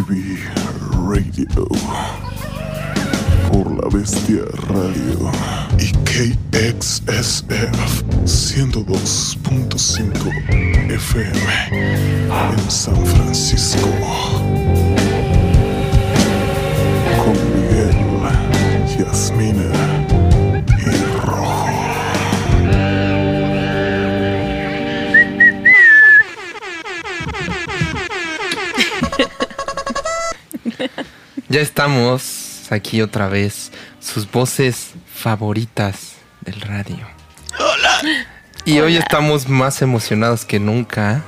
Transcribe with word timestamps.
Bee 0.00 0.38
Radio. 1.06 1.68
Por 3.52 3.70
la 3.72 3.88
Bestia 3.90 4.44
Radio. 4.68 5.30
Y 5.78 5.92
KXSF 6.04 8.02
102.5 8.24 10.90
FM 10.90 11.40
en 12.52 12.70
San 12.70 12.96
Francisco. 13.04 13.90
Con 17.22 17.36
Miguel, 17.54 17.96
Yasmina 18.98 20.01
Ya 31.52 31.60
estamos 31.60 32.62
aquí 32.70 33.02
otra 33.02 33.28
vez, 33.28 33.72
sus 34.00 34.30
voces 34.30 34.92
favoritas 35.14 36.14
del 36.40 36.58
radio. 36.62 37.06
Hola. 37.58 38.00
Y 38.64 38.80
hoy 38.80 38.96
estamos 38.96 39.50
más 39.50 39.82
emocionados 39.82 40.46
que 40.46 40.58
nunca 40.58 41.22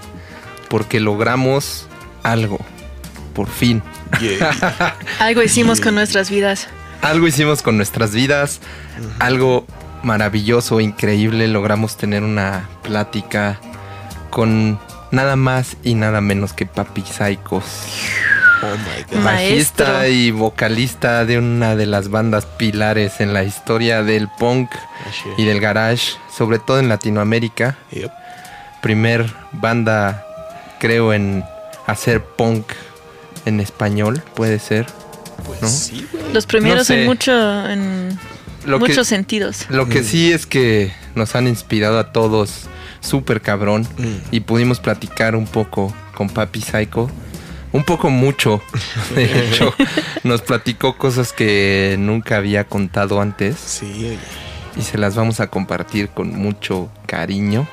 porque 0.70 0.98
logramos 0.98 1.86
algo, 2.22 2.58
por 3.34 3.50
fin. 3.50 3.82
Algo 5.18 5.42
hicimos 5.42 5.82
con 5.82 5.94
nuestras 5.94 6.30
vidas. 6.30 6.68
Algo 7.02 7.26
hicimos 7.26 7.60
con 7.60 7.76
nuestras 7.76 8.14
vidas, 8.14 8.60
algo 9.18 9.66
maravilloso, 10.04 10.80
increíble. 10.80 11.48
Logramos 11.48 11.98
tener 11.98 12.22
una 12.22 12.70
plática 12.82 13.60
con 14.30 14.80
nada 15.10 15.36
más 15.36 15.76
y 15.82 15.94
nada 15.94 16.22
menos 16.22 16.54
que 16.54 16.64
Papi 16.64 17.02
Psychos. 17.02 17.64
Maestro. 18.86 19.22
Bajista 19.22 20.08
y 20.08 20.30
vocalista 20.30 21.24
de 21.24 21.38
una 21.38 21.76
de 21.76 21.86
las 21.86 22.08
bandas 22.08 22.46
pilares 22.46 23.20
en 23.20 23.32
la 23.32 23.44
historia 23.44 24.02
del 24.02 24.28
punk 24.28 24.70
y 25.36 25.44
del 25.44 25.60
garage, 25.60 26.12
sobre 26.36 26.58
todo 26.58 26.78
en 26.78 26.88
Latinoamérica. 26.88 27.76
Yep. 27.92 28.10
Primer 28.82 29.32
banda, 29.52 30.24
creo, 30.78 31.12
en 31.12 31.44
hacer 31.86 32.22
punk 32.22 32.66
en 33.46 33.60
español, 33.60 34.22
puede 34.34 34.58
ser. 34.58 34.86
Pues 35.46 35.62
¿No? 35.62 35.68
sí. 35.68 36.06
Los 36.32 36.46
primeros 36.46 36.86
sé. 36.86 37.00
en 37.00 37.06
mucho, 37.06 37.68
en 37.68 38.18
Lo 38.64 38.78
que, 38.78 38.88
muchos 38.88 39.06
sentidos. 39.08 39.66
lo 39.68 39.88
que 39.88 40.02
sí 40.02 40.32
es 40.32 40.46
que 40.46 40.92
nos 41.14 41.34
han 41.34 41.46
inspirado 41.48 41.98
a 41.98 42.12
todos 42.12 42.66
súper 43.00 43.40
cabrón 43.42 43.86
Mm. 43.98 44.16
y 44.30 44.40
pudimos 44.40 44.80
platicar 44.80 45.36
un 45.36 45.46
poco 45.46 45.94
con 46.14 46.28
Papi 46.30 46.60
Psycho. 46.62 47.10
Un 47.74 47.82
poco 47.82 48.08
mucho, 48.08 48.62
de 49.16 49.48
hecho, 49.48 49.74
nos 50.22 50.42
platicó 50.42 50.96
cosas 50.96 51.32
que 51.32 51.96
nunca 51.98 52.36
había 52.36 52.64
contado 52.68 53.20
antes. 53.20 53.56
Sí, 53.58 53.86
oye. 53.86 54.18
y 54.76 54.82
se 54.82 54.96
las 54.96 55.16
vamos 55.16 55.40
a 55.40 55.48
compartir 55.48 56.08
con 56.10 56.30
mucho 56.30 56.88
cariño. 57.06 57.66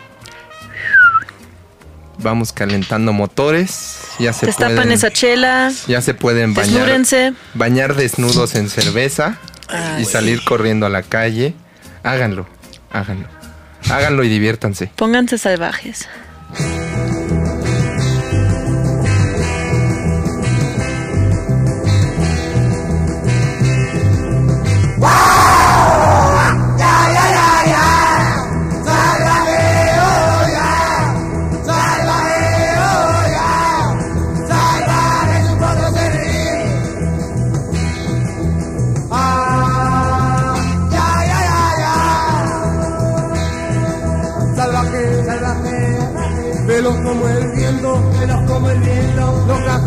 Vamos 2.18 2.52
calentando 2.52 3.14
motores. 3.14 4.00
Ya 4.20 4.34
se 4.34 4.48
Destapan 4.48 4.76
pueden, 4.76 4.92
esa 4.92 5.12
chela, 5.12 5.72
ya 5.88 6.02
se 6.02 6.14
pueden 6.16 6.56
bañar, 6.56 6.74
desnúdense. 6.88 7.34
bañar 7.54 7.96
desnudos 7.96 8.56
en 8.56 8.70
cerveza 8.70 9.38
y 10.00 10.06
salir 10.06 10.44
corriendo 10.44 10.88
a 10.88 10.90
la 10.90 11.04
calle. 11.04 11.54
Háganlo, 12.04 12.48
háganlo. 12.92 13.28
Háganlo 13.90 14.24
y 14.24 14.30
diviértanse. 14.30 14.92
Pónganse 14.96 15.38
salvajes. 15.38 16.08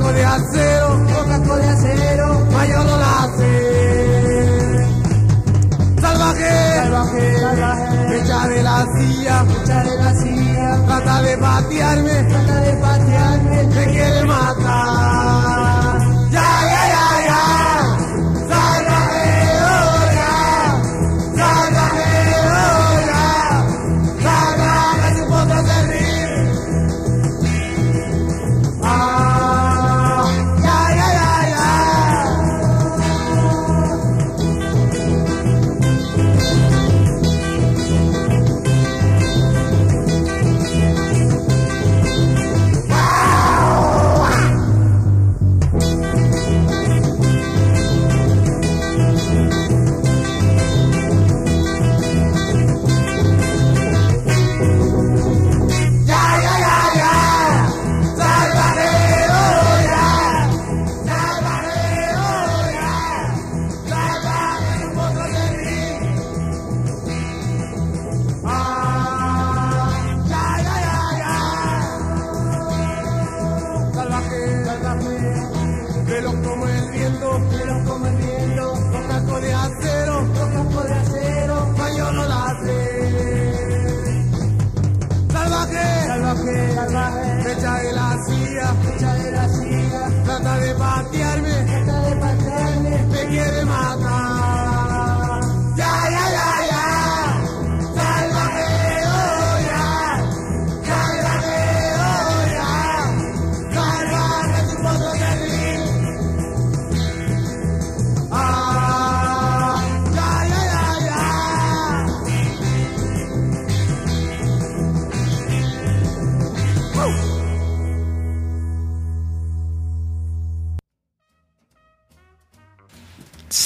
Cascos 0.04 0.14
de 0.14 0.24
acero, 0.24 1.06
cascos 1.26 1.56
de 1.60 1.68
acero, 1.68 2.46
mayor 2.52 2.84
no 2.84 2.96
la 2.98 3.24
hace. 3.24 3.52
Salvaje, 6.00 6.74
salvaje, 6.74 7.40
salvaje, 7.40 8.08
me 8.08 8.16
echaré 8.18 8.62
la 8.62 8.86
silla, 8.98 9.44
me 9.44 9.54
echaré 9.62 9.96
la 9.96 10.14
silla, 10.14 10.84
trata 10.86 11.22
de 11.22 11.38
patearme, 11.38 12.24
trata 12.24 12.60
de 12.60 12.72
patearme, 12.74 13.64
me 13.64 13.84
quiere 13.86 14.24
matar. 14.24 15.73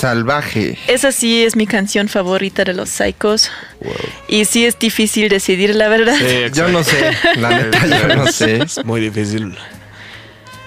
Salvaje. 0.08 0.78
Esa 0.87 1.12
sí 1.12 1.43
es 1.44 1.55
mi 1.56 1.66
canción 1.66 2.08
favorita 2.08 2.64
de 2.64 2.72
los 2.75 2.88
Psychos. 2.88 3.50
Y 4.26 4.44
sí 4.46 4.64
es 4.64 4.78
difícil 4.78 5.28
decidir, 5.28 5.75
la 5.75 5.88
verdad. 5.88 6.16
Sí, 6.19 6.50
Yo 6.55 6.69
no 6.69 6.82
sé, 6.82 7.12
la 7.37 7.50
neta 7.50 7.87
yo 7.87 8.16
no 8.16 8.26
sé. 8.32 8.62
Es 8.62 8.84
muy 8.84 9.00
difícil 9.00 9.55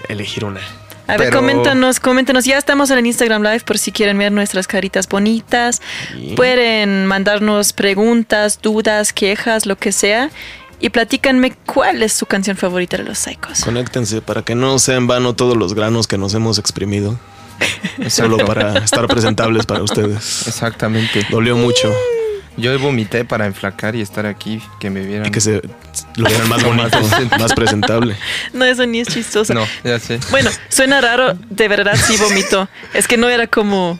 elegir 0.08 0.44
una. 0.44 0.60
A 1.08 1.16
ver, 1.16 1.28
Pero- 1.30 1.40
coméntanos, 1.40 1.98
coméntanos. 2.00 2.44
Ya 2.44 2.56
estamos 2.58 2.90
en 2.90 2.98
el 2.98 3.06
Instagram 3.06 3.42
Live 3.42 3.60
por 3.66 3.76
si 3.78 3.90
quieren 3.90 4.16
ver 4.18 4.30
nuestras 4.30 4.66
caritas 4.68 5.08
bonitas. 5.08 5.82
Sí. 6.12 6.34
Pueden 6.36 7.06
mandarnos 7.06 7.72
preguntas, 7.72 8.60
dudas, 8.62 9.12
quejas, 9.12 9.66
lo 9.66 9.76
que 9.76 9.92
sea. 9.92 10.30
y 10.84 10.88
platícanme 10.90 11.52
cuál 11.64 12.02
es 12.02 12.12
su 12.12 12.26
canción 12.26 12.56
favorita 12.56 12.96
de 12.96 13.04
los 13.04 13.16
Psychos. 13.18 13.62
Conéctense 13.64 14.20
para 14.20 14.42
que 14.42 14.56
no 14.56 14.80
sea 14.80 14.96
en 14.96 15.06
vano 15.06 15.32
todos 15.36 15.56
los 15.56 15.74
granos 15.74 16.08
que 16.08 16.18
nos 16.18 16.34
hemos 16.34 16.58
exprimido. 16.58 17.20
Solo 18.08 18.38
para 18.38 18.78
estar 18.78 19.06
presentables 19.06 19.66
para 19.66 19.82
ustedes. 19.82 20.46
Exactamente. 20.46 21.26
Dolió 21.30 21.56
mucho. 21.56 21.92
Yo 22.58 22.78
vomité 22.78 23.24
para 23.24 23.46
enflacar 23.46 23.96
y 23.96 24.02
estar 24.02 24.26
aquí, 24.26 24.60
que 24.78 24.90
me 24.90 25.00
vieran. 25.06 25.26
Y 25.26 25.30
que 25.30 25.40
se 25.40 25.62
lo 26.16 26.28
vieran 26.28 26.48
más 26.50 26.62
bonito, 26.64 26.98
más 27.38 27.54
presentable. 27.54 28.14
No, 28.52 28.64
eso 28.66 28.84
ni 28.86 29.00
es 29.00 29.08
chistoso. 29.08 29.54
No, 29.54 29.66
ya 29.84 29.98
sé. 29.98 30.20
Bueno, 30.30 30.50
suena 30.68 31.00
raro, 31.00 31.32
de 31.48 31.68
verdad 31.68 31.96
sí 31.96 32.16
vomitó. 32.18 32.68
Es 32.92 33.08
que 33.08 33.16
no 33.16 33.28
era 33.30 33.46
como... 33.46 33.98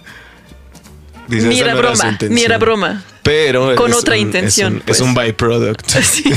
Dice, 1.29 1.47
ni 1.47 1.61
era 1.61 1.73
no 1.73 1.79
broma, 1.79 2.05
ni 2.05 2.11
intención. 2.11 2.45
era 2.45 2.59
broma. 2.59 3.03
Pero 3.23 3.75
Con 3.77 3.93
es 3.93 3.97
otra 3.97 4.15
un- 4.17 4.21
intención, 4.21 4.75
Es 4.75 4.81
un, 4.81 4.81
pues. 4.85 4.97
es 4.99 5.03
un 5.03 5.15
byproduct. 5.15 5.91
Sí. 6.03 6.25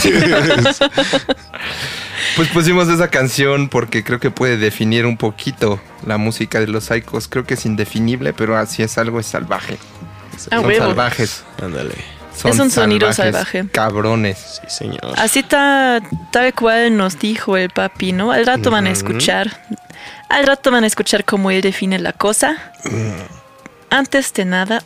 Pues 2.35 2.47
pusimos 2.49 2.87
esa 2.89 3.09
canción 3.09 3.69
porque 3.69 4.03
creo 4.03 4.19
que 4.19 4.31
puede 4.31 4.57
definir 4.57 5.05
un 5.05 5.17
poquito 5.17 5.79
la 6.05 6.17
música 6.17 6.59
de 6.59 6.67
los 6.67 6.85
Psychos. 6.85 7.27
Creo 7.27 7.45
que 7.45 7.55
es 7.55 7.65
indefinible, 7.65 8.33
pero 8.33 8.57
así 8.57 8.83
es 8.83 8.97
algo 8.97 9.19
es 9.19 9.25
salvaje. 9.27 9.77
Ah, 9.81 10.57
Son 10.57 10.65
huevo. 10.65 10.85
salvajes. 10.87 11.43
Ándale. 11.61 11.95
Son 12.35 12.51
Es 12.51 12.59
un 12.59 12.69
sonido 12.69 13.11
salvajes, 13.13 13.51
salvaje. 13.51 13.71
Cabrones. 13.71 14.59
Sí, 14.61 14.67
señor. 14.69 15.13
Así 15.17 15.41
ta- 15.43 16.01
tal 16.31 16.53
cual 16.53 16.97
nos 16.97 17.17
dijo 17.17 17.55
el 17.57 17.69
papi, 17.69 18.11
¿no? 18.11 18.31
Al 18.33 18.45
rato 18.45 18.69
van 18.71 18.87
a 18.87 18.91
escuchar. 18.91 19.61
Al 20.29 20.45
rato 20.45 20.69
van 20.71 20.83
a 20.83 20.87
escuchar 20.87 21.23
cómo 21.23 21.49
él 21.51 21.61
define 21.61 21.97
la 21.99 22.11
cosa. 22.11 22.57
Antes 23.89 24.33
de 24.33 24.43
nada, 24.45 24.83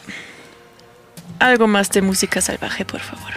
algo 1.39 1.67
más 1.67 1.89
de 1.89 2.01
música 2.03 2.41
salvaje, 2.41 2.85
por 2.85 2.99
favor. 2.99 3.31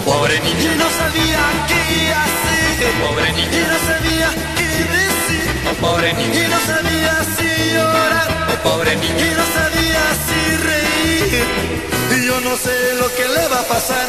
Pobre 0.00 0.40
niño, 0.40 0.72
Y 0.72 0.76
no 0.76 0.88
sabía 0.90 1.42
qué 1.68 2.12
hacer. 2.14 2.92
pobre 3.02 3.28
Y 3.30 3.32
niño, 3.34 3.66
no 3.68 3.78
sabía 3.88 4.28
qué 4.56 4.68
decir. 4.96 5.46
oh 5.70 5.74
pobre 5.80 6.10
Y 6.10 6.14
niño, 6.14 6.48
no 6.48 6.60
sabía 6.60 7.14
si 7.36 7.72
llorar. 7.74 8.28
oh 8.52 8.68
pobre 8.68 8.92
Y 8.94 8.96
niño, 8.96 9.36
no 9.36 9.46
sabía 9.58 10.02
si 10.26 10.56
reír. 10.68 11.44
Y 12.16 12.26
yo 12.26 12.40
no 12.40 12.56
sé 12.56 12.94
lo 12.98 13.08
que 13.14 13.28
le 13.28 13.48
va 13.48 13.60
a 13.60 13.64
pasar. 13.68 14.06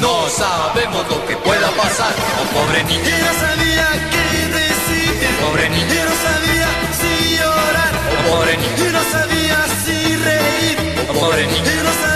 no 0.00 0.28
sabemos 0.28 1.08
lo 1.08 1.24
que 1.26 1.36
pueda 1.36 1.70
pasar. 1.72 2.12
Oh 2.40 2.46
pobre 2.58 2.80
Y 2.80 2.84
niño, 2.84 3.16
no 3.26 3.32
sabía 3.46 3.86
qué 4.12 4.26
decir. 4.58 5.12
pobre 5.42 5.66
Y 5.66 5.70
niño, 5.70 6.02
no 6.10 6.16
sabía 6.26 6.68
si 7.00 7.36
llorar. 7.38 7.92
oh 8.10 8.30
pobre 8.30 8.56
niño, 8.56 8.88
Y 8.88 8.92
no 8.92 9.02
sabía 9.14 9.58
si 9.84 10.16
reír. 10.16 10.76
oh 11.10 11.12
pobre 11.20 11.42
Y 11.44 11.46
niño, 11.46 11.82
no 11.84 11.92
sabía 12.02 12.13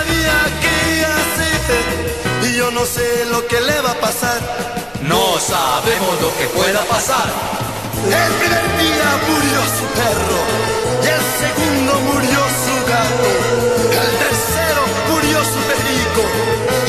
yo 2.59 2.71
no 2.71 2.85
sé 2.85 3.25
lo 3.31 3.47
que 3.47 3.61
le 3.61 3.79
va 3.79 3.91
a 3.91 3.99
pasar. 4.07 4.39
no 5.03 5.23
sabemos 5.39 6.13
lo 6.23 6.29
que 6.37 6.45
pueda 6.57 6.81
pasar. 6.95 7.27
El 8.03 8.31
primer 8.41 8.67
día 8.83 9.09
murió 9.29 9.59
su 9.77 9.85
perro. 9.99 10.39
Y 11.05 11.07
el 11.17 11.23
segundo 11.43 11.91
murió 12.09 12.39
su 12.63 12.75
gato. 12.91 13.31
El 14.03 14.11
tercero 14.25 14.81
murió 15.09 15.37
su 15.53 15.59
perico. 15.69 16.21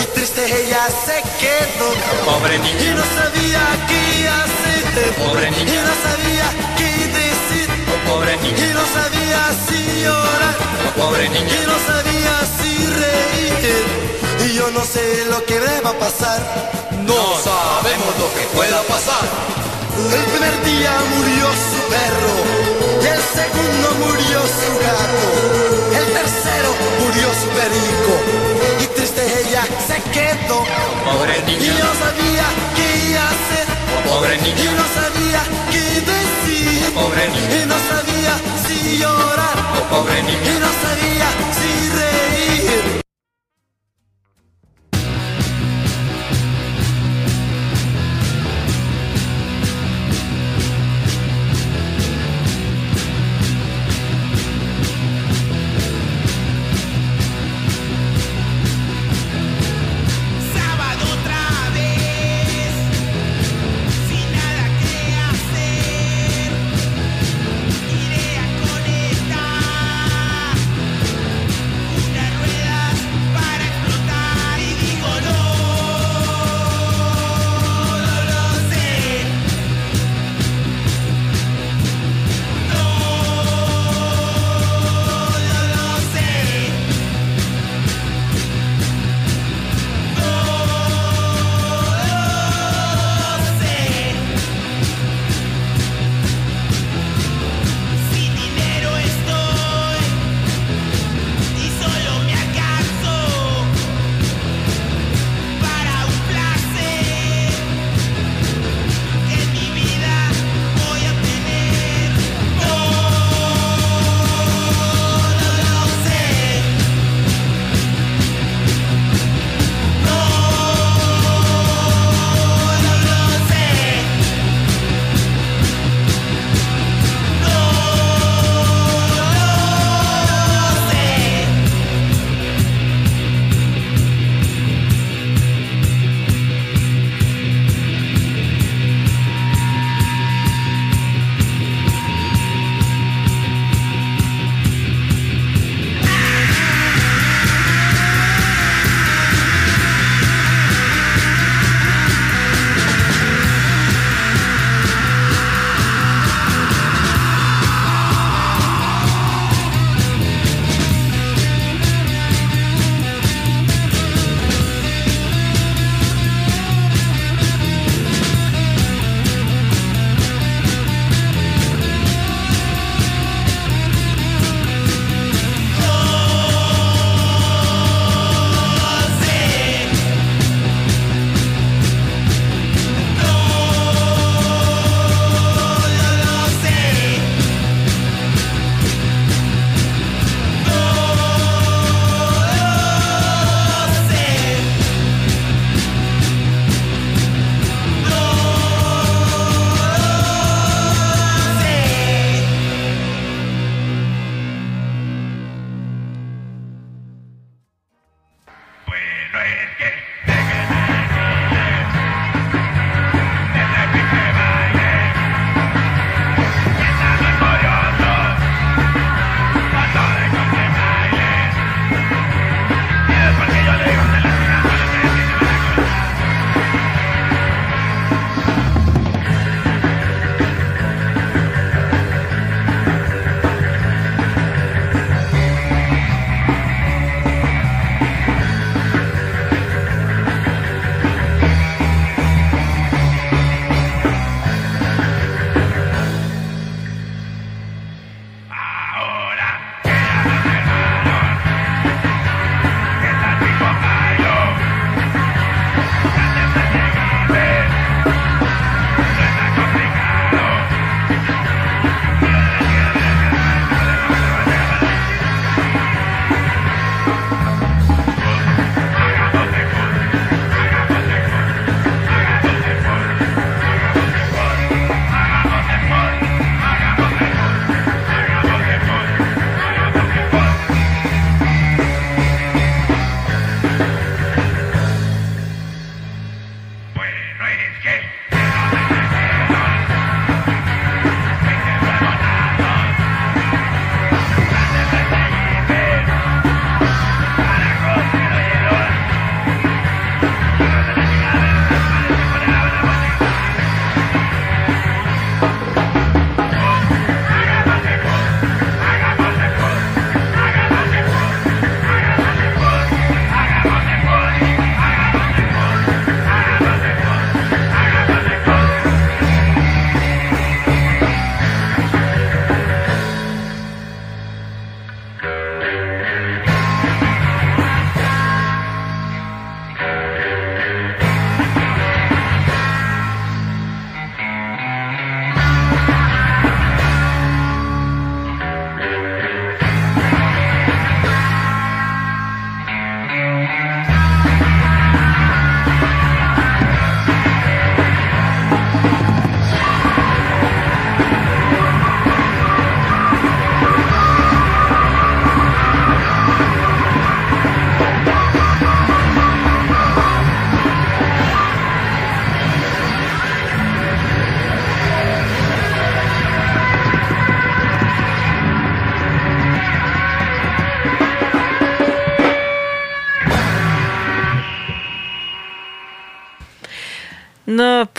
Y 0.03 0.05
triste 0.15 0.43
ella 0.61 0.83
se 1.07 1.17
quedó. 1.43 1.89
Pobre 2.27 2.57
Y 2.57 2.63
niño, 2.67 2.91
no 3.01 3.07
sabía 3.19 3.65
qué 3.91 4.03
hacer. 4.41 4.83
Pobre 5.23 5.51
niña. 5.53 5.73
Y 5.77 5.81
no 5.89 5.95
sabía 6.07 6.47
qué 6.79 6.93
decir. 7.21 7.69
oh 7.93 8.01
pobre 8.11 8.33
Y 8.35 8.39
niño, 8.47 8.75
no 8.81 8.85
sabía 8.99 9.41
si 9.67 10.03
llorar. 10.03 10.57
oh 10.87 10.93
pobre 11.01 11.27
Y 11.27 11.31
niño, 11.31 11.61
no 11.73 11.79
sabía 11.91 12.35
si 12.59 12.71
reír. 13.03 14.20
Y 14.45 14.55
yo 14.55 14.71
no 14.71 14.85
sé 14.85 15.25
lo 15.29 15.45
que 15.45 15.59
le 15.61 15.81
va 15.83 15.91
a 15.91 15.99
pasar. 15.99 16.41
no 17.07 17.15
sabemos 17.45 18.13
lo 18.19 18.29
que 18.35 18.45
pueda 18.57 18.81
pasar. 18.83 19.25
El 20.19 20.25
primer 20.33 20.65
día 20.65 20.93
murió 21.15 21.47
su 21.71 21.81
perro. 21.93 22.35
Y 23.03 23.07
el 23.07 23.23
segundo 23.39 23.89
murió 24.07 24.39
su 24.61 24.71
gato. 24.87 25.27
El 25.99 26.07
tercero 26.19 26.71
murió 27.01 27.29
su 27.41 27.49
perico. 27.59 28.13
Y 28.83 28.87
triste 28.97 29.23
ella 29.43 29.63
se 29.89 29.97
quedó. 30.11 30.65
Pobre 31.05 31.39
Y 31.47 31.57
niño, 31.61 31.85
no 31.85 31.93
sabía 32.05 32.47
qué 32.77 33.19
hacer. 33.29 33.67
pobre 34.09 34.35
Y 34.37 34.41
niño, 34.41 34.71
no 34.81 34.87
sabía 34.99 35.43
qué 35.73 35.85
decir. 36.13 36.95
pobre 36.95 37.29
niño, 37.29 37.57
Y 37.63 37.67
no 37.67 37.79
sabía 37.91 38.35
si 38.67 38.99
llorar. 38.99 39.57
pobre 39.91 40.19
Y 40.21 40.23
niño. 40.23 40.61
no 40.65 40.71
sabía 40.85 41.29
si 41.59 41.71
reír. 41.99 42.10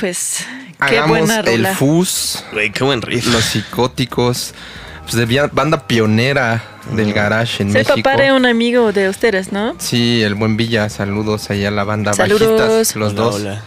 Pues 0.02 0.46
qué 0.88 0.98
Hagamos 0.98 1.20
buena 1.20 1.40
el 1.40 1.46
rola. 1.64 1.76
FUS, 1.76 2.44
Güey, 2.52 2.72
qué 2.72 2.84
buen 2.84 3.02
riff. 3.02 3.26
los 3.32 3.44
psicóticos. 3.46 4.54
Pues 5.04 5.16
de 5.16 5.48
banda 5.52 5.88
pionera 5.88 6.62
del 6.96 7.12
garage 7.14 7.64
en 7.64 7.70
Es 7.70 7.76
el 7.76 7.82
México. 7.86 7.96
papá 8.10 8.22
de 8.22 8.32
un 8.34 8.46
amigo 8.46 8.92
de 8.92 9.10
ustedes, 9.10 9.52
¿no? 9.52 9.76
Sí, 9.78 10.22
el 10.24 10.36
buen 10.36 10.58
Villa, 10.58 10.90
saludos 10.90 11.50
allá 11.50 11.70
a 11.70 11.72
la 11.72 11.84
banda 11.84 12.14
Saludos. 12.14 12.42
bajistas, 12.62 12.96
los 12.96 13.12
Hola, 13.14 13.22
dos. 13.22 13.36
hola. 13.36 13.62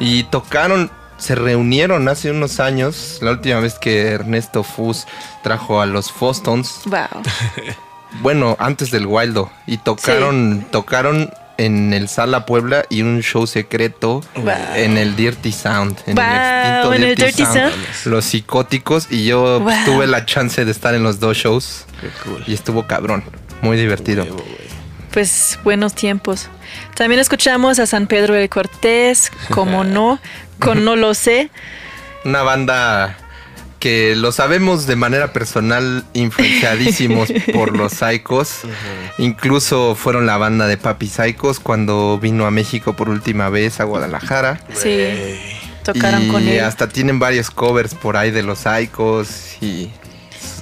Y 0.00 0.24
tocaron, 0.24 0.90
se 1.18 1.34
reunieron 1.34 2.08
hace 2.08 2.30
unos 2.30 2.60
años, 2.60 3.18
la 3.20 3.32
última 3.32 3.60
vez 3.60 3.78
que 3.78 4.08
Ernesto 4.08 4.62
Fus 4.64 5.06
trajo 5.42 5.80
a 5.80 5.86
los 5.86 6.10
Fostons, 6.10 6.80
Wow. 6.86 7.22
bueno, 8.22 8.56
antes 8.58 8.90
del 8.90 9.06
Wildo, 9.06 9.50
y 9.66 9.76
tocaron, 9.78 10.66
tocaron 10.70 11.30
en 11.64 11.92
el 11.92 12.08
Sala 12.08 12.46
Puebla 12.46 12.84
y 12.90 13.02
un 13.02 13.20
show 13.22 13.46
secreto 13.46 14.22
Wow. 14.36 14.52
en 14.76 14.96
el 14.96 15.14
Dirty 15.16 15.52
Sound, 15.52 15.96
en 16.06 16.14
Wow, 16.16 16.24
el 16.24 16.30
extinto 16.30 16.94
en 16.94 17.02
el 17.02 17.14
Dirty, 17.16 17.42
Sound. 17.44 17.54
Sound. 17.58 17.74
Los 18.06 18.24
psicóticos 18.24 19.06
y 19.10 19.26
yo 19.26 19.60
pues, 19.62 19.76
Wow. 19.86 19.94
tuve 19.94 20.06
la 20.06 20.24
chance 20.26 20.64
de 20.64 20.70
estar 20.70 20.94
en 20.94 21.02
los 21.02 21.20
dos 21.20 21.36
shows 21.36 21.84
Qué 22.00 22.08
cool. 22.24 22.44
y 22.46 22.54
estuvo 22.54 22.86
cabrón, 22.86 23.22
muy 23.62 23.76
divertido. 23.76 24.26
Pues 25.12 25.58
buenos 25.64 25.94
tiempos. 25.94 26.48
También 26.94 27.20
escuchamos 27.20 27.78
a 27.80 27.86
San 27.86 28.06
Pedro 28.06 28.34
de 28.34 28.48
Cortés, 28.48 29.30
como 29.50 29.82
no, 29.84 30.20
con 30.60 30.84
No 30.84 30.94
lo 30.96 31.14
sé. 31.14 31.50
Una 32.24 32.42
banda 32.42 33.16
que 33.80 34.14
lo 34.14 34.30
sabemos 34.30 34.86
de 34.86 34.94
manera 34.94 35.32
personal, 35.32 36.04
influenciadísimos 36.12 37.30
por 37.52 37.76
los 37.76 37.94
Psychos. 37.94 38.60
Incluso 39.18 39.96
fueron 39.96 40.26
la 40.26 40.36
banda 40.36 40.66
de 40.66 40.76
Papi 40.76 41.08
Psychos 41.08 41.58
cuando 41.58 42.18
vino 42.20 42.46
a 42.46 42.50
México 42.50 42.94
por 42.94 43.08
última 43.08 43.48
vez 43.48 43.80
a 43.80 43.84
Guadalajara. 43.84 44.60
Sí, 44.74 45.08
tocaron 45.82 46.26
y 46.26 46.28
con 46.28 46.46
él. 46.46 46.60
hasta 46.60 46.88
tienen 46.88 47.18
varios 47.18 47.50
covers 47.50 47.94
por 47.94 48.16
ahí 48.16 48.30
de 48.30 48.42
los 48.42 48.60
Psychos 48.60 49.56
y 49.62 49.90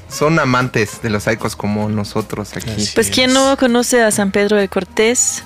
son 0.09 0.39
amantes 0.39 1.03
de 1.03 1.11
los 1.11 1.25
Psychos 1.25 1.57
como 1.57 1.89
nosotros 1.89 2.57
aquí. 2.57 2.71
Así 2.71 2.93
Pues 2.95 3.11
quien 3.11 3.33
no 3.33 3.57
conoce 3.57 4.01
a 4.01 4.13
San 4.13 4.31
Pedro 4.31 4.57
de 4.57 4.69
Cortés, 4.69 5.43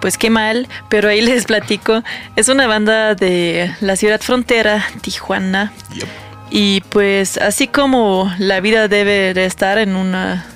pues 0.00 0.18
qué 0.18 0.28
mal, 0.28 0.66
pero 0.88 1.08
ahí 1.08 1.20
les 1.22 1.44
platico. 1.44 2.02
Es 2.34 2.48
una 2.48 2.66
banda 2.66 3.14
de 3.14 3.72
la 3.80 3.94
ciudad 3.94 4.20
frontera, 4.20 4.84
Tijuana. 5.02 5.72
Yep. 5.94 6.08
Y 6.54 6.82
pues 6.90 7.38
así 7.38 7.66
como 7.66 8.30
la 8.38 8.60
vida 8.60 8.86
debe 8.88 9.32
de 9.32 9.46
estar 9.46 9.78
en 9.78 9.96
una 9.96 10.46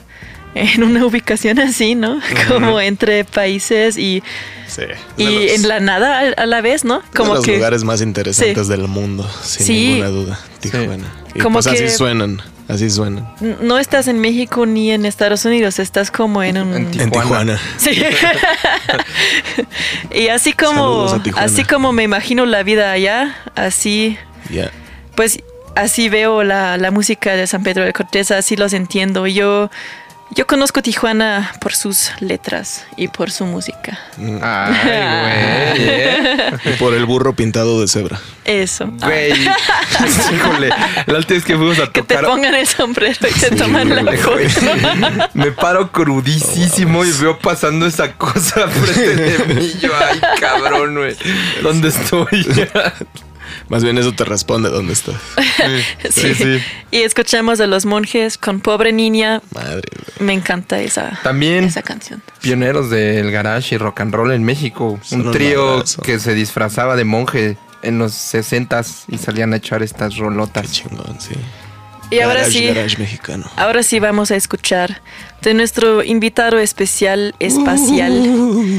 en 0.54 0.82
una 0.82 1.04
ubicación 1.06 1.58
así, 1.58 1.94
¿no? 1.94 2.20
Como 2.48 2.80
entre 2.80 3.24
países 3.24 3.96
y, 3.98 4.22
Sí. 4.68 4.82
de 4.82 4.96
y 5.16 5.24
los- 5.46 5.52
en 5.54 5.68
la 5.68 5.80
nada 5.80 6.18
a, 6.20 6.42
a 6.42 6.46
la 6.46 6.60
vez, 6.60 6.84
¿no? 6.84 7.00
de 7.00 7.04
Como 7.16 7.34
los 7.34 7.44
que 7.44 7.56
lugares 7.56 7.82
más 7.84 8.00
interesantes 8.02 8.66
del 8.68 8.88
mundo, 8.88 9.28
sin 9.42 9.66
Sí. 9.66 9.86
ninguna 9.88 10.08
duda. 10.08 10.40
Tijuana. 10.60 11.04
Y 11.34 11.40
Como 11.40 11.54
pues 11.54 11.66
así 11.66 11.76
que- 11.84 11.90
suenan, 11.90 12.40
así 12.68 12.88
suenan. 12.90 13.26
no 13.62 13.78
estás 13.78 14.08
en 14.08 14.18
México 14.20 14.64
ni 14.66 14.90
en 14.92 15.04
Estados 15.06 15.44
Unidos, 15.44 15.78
estás 15.78 16.10
como 16.10 16.42
en 16.42 16.56
un 16.58 16.74
En 16.74 16.82
En 16.86 16.90
Tijuana. 17.10 17.58
Tijuana. 17.58 17.60
Sí. 17.76 18.02
y 20.14 20.28
así 20.28 20.52
como 20.52 21.20
Tijuana. 21.22 21.46
así 21.46 21.64
como 21.64 21.92
me 21.92 22.02
imagino 22.02 22.46
la 22.46 22.62
vida 22.62 22.92
allá, 22.92 23.36
así 23.54 24.16
Ya. 24.50 24.70
pues 25.14 25.40
así 25.76 26.08
veo 26.08 26.42
la, 26.42 26.76
la 26.76 26.90
música 26.90 27.36
de 27.36 27.46
San 27.46 27.62
Pedro 27.62 27.84
de 27.84 27.92
Cortés, 27.92 28.30
así 28.32 28.56
los 28.56 28.72
entiendo. 28.72 29.26
Yo 29.26 29.70
Yo 30.34 30.44
conozco 30.48 30.82
Tijuana 30.82 31.52
por 31.60 31.72
sus 31.72 32.10
letras 32.18 32.84
y 32.96 33.06
por 33.06 33.30
su 33.30 33.44
música. 33.46 33.96
Ay, 34.18 34.74
güey. 34.82 35.88
¿eh? 35.88 36.50
Y 36.64 36.70
por 36.80 36.94
el 36.94 37.06
burro 37.06 37.32
pintado 37.32 37.80
de 37.80 37.86
cebra. 37.86 38.18
Eso. 38.44 38.88
Güey. 38.88 39.32
Híjole. 40.34 40.70
La 41.06 41.18
última 41.18 41.36
vez 41.36 41.44
que 41.44 41.56
fuimos 41.56 41.78
a 41.78 41.86
Que 41.92 42.02
te 42.02 42.16
tocar. 42.16 42.24
pongan 42.28 42.54
el 42.56 42.66
sombrero 42.66 43.14
y 43.28 43.38
te 43.40 43.50
toman 43.54 43.88
la 44.04 44.12
foto. 44.16 45.28
Me 45.34 45.52
paro 45.52 45.92
crudísimo 45.92 47.04
y 47.04 47.12
veo 47.12 47.38
pasando 47.38 47.86
esa 47.86 48.12
cosa 48.14 48.66
frente 48.66 49.38
de 49.44 49.54
mí. 49.54 49.72
Yo, 49.80 49.90
ay, 49.96 50.20
cabrón, 50.40 50.96
güey. 50.96 51.16
¿Dónde 51.62 51.88
estoy? 51.90 52.46
Más 53.68 53.82
bien 53.84 53.98
eso 53.98 54.12
te 54.12 54.24
responde 54.24 54.68
dónde 54.70 54.92
estás. 54.92 55.16
Sí, 56.10 56.34
sí. 56.34 56.58
Y 56.90 56.98
escuchamos 57.02 57.60
a 57.60 57.66
los 57.66 57.84
monjes 57.86 58.38
con 58.38 58.60
Pobre 58.60 58.92
Niña. 58.92 59.42
Madre. 59.52 59.82
güey. 59.92 60.26
Me 60.26 60.32
encanta 60.32 60.80
esa, 60.80 61.18
También 61.22 61.64
esa 61.64 61.82
canción. 61.82 62.22
pioneros 62.40 62.90
del 62.90 63.30
garage 63.30 63.74
y 63.74 63.78
rock 63.78 64.00
and 64.00 64.14
roll 64.14 64.32
en 64.32 64.44
México. 64.44 64.98
Son 65.02 65.26
un 65.26 65.32
trío 65.32 65.82
que 66.04 66.18
se 66.18 66.34
disfrazaba 66.34 66.96
de 66.96 67.04
monje 67.04 67.56
en 67.82 67.98
los 67.98 68.12
60s 68.12 69.04
y 69.08 69.18
salían 69.18 69.52
a 69.52 69.56
echar 69.56 69.82
estas 69.82 70.14
Qué 70.14 70.20
rolotas. 70.20 70.70
chingón, 70.72 71.20
sí. 71.20 71.34
Y 72.10 72.20
ahora 72.20 72.42
Garage, 72.42 72.52
sí, 72.58 72.66
Garage 72.66 72.98
mexicano. 72.98 73.50
ahora 73.56 73.82
sí 73.82 73.98
vamos 73.98 74.30
a 74.30 74.36
escuchar 74.36 75.02
de 75.42 75.54
nuestro 75.54 76.04
invitado 76.04 76.58
especial 76.60 77.34
espacial. 77.40 78.12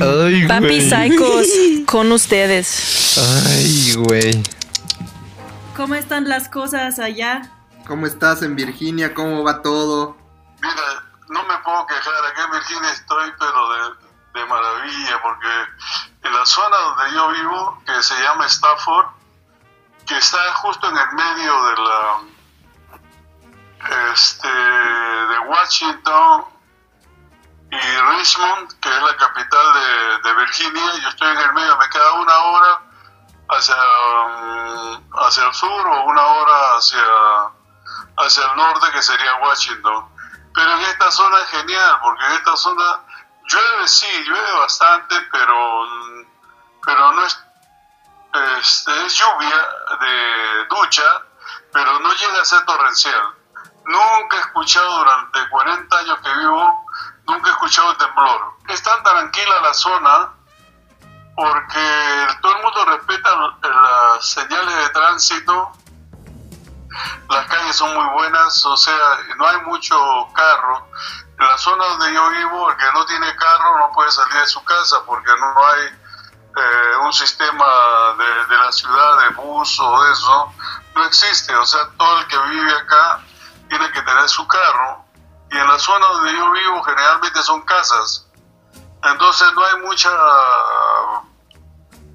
Ay, 0.01 0.47
Papi. 0.47 0.81
Psychos, 0.81 1.47
con 1.85 2.09
ustedes. 2.13 3.17
Ay, 3.47 3.93
güey. 3.97 4.41
¿Cómo 5.77 5.93
están 5.93 6.27
las 6.27 6.49
cosas 6.49 6.97
allá? 6.97 7.43
¿Cómo 7.85 8.07
estás 8.07 8.41
en 8.41 8.55
Virginia? 8.55 9.13
¿Cómo 9.13 9.43
va 9.43 9.61
todo? 9.61 10.17
Mira, 10.59 11.03
no 11.29 11.43
me 11.43 11.55
puedo 11.59 11.85
quejar, 11.85 12.25
aquí 12.25 12.41
en 12.41 12.51
Virginia 12.51 12.91
estoy, 12.93 13.31
pero 13.37 13.69
de, 13.69 14.39
de 14.39 14.45
maravilla, 14.47 15.21
porque 15.21 15.47
en 16.23 16.33
la 16.33 16.45
zona 16.47 16.77
donde 16.77 17.13
yo 17.13 17.29
vivo, 17.29 17.83
que 17.85 18.01
se 18.01 18.19
llama 18.23 18.47
Stafford, 18.47 19.05
que 20.07 20.17
está 20.17 20.39
justo 20.55 20.89
en 20.89 20.97
el 20.97 21.13
medio 21.13 21.63
de 21.65 21.75
la 21.77 22.21
este 24.13 24.47
de 24.47 25.39
Washington 25.47 26.45
y 27.69 28.17
Richmond, 28.17 28.79
que 28.79 28.89
es 28.89 29.03
la 29.03 29.15
capital 29.15 29.73
de, 29.75 30.27
de 30.27 30.35
Virginia, 30.37 30.83
yo 31.03 31.09
estoy 31.09 31.29
en 31.29 31.37
el 31.37 31.53
medio, 31.53 31.77
me 31.77 31.87
queda 31.89 32.13
una 32.13 32.35
hora 32.35 32.86
hacia, 33.49 33.75
mm, 33.75 35.09
hacia 35.13 35.45
el 35.45 35.53
sur 35.53 35.87
o 35.87 36.03
una 36.05 36.25
hora 36.25 36.77
hacia 36.77 37.03
hacia 38.17 38.45
el 38.45 38.57
norte 38.57 38.91
que 38.91 39.01
sería 39.01 39.35
Washington. 39.35 40.09
Pero 40.53 40.73
en 40.73 40.79
esta 40.81 41.11
zona 41.11 41.37
es 41.39 41.49
genial, 41.49 41.99
porque 42.01 42.25
en 42.25 42.31
esta 42.33 42.57
zona 42.57 43.01
llueve, 43.47 43.87
sí, 43.87 44.23
llueve 44.25 44.51
bastante, 44.59 45.15
pero, 45.31 45.85
pero 46.83 47.11
no 47.11 47.23
es, 47.23 47.39
este, 48.59 49.05
es 49.05 49.17
lluvia 49.17 49.69
de 49.99 50.65
ducha, 50.65 51.03
pero 51.71 51.99
no 51.99 52.11
llega 52.13 52.41
a 52.41 52.45
ser 52.45 52.65
torrencial. 52.65 53.35
Nunca 53.85 54.37
he 54.37 54.39
escuchado 54.39 54.97
durante 54.97 55.49
40 55.49 55.97
años 55.97 56.19
que 56.21 56.33
vivo, 56.39 56.85
nunca 57.27 57.49
he 57.49 57.51
escuchado 57.51 57.95
temblor. 57.97 58.57
Es 58.67 58.81
tan 58.81 59.01
tranquila 59.03 59.61
la 59.61 59.73
zona 59.73 60.33
porque 61.37 62.27
todo 62.41 62.55
el 62.55 62.63
mundo 62.63 62.85
respeta 62.85 63.29
las 63.61 64.27
señales 64.27 64.75
de 64.75 64.89
tránsito 64.89 65.71
las 67.29 67.45
calles 67.45 67.75
son 67.75 67.93
muy 67.93 68.05
buenas, 68.13 68.65
o 68.65 68.75
sea, 68.75 69.19
no 69.37 69.47
hay 69.47 69.61
mucho 69.61 69.95
carro. 70.33 70.87
En 71.39 71.45
la 71.45 71.57
zona 71.59 71.85
donde 71.85 72.11
yo 72.11 72.29
vivo, 72.31 72.71
el 72.71 72.77
que 72.77 72.91
no 72.91 73.05
tiene 73.05 73.35
carro 73.35 73.77
no 73.77 73.91
puede 73.93 74.09
salir 74.09 74.33
de 74.33 74.47
su 74.47 74.63
casa 74.63 74.97
porque 75.05 75.29
no 75.39 75.67
hay 75.67 75.85
eh, 75.85 76.97
un 77.03 77.13
sistema 77.13 77.65
de, 78.17 78.45
de 78.47 78.57
la 78.57 78.71
ciudad 78.71 79.19
de 79.19 79.29
bus 79.35 79.79
o 79.79 80.11
eso. 80.11 80.53
No 80.95 81.05
existe, 81.05 81.55
o 81.55 81.65
sea, 81.65 81.87
todo 81.97 82.17
el 82.17 82.27
que 82.27 82.37
vive 82.49 82.73
acá 82.73 83.19
tiene 83.69 83.91
que 83.91 84.01
tener 84.01 84.27
su 84.27 84.47
carro. 84.47 85.05
Y 85.51 85.57
en 85.57 85.67
la 85.67 85.77
zona 85.77 86.07
donde 86.07 86.33
yo 86.33 86.51
vivo 86.51 86.81
generalmente 86.83 87.43
son 87.43 87.61
casas. 87.61 88.27
Entonces 89.03 89.53
no 89.53 89.63
hay 89.63 89.77
mucha 89.81 90.09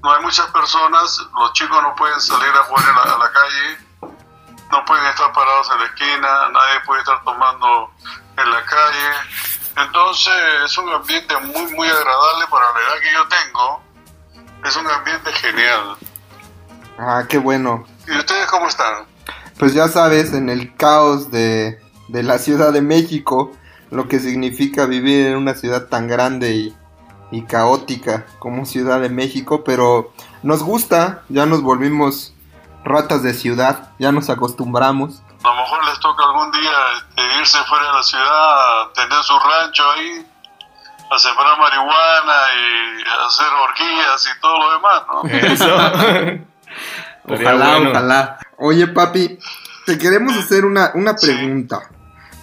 no 0.03 0.13
hay 0.13 0.21
muchas 0.21 0.47
personas, 0.47 1.17
los 1.39 1.53
chicos 1.53 1.81
no 1.81 1.95
pueden 1.95 2.19
salir 2.19 2.49
afuera 2.49 2.89
a 2.91 3.07
la, 3.07 3.15
a 3.15 3.17
la 3.19 3.31
calle, 3.31 3.77
no 4.69 4.83
pueden 4.85 5.05
estar 5.05 5.31
parados 5.31 5.71
en 5.71 5.79
la 5.79 5.85
esquina, 5.85 6.49
nadie 6.51 6.79
puede 6.85 6.99
estar 6.99 7.23
tomando 7.23 7.89
en 8.37 8.51
la 8.51 8.65
calle. 8.65 9.85
Entonces 9.87 10.33
es 10.65 10.77
un 10.77 10.89
ambiente 10.89 11.37
muy, 11.37 11.71
muy 11.73 11.87
agradable 11.87 12.45
para 12.51 12.65
la 12.73 12.79
edad 12.79 13.01
que 13.01 13.13
yo 13.13 13.27
tengo. 13.27 13.83
Es 14.65 14.75
un 14.75 14.87
ambiente 14.87 15.31
genial. 15.31 15.95
Ah, 16.99 17.23
qué 17.27 17.37
bueno. 17.37 17.85
¿Y 18.05 18.17
ustedes 18.17 18.45
cómo 18.47 18.67
están? 18.67 19.05
Pues 19.57 19.73
ya 19.73 19.87
sabes, 19.87 20.33
en 20.33 20.49
el 20.49 20.75
caos 20.75 21.31
de, 21.31 21.81
de 22.09 22.23
la 22.23 22.39
Ciudad 22.39 22.73
de 22.73 22.81
México, 22.81 23.51
lo 23.89 24.07
que 24.09 24.19
significa 24.19 24.85
vivir 24.85 25.27
en 25.27 25.37
una 25.37 25.53
ciudad 25.53 25.87
tan 25.87 26.07
grande 26.07 26.51
y, 26.51 26.75
y 27.33 27.43
caótica 27.45 28.25
como 28.39 28.65
Ciudad 28.65 29.01
de 29.01 29.09
México, 29.09 29.63
pero 29.63 30.13
nos 30.43 30.61
gusta, 30.61 31.23
ya 31.29 31.45
nos 31.45 31.63
volvimos 31.63 32.33
ratas 32.83 33.23
de 33.23 33.33
ciudad, 33.33 33.89
ya 33.97 34.11
nos 34.11 34.29
acostumbramos. 34.29 35.21
A 35.43 35.47
lo 35.47 35.55
mejor 35.55 35.83
les 35.85 35.99
toca 35.99 36.23
algún 36.23 36.51
día 36.51 36.71
este, 36.97 37.39
irse 37.39 37.57
fuera 37.63 37.87
de 37.87 37.93
la 37.93 38.03
ciudad, 38.03 38.87
tener 38.93 39.23
su 39.23 39.33
rancho 39.39 39.83
ahí, 39.91 40.25
a 41.09 41.19
sembrar 41.19 41.57
marihuana 41.57 42.33
y 42.55 43.01
hacer 43.25 43.47
orgías 43.67 44.27
y 44.27 44.41
todo 44.41 44.59
lo 44.59 44.71
demás, 44.71 45.03
¿no? 45.09 46.43
Ojalá, 47.33 47.77
ojalá. 47.77 48.37
Oye, 48.57 48.87
papi, 48.87 49.39
te 49.85 49.97
queremos 49.97 50.35
hacer 50.37 50.65
una, 50.65 50.91
una 50.93 51.15
pregunta. 51.15 51.89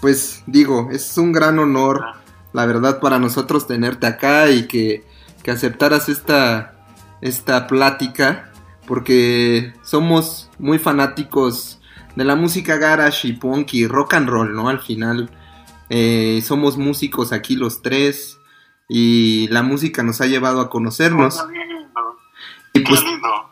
Pues 0.00 0.42
digo, 0.46 0.88
es 0.90 1.18
un 1.18 1.32
gran 1.32 1.58
honor, 1.58 2.14
la 2.52 2.66
verdad, 2.66 3.00
para 3.00 3.18
nosotros 3.18 3.66
tenerte 3.66 4.06
acá 4.06 4.50
y 4.50 4.66
que, 4.66 5.04
que 5.42 5.50
aceptaras 5.50 6.08
esta, 6.08 6.74
esta 7.20 7.66
plática, 7.66 8.50
porque 8.86 9.72
somos 9.82 10.50
muy 10.58 10.78
fanáticos 10.78 11.80
de 12.16 12.24
la 12.24 12.36
música 12.36 12.76
garage 12.76 13.28
y 13.28 13.32
punk 13.34 13.74
y 13.74 13.86
rock 13.86 14.14
and 14.14 14.28
roll, 14.28 14.54
¿no? 14.54 14.68
Al 14.68 14.80
final, 14.80 15.30
eh, 15.88 16.42
somos 16.44 16.76
músicos 16.76 17.32
aquí 17.32 17.56
los 17.56 17.82
tres 17.82 18.38
y 18.88 19.48
la 19.48 19.62
música 19.62 20.02
nos 20.02 20.20
ha 20.20 20.26
llevado 20.26 20.60
a 20.60 20.70
conocernos. 20.70 21.44
Y 22.72 22.80
pues 22.80 23.00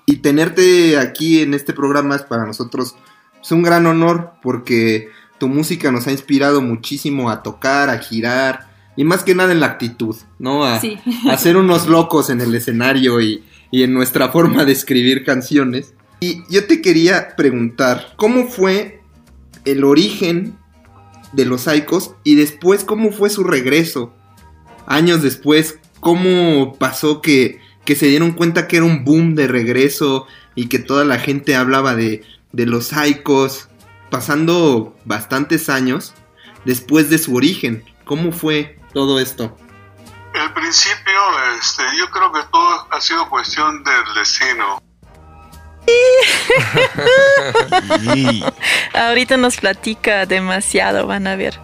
y 0.06 0.16
tenerte 0.18 0.98
aquí 0.98 1.42
en 1.42 1.54
este 1.54 1.72
programa 1.72 2.16
es 2.16 2.22
para 2.22 2.46
nosotros 2.46 2.94
es 3.42 3.52
un 3.52 3.62
gran 3.62 3.86
honor 3.86 4.32
porque 4.42 5.10
tu 5.38 5.48
música 5.48 5.92
nos 5.92 6.06
ha 6.06 6.12
inspirado 6.12 6.60
muchísimo 6.60 7.30
a 7.30 7.42
tocar, 7.42 7.90
a 7.90 7.98
girar 7.98 8.67
y 8.98 9.04
más 9.04 9.22
que 9.22 9.34
nada 9.34 9.52
en 9.52 9.60
la 9.60 9.66
actitud, 9.66 10.16
¿no? 10.40 10.64
A, 10.64 10.80
Sí. 10.80 10.98
a 11.30 11.36
ser 11.38 11.56
unos 11.56 11.86
locos 11.86 12.30
en 12.30 12.40
el 12.40 12.52
escenario 12.54 13.20
y, 13.20 13.44
y 13.70 13.84
en 13.84 13.94
nuestra 13.94 14.28
forma 14.30 14.64
de 14.64 14.72
escribir 14.72 15.24
canciones. 15.24 15.94
Y 16.20 16.42
yo 16.50 16.66
te 16.66 16.82
quería 16.82 17.36
preguntar, 17.36 18.14
¿cómo 18.16 18.48
fue 18.48 19.00
el 19.64 19.84
origen 19.84 20.56
de 21.32 21.44
los 21.44 21.60
Psychos 21.62 22.10
y 22.24 22.34
después 22.34 22.82
cómo 22.82 23.12
fue 23.12 23.30
su 23.30 23.44
regreso? 23.44 24.12
Años 24.86 25.22
después, 25.22 25.78
¿cómo 26.00 26.74
pasó 26.78 27.20
que, 27.22 27.60
que 27.84 27.94
se 27.94 28.06
dieron 28.06 28.32
cuenta 28.32 28.66
que 28.66 28.78
era 28.78 28.86
un 28.86 29.04
boom 29.04 29.36
de 29.36 29.46
regreso 29.46 30.26
y 30.56 30.66
que 30.66 30.80
toda 30.80 31.04
la 31.04 31.18
gente 31.20 31.54
hablaba 31.54 31.94
de, 31.94 32.22
de 32.52 32.66
los 32.66 32.86
Psychos? 32.86 33.68
Pasando 34.10 34.96
bastantes 35.04 35.68
años 35.68 36.14
después 36.64 37.10
de 37.10 37.18
su 37.18 37.36
origen, 37.36 37.84
¿cómo 38.04 38.32
fue 38.32 38.77
todo 38.98 39.20
esto? 39.20 39.56
El 40.34 40.52
principio, 40.52 41.20
este, 41.58 41.82
yo 41.96 42.10
creo 42.10 42.32
que 42.32 42.40
todo 42.50 42.86
ha 42.90 43.00
sido 43.00 43.28
cuestión 43.30 43.84
del 43.84 44.14
destino. 44.16 44.82
Y 48.02 48.42
Ahorita 48.94 49.36
nos 49.36 49.56
platica 49.58 50.26
demasiado, 50.26 51.06
van 51.06 51.26
a 51.28 51.36
ver. 51.36 51.58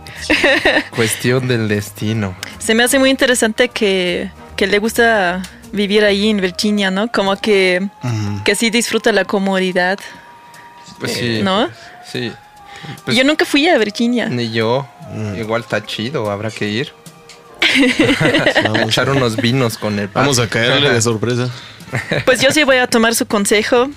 Cuestión 0.95 1.49
del 1.49 1.69
destino. 1.69 2.37
Se 2.59 2.75
me 2.75 2.85
hace 2.85 2.99
muy 2.99 3.11
interesante 3.11 3.69
que, 3.69 4.31
que 4.57 4.67
le 4.67 4.79
gusta 4.79 5.43
vivir 5.73 6.05
ahí 6.05 6.31
en 6.31 6.41
Virginia, 6.41 6.91
¿no? 6.91 7.11
Como 7.11 7.37
que, 7.37 7.89
que 8.45 8.55
sí 8.55 8.71
disfruta 8.71 9.11
la 9.13 9.25
comodidad, 9.25 9.99
Pues 11.01 11.17
eh, 11.17 11.37
sí. 11.39 11.43
¿no? 11.43 11.69
Sí. 12.11 12.33
Pues- 13.05 13.17
Yo 13.17 13.25
nunca 13.25 13.45
fui 13.45 13.69
a 13.69 13.77
Virginia. 13.77 14.27
Ni 14.29 14.51
yo. 14.53 14.87
Mm. 15.13 15.35
Igual 15.37 15.63
está 15.63 15.85
chido, 15.85 16.31
habrá 16.31 16.51
que 16.51 16.69
ir. 16.69 16.95
Vamos 18.65 18.79
a 18.79 18.85
echar 18.85 19.11
unos 19.11 19.37
vinos 19.37 19.79
con 19.79 19.99
el. 19.99 20.09
Vamos 20.09 20.39
a 20.39 20.49
caerle 20.49 20.91
de 20.91 21.03
sorpresa. 21.03 21.51
Pues 22.25 22.41
yo 22.41 22.51
sí 22.51 22.65
voy 22.65 22.79
a 22.79 22.87
tomar 22.87 23.15
su 23.15 23.27
consejo 23.27 23.89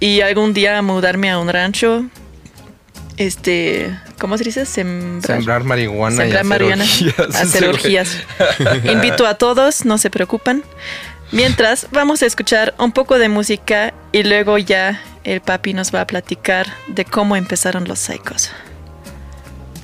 y 0.00 0.20
algún 0.20 0.54
día 0.54 0.80
mudarme 0.82 1.30
a 1.30 1.38
un 1.38 1.48
rancho. 1.48 2.06
Este, 3.16 3.98
¿cómo 4.18 4.36
se 4.36 4.44
dice? 4.44 4.66
Sembrar, 4.66 5.64
marihuana. 5.64 6.16
Sembrar 6.16 6.44
marihuana. 6.44 6.84
Hacer 7.34 7.68
orgías. 7.68 8.16
Invito 8.84 9.26
a 9.26 9.34
todos, 9.34 9.84
no 9.84 9.98
se 9.98 10.10
preocupan. 10.10 10.62
Mientras, 11.32 11.88
vamos 11.90 12.22
a 12.22 12.26
escuchar 12.26 12.74
un 12.78 12.92
poco 12.92 13.18
de 13.18 13.28
música 13.28 13.94
y 14.12 14.22
luego 14.22 14.58
ya 14.58 15.00
el 15.24 15.40
papi 15.40 15.74
nos 15.74 15.92
va 15.94 16.02
a 16.02 16.06
platicar 16.06 16.66
de 16.88 17.04
cómo 17.04 17.36
empezaron 17.36 17.88
los 17.88 17.98
psicos. 17.98 18.50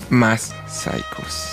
Más 0.09 0.55
psicos. 0.69 1.49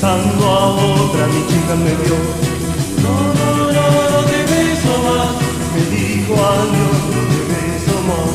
besando 0.00 0.46
a 0.46 0.68
otra, 0.68 1.26
mi 1.26 1.46
chica 1.46 1.74
me 1.74 1.90
vio. 1.90 2.16
No, 3.02 3.14
no, 3.38 3.48
no, 3.76 3.86
no 4.12 4.20
te 4.30 4.40
beso 4.50 4.92
más, 5.04 5.28
me 5.74 5.82
dijo 5.94 6.32
adiós, 6.34 7.00
no 7.14 7.20
te 7.30 7.40
beso 7.52 7.94
más. 8.08 8.30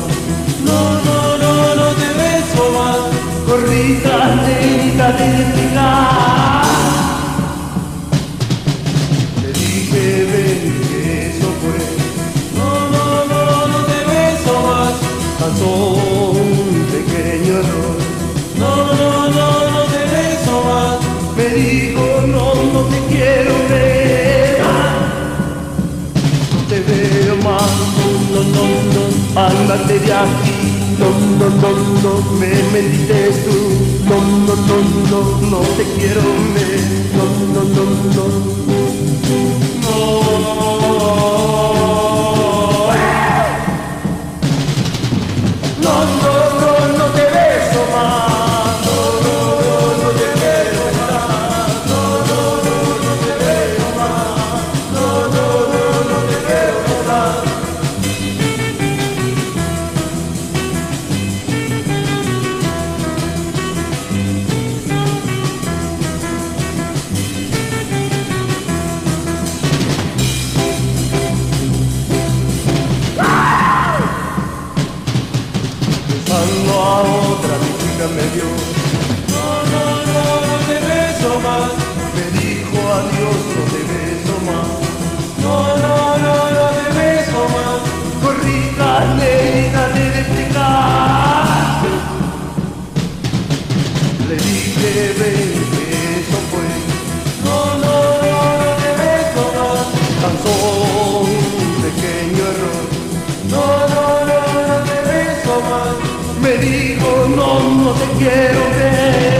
No, 0.64 0.78
no, 1.06 1.18
no, 1.42 1.52
no 1.74 1.88
te 2.00 2.08
beso 2.22 2.62
más, 2.76 2.98
corrí 3.46 3.98
tras 4.00 4.36
nenita 4.36 5.12
de 5.12 5.26
identidad. 5.26 6.62
Le 9.42 9.52
dije, 9.52 10.04
ven, 10.30 10.62
que 10.88 11.30
eso 11.30 11.48
fue. 11.60 11.78
No, 12.56 12.70
no, 12.94 13.04
no, 13.24 13.66
no 13.66 13.78
te 13.86 13.98
beso 14.12 14.52
más, 14.68 14.94
tan 15.40 15.52
solo 15.58 16.05
Ándate 29.36 29.98
de 29.98 30.12
aquí, 30.14 30.96
no, 30.98 31.10
no, 31.38 31.48
no, 31.60 31.70
no 32.02 32.12
me 32.40 32.48
mendites 32.72 33.44
tú. 33.44 33.58
No, 34.08 34.16
no, 34.46 34.54
no, 35.50 35.58
te 35.76 35.84
quiero, 35.98 36.22
me. 36.54 36.66
No, 37.12 37.24
no, 37.52 37.62
no. 37.74 38.24
No. 39.82 41.75
Si 94.46 94.70
te 94.80 94.90
dije 95.14 95.84
eso 96.20 96.38
fue 96.50 96.68
no 97.44 97.58
no 97.82 97.96
no 98.22 98.38
no 98.62 98.70
te 98.82 98.90
beso 99.02 99.42
más 99.58 99.86
tan 100.22 100.36
un 101.20 101.82
pequeño 101.82 102.42
error 102.52 102.84
no 103.50 103.64
no 103.92 104.04
no 104.28 104.38
no 104.68 104.76
te 104.88 104.98
beso 105.10 105.54
más 105.68 105.94
me 106.40 106.52
dijo 106.64 107.08
no 107.36 107.48
no 107.70 107.90
te 107.94 108.06
quiero 108.18 108.62
ver. 108.78 109.35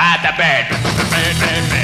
by 0.00 0.16
the 0.22 0.32
bed. 0.38 1.79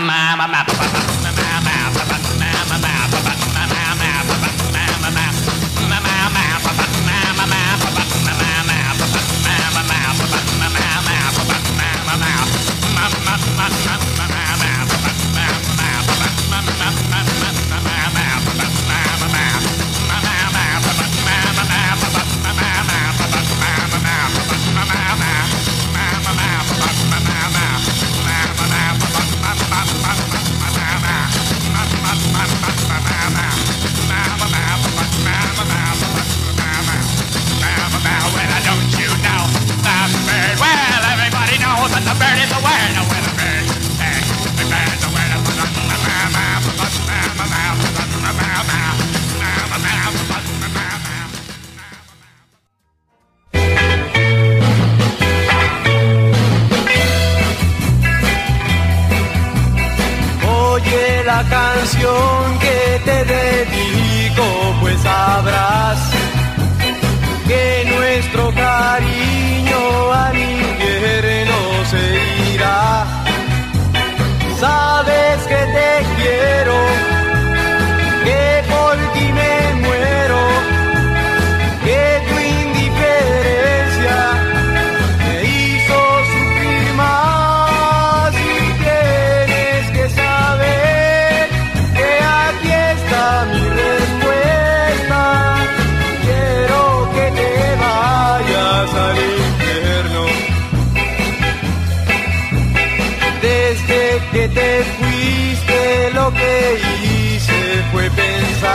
Mama. 0.00 0.64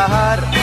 trabajar 0.07 0.54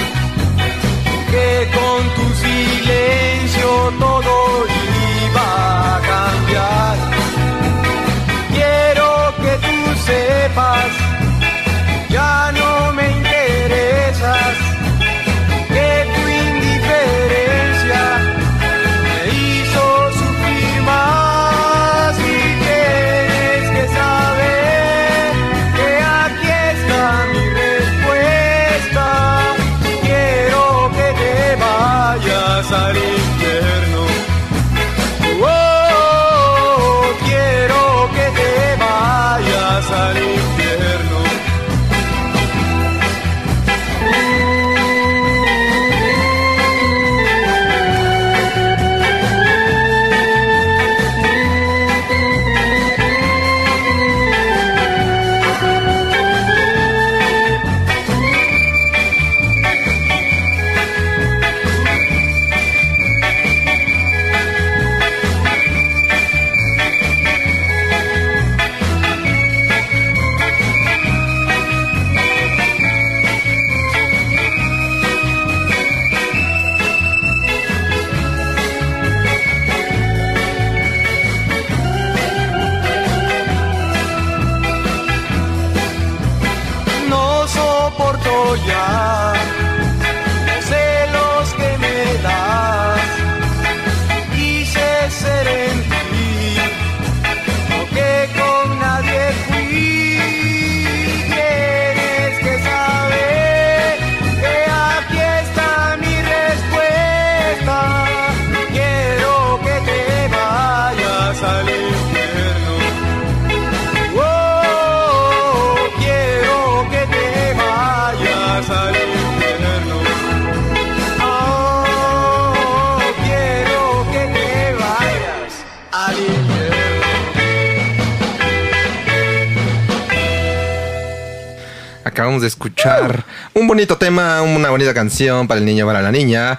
Acabamos 132.33 132.43
de 132.43 132.49
escuchar 132.49 133.25
un 133.53 133.67
bonito 133.67 133.99
tema, 133.99 134.41
una 134.41 134.71
bonita 134.71 134.95
canción 134.95 135.47
para 135.47 135.61
el 135.61 135.67
niño, 135.67 135.85
para 135.85 136.01
la 136.01 136.11
niña. 136.11 136.57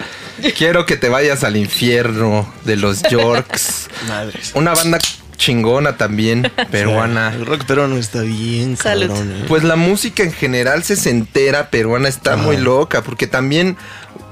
Quiero 0.56 0.86
que 0.86 0.98
te 0.98 1.10
vayas 1.10 1.44
al 1.44 1.58
infierno 1.58 2.48
de 2.64 2.76
los 2.76 3.02
Yorks. 3.10 3.88
Madres. 4.08 4.52
Una 4.54 4.76
banda 4.76 5.00
chingona 5.36 5.98
también, 5.98 6.52
peruana. 6.70 7.34
El 7.34 7.48
rock 7.48 7.64
peruano 7.66 7.98
está 7.98 8.22
bien 8.22 8.78
Salud. 8.78 9.08
cabrón. 9.08 9.32
eh. 9.32 9.46
Pues 9.48 9.64
la 9.64 9.76
música 9.76 10.22
en 10.22 10.32
general 10.32 10.84
se 10.84 11.10
entera 11.10 11.72
peruana 11.72 12.08
está 12.08 12.36
muy 12.38 12.58
loca, 12.58 13.02
porque 13.02 13.26
también 13.26 13.76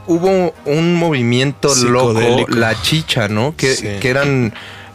hubo 0.06 0.54
un 0.66 0.94
movimiento 0.94 1.74
loco, 1.74 2.46
la 2.50 2.80
chicha, 2.84 3.28
¿no? 3.30 3.56
Que, 3.58 3.74
Sí. 3.74 3.88
que 4.00 4.10
eran 4.10 4.54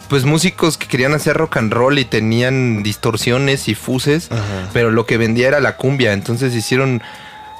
pues 0.09 0.25
músicos 0.25 0.77
que 0.79 0.87
querían 0.87 1.12
hacer 1.14 1.37
rock 1.37 1.57
and 1.59 1.73
roll 1.73 1.99
y 1.99 2.05
tenían 2.05 2.83
distorsiones 2.83 3.69
y 3.69 3.75
fuses, 3.75 4.31
Ajá. 4.31 4.42
pero 4.73 4.90
lo 4.90 5.07
que 5.07 5.16
vendía 5.16 5.49
era 5.49 5.61
la 5.61 5.77
cumbia, 5.77 6.12
entonces 6.12 6.55
hicieron 6.55 7.03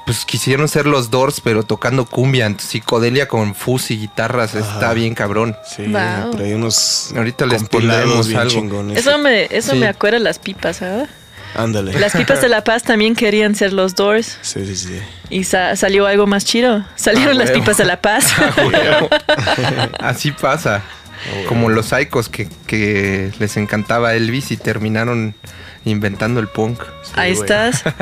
pues 0.05 0.25
quisieron 0.25 0.69
ser 0.69 0.87
los 0.87 1.11
Doors, 1.11 1.41
pero 1.41 1.65
tocando 1.65 2.05
cumbia, 2.07 2.47
entonces, 2.47 2.71
psicodelia 2.71 3.27
con 3.27 3.57
fuzz 3.57 3.91
y 3.91 3.99
guitarras, 3.99 4.55
está 4.55 4.93
bien 4.95 5.17
cabrón. 5.17 5.57
Sí, 5.67 5.83
Wow. 5.89 6.31
pero 6.31 6.45
hay 6.45 6.53
unos 6.53 7.13
Ahorita 7.17 7.45
les 7.45 7.65
pondremos 7.65 8.33
algo. 8.33 8.49
chingones. 8.49 8.99
Eso 8.99 9.19
me, 9.19 9.47
eso 9.51 9.73
Sí. 9.73 9.79
me 9.79 9.89
acuerda 9.89 10.21
las 10.21 10.39
pipas, 10.39 10.77
¿sabes? 10.77 11.09
Ándale. 11.57 11.99
Las 11.99 12.13
pipas 12.13 12.41
de 12.41 12.49
La 12.49 12.63
Paz 12.63 12.85
también 12.85 13.17
querían 13.17 13.57
ser 13.57 13.73
los 13.73 13.97
Doors 13.97 14.39
Sí, 14.43 14.65
sí, 14.65 14.77
sí. 14.77 15.01
y 15.29 15.43
sa- 15.43 15.75
salió 15.75 16.07
algo 16.07 16.29
más 16.29 16.45
chido. 16.45 16.85
Salieron 16.95 17.35
Ah, 17.35 17.39
las 17.45 17.51
pipas 17.51 17.77
de 17.77 17.85
La 17.87 18.01
Paz. 18.01 18.27
Así 19.99 20.31
pasa. 20.31 20.83
Como 21.49 21.69
los 21.69 21.87
psychos 21.87 22.29
que, 22.29 22.49
que 22.67 23.33
les 23.39 23.57
encantaba 23.57 24.15
Elvis 24.15 24.51
y 24.51 24.57
terminaron 24.57 25.35
inventando 25.85 26.41
el 26.41 26.49
punk. 26.49 26.83
Ahí 27.15 27.33
estás. 27.33 27.83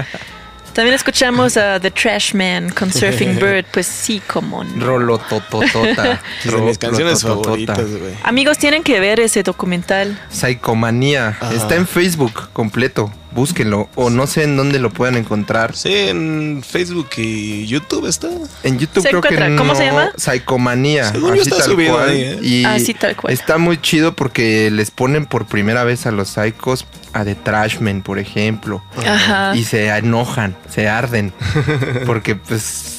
También 0.75 0.97
escuchamos 0.97 1.57
a 1.57 1.79
The 1.79 1.93
Trash 1.93 2.35
Man 2.35 2.71
con 2.71 2.93
Surfing 2.93 3.37
Bird. 3.41 3.65
Pues 3.73 3.87
sí, 3.87 4.21
como 4.27 4.65
no. 4.65 4.85
Rolotototota. 4.85 6.21
Es 6.45 6.51
de 6.51 6.61
mis 6.61 6.79
canciones 6.79 7.23
favoritas, 7.23 7.79
güey. 7.89 8.15
Amigos, 8.25 8.59
tienen 8.59 8.83
que 8.83 8.99
ver 8.99 9.21
ese 9.21 9.45
documental. 9.45 10.21
Psicomanía. 10.31 11.29
Ajá. 11.29 11.55
Está 11.55 11.77
en 11.77 11.87
Facebook 11.87 12.51
completo. 12.53 13.13
Búsquenlo. 13.35 13.88
O 13.94 14.11
no 14.11 14.27
sé 14.27 14.44
en 14.44 14.57
dónde 14.57 14.79
lo 14.79 14.90
puedan 14.90 15.16
encontrar. 15.16 15.75
Sí, 15.75 15.92
en 15.92 16.62
Facebook 16.66 17.09
y 17.16 17.66
YouTube 17.66 18.07
está. 18.07 18.29
En 18.62 18.79
YouTube 18.79 19.03
Se 19.03 19.09
creo 19.09 19.20
que 19.20 19.35
encuentra. 19.35 19.57
¿Cómo 19.57 19.73
no. 19.73 19.79
se 19.79 19.87
llama? 19.87 20.12
Psicomanía. 20.16 21.11
Según 21.11 21.35
yo 21.35 21.42
así 21.42 21.51
está 21.51 21.62
tal 21.62 21.73
subido 21.73 21.94
cual. 21.94 22.09
ahí, 22.11 22.20
¿eh? 22.23 22.38
Y 22.42 22.64
Así 22.64 22.94
tal 22.94 23.16
cual. 23.16 23.33
Está 23.33 23.59
muy 23.59 23.81
chido 23.81 24.14
porque 24.14 24.70
les 24.70 24.90
ponen 24.90 25.27
por 25.27 25.47
primera 25.47 25.85
vez 25.85 26.07
a 26.07 26.12
los 26.12 26.29
psychos 26.29 26.87
a 27.12 27.25
The 27.25 27.35
Trashman, 27.35 28.03
por 28.03 28.18
ejemplo. 28.18 28.83
Ajá. 29.07 29.57
Y 29.57 29.64
se 29.64 29.88
enojan, 29.88 30.57
se 30.68 30.88
arden. 30.88 31.33
Porque 32.07 32.35
pues. 32.35 32.94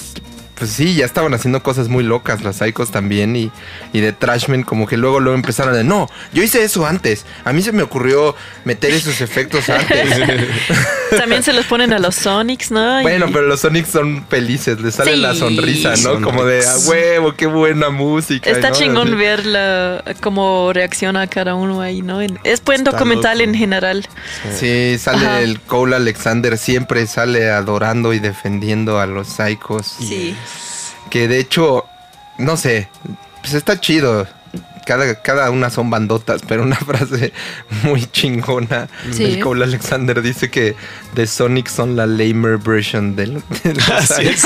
Pues 0.58 0.72
sí, 0.72 0.96
ya 0.96 1.04
estaban 1.06 1.34
haciendo 1.34 1.62
cosas 1.62 1.89
muy 1.89 2.04
locas 2.04 2.41
los 2.41 2.56
Psychos 2.56 2.89
también 2.89 3.36
y, 3.36 3.52
y 3.91 4.00
de 4.00 4.13
Trashman 4.13 4.63
como 4.63 4.88
que 4.88 4.96
luego 4.96 5.20
luego 5.20 5.36
empezaron 5.36 5.74
de 5.74 5.84
no, 5.84 6.10
yo 6.32 6.44
hice 6.44 6.63
eso 6.63 6.86
antes, 6.86 7.26
a 7.44 7.52
mí 7.52 7.62
se 7.62 7.74
me 7.74 7.84
ocurrió 7.84 8.36
meter 8.63 8.94
esos 8.94 9.20
efectos 9.20 9.68
antes. 9.70 10.10
también 11.18 11.44
se 11.44 11.52
los 11.54 11.65
ponen 11.65 11.91
a 11.94 12.00
los 12.00 12.15
Sonics, 12.15 12.72
¿no? 12.72 13.00
Y- 13.02 13.04
Bueno, 13.04 13.28
pero 13.34 13.41
los 13.48 13.60
Sonics 13.62 13.89
son 13.89 14.26
felices, 14.30 14.80
les 14.80 14.96
sale 14.96 15.15
Sí. 15.15 15.22
la 15.22 15.36
sonrisa, 15.36 15.94
¿no? 16.04 16.22
Como 16.22 16.46
de, 16.46 16.65
a 16.65 16.78
huevo, 16.88 17.36
qué 17.36 17.48
buena 17.48 17.89
música. 17.89 18.50
Está 18.50 18.70
¿no? 18.70 18.76
chingón 18.76 19.08
Así. 19.10 19.15
ver 19.18 19.46
la, 19.46 20.04
cómo 20.22 20.72
reacciona 20.74 21.28
cada 21.28 21.56
uno 21.56 21.82
ahí, 21.82 22.02
¿no? 22.02 22.22
En- 22.22 22.39
Es 22.46 22.63
buen 22.63 22.80
Está 22.80 22.91
documental 22.91 23.39
loco. 23.39 23.50
en 23.50 23.56
general. 23.56 24.08
Sí, 24.58 24.98
sale 25.00 25.26
Ajá. 25.26 25.41
el 25.41 25.60
Cole 25.62 25.96
Alexander, 25.98 26.58
siempre 26.58 27.06
sale 27.08 27.50
adorando 27.50 28.13
y 28.13 28.20
defendiendo 28.20 29.00
a 29.00 29.06
los 29.06 29.28
Psychos. 29.28 29.86
Sí. 30.00 30.36
Que 31.15 31.30
de 31.30 31.39
hecho, 31.39 31.86
no 32.39 32.58
sé, 32.58 32.89
pues 33.39 33.54
está 33.54 33.80
chido. 33.80 34.28
Cada, 34.86 35.15
cada 35.21 35.49
una 35.49 35.69
son 35.69 35.89
bandotas, 35.89 36.41
pero 36.45 36.62
una 36.63 36.75
frase 36.86 37.32
muy 37.84 38.06
chingona. 38.06 38.89
Sí. 39.13 39.23
El 39.23 39.39
Cole 39.39 39.63
Alexander 39.63 40.21
dice 40.21 40.51
que 40.51 40.75
The 41.13 41.25
Sonic 41.25 41.69
son 41.69 41.95
la 41.95 42.06
lamer 42.06 42.58
version 42.58 43.15
del, 43.15 43.41
Así 43.93 44.28
es. 44.28 44.45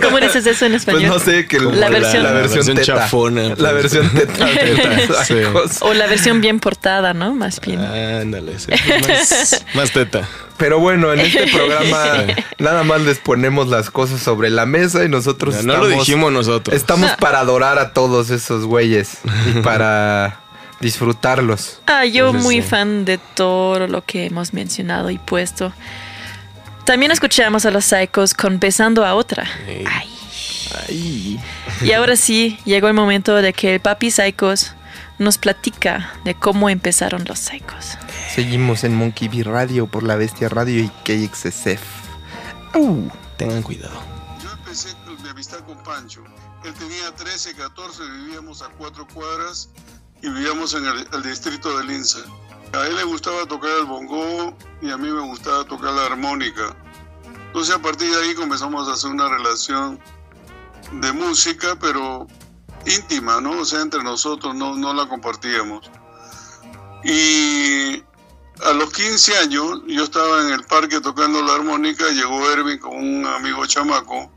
¿Cómo 0.00 0.20
dices 0.20 0.46
eso 0.46 0.64
en 0.64 0.72
Pues 0.72 0.82
español? 0.86 1.08
no 1.10 1.18
sé, 1.18 1.46
que 1.48 1.58
La 1.58 1.72
la, 1.72 1.88
versión- 1.90 2.22
la 2.22 2.30
versión, 2.30 2.32
La 2.32 2.32
versión 2.32 2.76
teta. 2.76 2.82
chafona, 3.00 3.42
La 3.56 3.70
pues. 3.72 3.72
versión 3.92 4.10
teta 4.10 4.46
Sí. 5.24 5.34
O 5.80 5.92
la 5.92 6.06
versión 6.06 6.40
bien 6.40 6.60
portada, 6.60 7.12
¿no? 7.14 7.34
Más 7.34 7.60
bien. 7.60 7.80
Ándale, 7.80 8.60
sí. 8.60 8.68
Más, 9.08 9.64
más 9.74 9.90
teta. 9.90 10.26
Pero 10.56 10.78
bueno, 10.78 11.12
en 11.12 11.20
este 11.20 11.46
programa 11.52 12.26
nada 12.58 12.84
más 12.84 13.00
les 13.02 13.18
ponemos 13.18 13.68
las 13.68 13.90
cosas 13.90 14.20
sobre 14.20 14.50
la 14.50 14.66
mesa 14.66 15.04
y 15.04 15.08
nosotros 15.08 15.56
No, 15.56 15.62
no 15.62 15.72
estamos, 15.72 15.88
lo 15.90 15.98
dijimos 15.98 16.32
nosotros. 16.32 16.76
estamos 16.76 17.10
No. 17.10 17.16
para 17.18 17.40
adorar 17.40 17.78
a 17.78 17.92
todos 17.92 18.30
esos 18.30 18.64
güeyes 18.64 19.18
y 19.54 19.60
para 19.62 20.40
disfrutarlos. 20.80 21.80
Ah, 21.86 22.04
yo 22.04 22.32
muy 22.32 22.56
sí. 22.56 22.62
fan 22.62 23.04
de 23.04 23.18
todo 23.18 23.86
lo 23.88 24.04
que 24.04 24.26
hemos 24.26 24.52
mencionado 24.52 25.10
y 25.10 25.18
puesto. 25.18 25.72
También 26.84 27.10
escuchamos 27.12 27.64
a 27.66 27.70
los 27.70 27.86
Psychos 27.86 28.34
con 28.34 28.60
Besando 28.60 29.04
a 29.04 29.14
otra. 29.14 29.44
Ey. 29.66 29.84
Ay. 30.88 31.40
Y 31.82 31.92
ahora 31.92 32.16
sí, 32.16 32.58
llegó 32.64 32.88
el 32.88 32.94
momento 32.94 33.34
de 33.36 33.52
que 33.52 33.74
el 33.74 33.80
papi 33.80 34.10
Psychos 34.10 34.72
nos 35.18 35.38
platica 35.38 36.12
de 36.24 36.34
cómo 36.34 36.68
empezaron 36.68 37.24
los 37.26 37.38
Psychos. 37.38 37.96
Seguimos 38.34 38.84
en 38.84 38.94
Monkey 38.94 39.28
Bee 39.28 39.42
Radio 39.42 39.86
por 39.86 40.02
la 40.02 40.16
Bestia 40.16 40.48
Radio 40.48 40.80
y 40.80 40.88
KXSF. 41.04 41.82
Uh, 42.74 43.08
Tengan 43.36 43.62
cuidado. 43.62 43.94
Yo 44.42 44.50
empecé 44.50 44.94
con 45.04 45.22
mi 45.22 45.28
amistad 45.28 45.60
con 45.60 45.82
Pancho. 45.82 46.22
Él 46.64 46.74
tenía 46.74 47.14
13, 47.14 47.54
14, 47.54 48.02
vivíamos 48.10 48.62
a 48.62 48.68
cuatro 48.70 49.06
cuadras 49.12 49.68
y 50.22 50.28
vivíamos 50.28 50.74
en 50.74 50.86
el, 50.86 51.06
el 51.12 51.22
distrito 51.22 51.76
de 51.78 51.84
Lince. 51.84 52.20
A 52.72 52.86
él 52.86 52.96
le 52.96 53.04
gustaba 53.04 53.46
tocar 53.46 53.70
el 53.78 53.86
bongo 53.86 54.56
y 54.82 54.90
a 54.90 54.96
mí 54.96 55.08
me 55.08 55.20
gustaba 55.20 55.64
tocar 55.64 55.92
la 55.92 56.06
armónica. 56.06 56.74
Entonces 57.46 57.74
a 57.74 57.78
partir 57.78 58.10
de 58.10 58.20
ahí 58.20 58.34
comenzamos 58.34 58.88
a 58.88 58.94
hacer 58.94 59.10
una 59.10 59.28
relación 59.28 60.00
de 61.00 61.12
música, 61.12 61.76
pero 61.80 62.26
íntima, 62.86 63.40
¿no? 63.40 63.58
O 63.60 63.64
sea, 63.64 63.80
entre 63.80 64.02
nosotros 64.02 64.54
no, 64.54 64.74
no 64.76 64.92
la 64.94 65.06
compartíamos. 65.08 65.90
Y 67.02 68.02
a 68.64 68.72
los 68.72 68.92
15 68.92 69.36
años, 69.38 69.80
yo 69.86 70.04
estaba 70.04 70.42
en 70.42 70.50
el 70.50 70.64
parque 70.64 71.00
tocando 71.00 71.42
la 71.42 71.54
armónica, 71.54 72.08
llegó 72.10 72.50
Erwin 72.50 72.78
con 72.78 72.96
un 72.96 73.26
amigo 73.26 73.66
chamaco. 73.66 74.30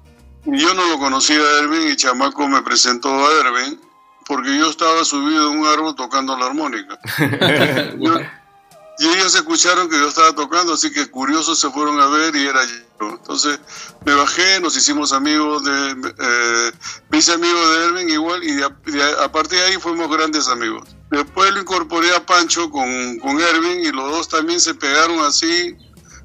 Y 0.45 0.57
yo 0.59 0.73
no 0.73 0.87
lo 0.87 0.97
conocía 0.99 1.37
a 1.39 1.59
Erwin 1.59 1.89
y 1.89 1.95
chamaco 1.95 2.47
me 2.47 2.61
presentó 2.61 3.09
a 3.09 3.31
Erwin 3.39 3.79
porque 4.25 4.57
yo 4.57 4.69
estaba 4.69 5.03
subido 5.05 5.51
en 5.51 5.59
un 5.59 5.67
árbol 5.67 5.95
tocando 5.95 6.37
la 6.37 6.47
armónica. 6.47 6.99
Yo- 7.99 8.19
y 8.99 9.07
ellos 9.07 9.35
escucharon 9.35 9.89
que 9.89 9.97
yo 9.99 10.07
estaba 10.07 10.33
tocando, 10.33 10.73
así 10.73 10.91
que 10.91 11.09
curiosos 11.09 11.59
se 11.59 11.69
fueron 11.69 11.99
a 11.99 12.07
ver 12.07 12.35
y 12.35 12.47
era 12.47 12.61
yo. 12.65 13.09
Entonces 13.11 13.59
me 14.05 14.13
bajé, 14.15 14.59
nos 14.59 14.75
hicimos 14.75 15.13
amigos 15.13 15.63
de, 15.63 16.11
eh, 16.19 16.71
hice 17.13 17.33
amigo 17.33 17.69
de 17.69 17.85
Erwin 17.85 18.09
igual 18.09 18.43
y 18.43 18.61
a, 18.63 18.69
de- 18.85 19.23
a 19.23 19.31
partir 19.31 19.59
de 19.59 19.65
ahí 19.65 19.77
fuimos 19.77 20.09
grandes 20.09 20.47
amigos. 20.47 20.87
Después 21.11 21.53
lo 21.53 21.61
incorporé 21.61 22.15
a 22.15 22.25
Pancho 22.25 22.69
con, 22.71 23.19
con 23.19 23.39
Erwin 23.39 23.81
y 23.85 23.91
los 23.91 24.09
dos 24.11 24.27
también 24.29 24.59
se 24.59 24.73
pegaron 24.73 25.19
así 25.19 25.75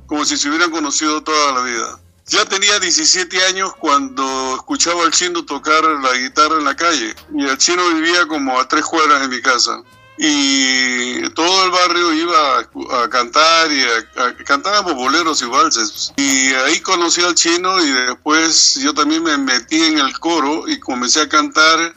como 0.06 0.24
si 0.24 0.36
se 0.36 0.48
hubieran 0.48 0.70
conocido 0.70 1.22
toda 1.22 1.52
la 1.52 1.62
vida. 1.62 1.98
Ya 2.26 2.44
tenía 2.46 2.78
17 2.78 3.44
años 3.46 3.72
cuando 3.78 4.54
escuchaba 4.56 5.04
al 5.04 5.10
chino 5.10 5.44
tocar 5.44 5.84
la 5.84 6.12
guitarra 6.16 6.56
en 6.56 6.64
la 6.64 6.74
calle 6.76 7.14
y 7.34 7.44
el 7.46 7.58
chino 7.58 7.86
vivía 7.90 8.26
como 8.26 8.58
a 8.58 8.66
tres 8.66 8.84
cuadras 8.86 9.20
de 9.20 9.28
mi 9.28 9.42
casa 9.42 9.82
y 10.24 11.28
todo 11.30 11.64
el 11.64 11.70
barrio 11.72 12.12
iba 12.12 12.58
a, 12.58 13.02
a 13.04 13.10
cantar 13.10 13.72
y 13.72 13.82
a, 13.82 14.24
a- 14.24 14.36
cantábamos 14.44 14.94
boleros 14.94 15.42
y 15.42 15.46
valses 15.46 16.12
y 16.16 16.54
ahí 16.54 16.78
conocí 16.80 17.22
al 17.24 17.34
chino 17.34 17.82
y 17.82 17.90
después 17.90 18.76
yo 18.76 18.94
también 18.94 19.24
me 19.24 19.36
metí 19.36 19.82
en 19.82 19.98
el 19.98 20.16
coro 20.20 20.68
y 20.68 20.78
comencé 20.78 21.22
a 21.22 21.28
cantar 21.28 21.92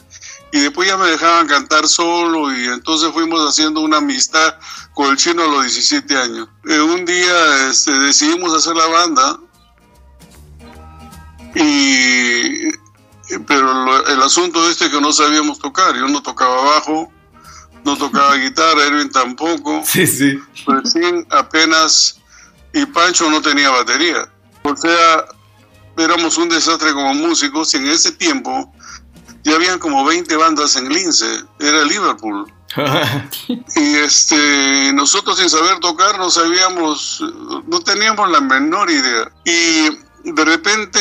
y 0.52 0.58
después 0.58 0.88
ya 0.88 0.96
me 0.96 1.06
dejaban 1.06 1.46
cantar 1.46 1.86
solo 1.86 2.52
y 2.52 2.64
entonces 2.66 3.12
fuimos 3.12 3.48
haciendo 3.48 3.80
una 3.80 3.98
amistad 3.98 4.56
con 4.92 5.10
el 5.12 5.16
chino 5.16 5.44
a 5.44 5.46
los 5.46 5.62
17 5.62 6.16
años. 6.16 6.48
Eh, 6.68 6.80
un 6.80 7.04
día 7.04 7.68
este, 7.70 7.92
decidimos 7.92 8.52
hacer 8.54 8.74
la 8.74 8.86
banda 8.86 9.38
y 11.54 12.70
pero 13.46 13.72
lo- 13.84 14.06
el 14.06 14.22
asunto 14.22 14.68
este 14.68 14.90
que 14.90 15.00
no 15.00 15.12
sabíamos 15.12 15.58
tocar, 15.58 15.94
yo 15.96 16.06
no 16.08 16.22
tocaba 16.22 16.62
bajo, 16.62 17.12
no 17.86 17.96
tocaba 17.96 18.34
guitarra, 18.34 18.84
Erwin 18.84 19.10
tampoco, 19.10 19.82
Sí, 19.86 20.06
sí. 20.06 20.38
recién 20.66 21.26
apenas 21.30 22.18
y 22.74 22.84
Pancho 22.86 23.30
no 23.30 23.40
tenía 23.40 23.70
batería. 23.70 24.28
O 24.64 24.76
sea, 24.76 25.24
éramos 25.96 26.36
un 26.36 26.48
desastre 26.48 26.92
como 26.92 27.14
músicos 27.14 27.72
y 27.74 27.76
en 27.78 27.86
ese 27.86 28.12
tiempo 28.12 28.70
ya 29.44 29.54
habían 29.54 29.78
como 29.78 30.04
20 30.04 30.34
bandas 30.36 30.74
en 30.76 30.88
Lince, 30.88 31.44
era 31.60 31.84
Liverpool. 31.84 32.52
Y 33.76 33.94
este, 33.94 34.92
nosotros 34.92 35.38
sin 35.38 35.48
saber 35.48 35.78
tocar 35.78 36.18
no 36.18 36.28
sabíamos, 36.30 37.22
no 37.66 37.80
teníamos 37.80 38.28
la 38.30 38.40
menor 38.40 38.90
idea. 38.90 39.30
Y 39.44 39.88
de 40.32 40.44
repente 40.44 40.98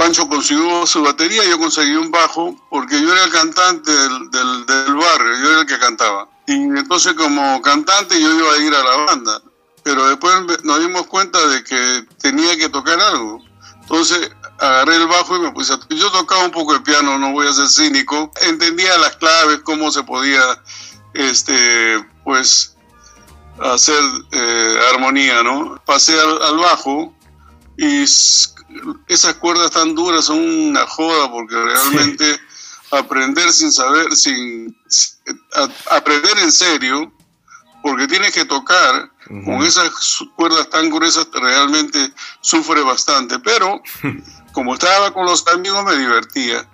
Pancho 0.00 0.26
consiguió 0.30 0.86
su 0.86 1.02
batería, 1.02 1.44
yo 1.44 1.58
conseguí 1.58 1.94
un 1.94 2.10
bajo, 2.10 2.56
porque 2.70 2.98
yo 3.02 3.12
era 3.12 3.22
el 3.22 3.30
cantante 3.30 3.92
del, 3.92 4.30
del, 4.30 4.94
barrio, 4.94 5.36
yo 5.42 5.50
era 5.50 5.60
el 5.60 5.66
que 5.66 5.78
cantaba. 5.78 6.26
Y 6.46 6.54
entonces 6.54 7.12
como 7.12 7.60
cantante 7.60 8.18
yo 8.18 8.34
iba 8.34 8.50
a 8.50 8.56
ir 8.56 8.74
a 8.74 8.82
la 8.82 8.96
banda, 9.04 9.42
pero 9.82 10.08
después 10.08 10.34
nos 10.64 10.80
dimos 10.80 11.06
cuenta 11.06 11.46
de 11.48 11.62
que 11.64 12.06
tenía 12.18 12.56
que 12.56 12.70
tocar 12.70 12.98
algo. 12.98 13.42
Entonces 13.82 14.30
agarré 14.58 14.96
el 14.96 15.06
bajo 15.06 15.36
y 15.36 15.40
me 15.40 15.52
puse 15.52 15.74
a... 15.74 15.80
Yo 15.90 16.10
tocaba 16.10 16.44
un 16.44 16.50
poco 16.50 16.74
el 16.74 16.82
piano, 16.82 17.18
no 17.18 17.32
voy 17.32 17.46
a 17.46 17.52
ser 17.52 17.68
cínico. 17.68 18.32
Entendía 18.40 18.96
las 18.96 19.16
claves, 19.16 19.60
cómo 19.64 19.90
se 19.90 20.02
podía, 20.02 20.40
este, 21.12 22.02
pues, 22.24 22.74
hacer 23.60 24.02
eh, 24.32 24.78
armonía, 24.94 25.42
¿no? 25.42 25.78
Pasé 25.84 26.18
al 26.18 26.56
bajo 26.56 27.14
y 27.82 28.02
esas 29.08 29.34
cuerdas 29.40 29.70
tan 29.70 29.94
duras 29.94 30.26
son 30.26 30.38
una 30.38 30.86
joda 30.86 31.30
porque 31.30 31.54
realmente 31.54 32.38
aprender 32.90 33.50
sin 33.52 33.72
saber, 33.72 34.14
sin, 34.14 34.76
a- 35.54 35.96
aprender 35.96 36.38
en 36.38 36.52
serio, 36.52 37.12
porque 37.82 38.06
tienes 38.06 38.32
que 38.32 38.44
tocar 38.44 39.10
con 39.44 39.62
esas 39.62 39.90
cuerdas 40.36 40.68
tan 40.68 40.90
gruesas, 40.90 41.28
realmente 41.32 42.12
sufre 42.42 42.82
bastante. 42.82 43.38
Pero 43.38 43.80
como 44.52 44.74
estaba 44.74 45.12
con 45.14 45.24
los 45.24 45.46
amigos, 45.48 45.84
me 45.84 45.96
divertía. 45.96 46.68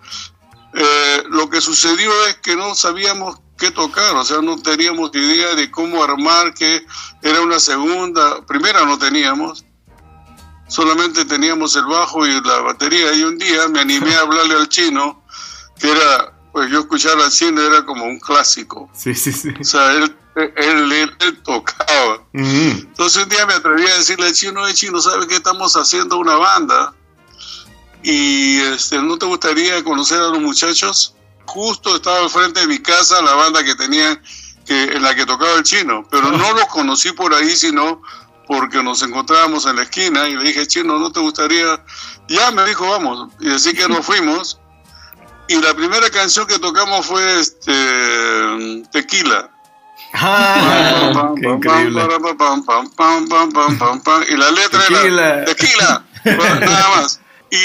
Eh, 0.75 1.25
lo 1.31 1.49
que 1.49 1.61
sucedió 1.61 2.11
es 2.27 2.37
que 2.39 2.57
no 2.57 2.75
sabíamos 2.75 3.39
qué 3.59 3.71
tocar, 3.71 4.15
o 4.17 4.25
sea, 4.25 4.43
no 4.43 4.61
teníamos 4.61 5.11
idea 5.15 5.55
de 5.55 5.71
cómo 5.71 6.03
armar, 6.03 6.53
que 6.55 6.85
era 7.23 7.41
una 7.43 7.59
segunda, 7.61 8.45
primera 8.45 8.85
no 8.85 8.99
teníamos, 8.99 9.65
solamente 10.69 11.25
teníamos 11.25 11.77
el 11.77 11.85
bajo 11.87 12.27
y 12.27 12.41
la 12.43 12.61
batería. 12.61 13.13
Y 13.15 13.23
un 13.25 13.39
día 13.39 13.69
me 13.69 13.81
animé 13.81 14.15
a 14.15 14.21
hablarle 14.21 14.55
al 14.55 14.69
chino, 14.69 15.23
que 15.79 15.91
era, 15.91 16.33
pues 16.53 16.71
yo 16.71 16.81
escuchar 16.81 17.19
al 17.21 17.31
chino 17.31 17.61
era 17.63 17.85
como 17.85 18.05
un 18.05 18.19
clásico. 18.21 18.91
Sí, 18.95 19.15
sí, 19.15 19.33
sí. 19.33 19.51
O 19.61 19.65
sea, 19.65 19.93
él, 19.93 20.17
él, 20.37 20.93
él- 20.93 21.17
él 21.21 21.43
tocaba. 21.43 22.23
Entonces 22.33 23.23
un 23.23 23.29
día 23.29 23.47
me 23.47 23.55
atreví 23.55 23.87
a 23.87 23.97
decirle 23.99 24.27
al 24.27 24.33
chino, 24.33 24.67
"Eh, 24.67 24.75
chino, 24.75 25.01
¿sabes 25.01 25.27
que 25.27 25.37
estamos 25.37 25.75
haciendo 25.77 26.19
una 26.19 26.37
banda? 26.37 26.93
Y 28.03 28.59
este, 28.61 29.01
¿no 29.03 29.19
te 29.19 29.27
gustaría 29.27 29.83
conocer 29.83 30.19
a 30.21 30.29
los 30.29 30.41
muchachos? 30.41 31.15
Justo 31.47 31.97
estaba 31.97 32.21
al 32.21 32.31
frente 32.31 32.61
de 32.61 32.67
mi 32.67 32.79
casa 32.79 33.21
la 33.23 33.35
banda 33.35 33.65
que 33.65 33.75
tenían, 33.75 34.21
que, 34.65 34.85
en 34.85 35.03
la 35.03 35.15
que 35.15 35.27
tocaba 35.27 35.55
el 35.55 35.63
chino, 35.63 36.07
pero 36.11 36.31
no 36.31 36.53
los 36.53 36.67
conocí 36.67 37.13
por 37.13 37.33
ahí, 37.35 37.57
sino 37.57 38.03
porque 38.47 38.83
nos 38.83 39.03
encontrábamos 39.03 39.67
en 39.67 39.77
la 39.77 39.83
esquina 39.83 40.29
y 40.29 40.37
le 40.37 40.45
dije, 40.45 40.67
chino, 40.67 40.99
¿no 40.99 41.11
te 41.11 41.21
gustaría? 41.21 41.83
Ya 42.29 42.51
me 42.53 42.65
dijo, 42.65 42.89
vamos. 42.89 43.29
Y 43.41 43.51
así 43.51 43.75
que 43.75 43.89
nos 43.89 44.05
fuimos. 44.07 44.59
Y 45.49 45.57
la 45.61 45.75
primera 45.75 46.09
canción 46.11 46.47
que 46.47 46.59
tocamos 46.59 47.07
fue 47.07 47.41
este, 47.41 47.73
Tequila. 48.93 49.51
Ah. 50.15 51.33
Pam, 52.97 53.29
pam, 53.29 54.01
pam. 54.03 54.25
Y 54.29 54.37
la 54.37 54.51
letra 54.51 54.81
Tequila. 54.81 55.29
era 55.29 55.45
tequila, 55.45 56.05
Bueno, 56.25 56.61
nada 56.61 56.97
más. 56.97 57.21
Y, 57.51 57.57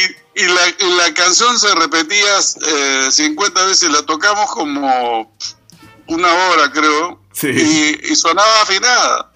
y, 0.41 0.45
la, 0.45 0.67
y 0.79 0.97
la 0.97 1.13
canción 1.13 1.57
se 1.59 1.73
repetía 1.75 2.37
eh, 2.67 3.07
50 3.11 3.65
veces, 3.65 3.89
la 3.91 4.03
tocamos 4.03 4.51
como 4.51 5.35
una 6.07 6.27
hora, 6.33 6.71
creo, 6.71 7.19
Sí. 7.33 7.47
y, 7.47 8.11
y 8.11 8.15
sonaba 8.15 8.61
afinada 8.61 9.30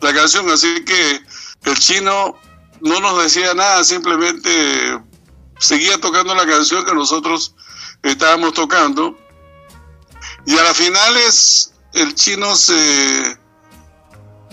la 0.00 0.14
canción, 0.14 0.48
así 0.50 0.84
que 0.84 1.20
el 1.64 1.78
chino 1.78 2.38
no 2.80 3.00
nos 3.00 3.22
decía 3.22 3.54
nada, 3.54 3.84
simplemente 3.84 5.00
seguía 5.58 5.98
tocando 6.00 6.34
la 6.34 6.46
canción 6.46 6.84
que 6.84 6.94
nosotros 6.94 7.54
estábamos 8.02 8.54
tocando. 8.54 9.18
Y 10.46 10.56
a 10.56 10.62
las 10.62 10.76
finales 10.76 11.72
el 11.92 12.14
chino 12.14 12.54
se... 12.56 13.38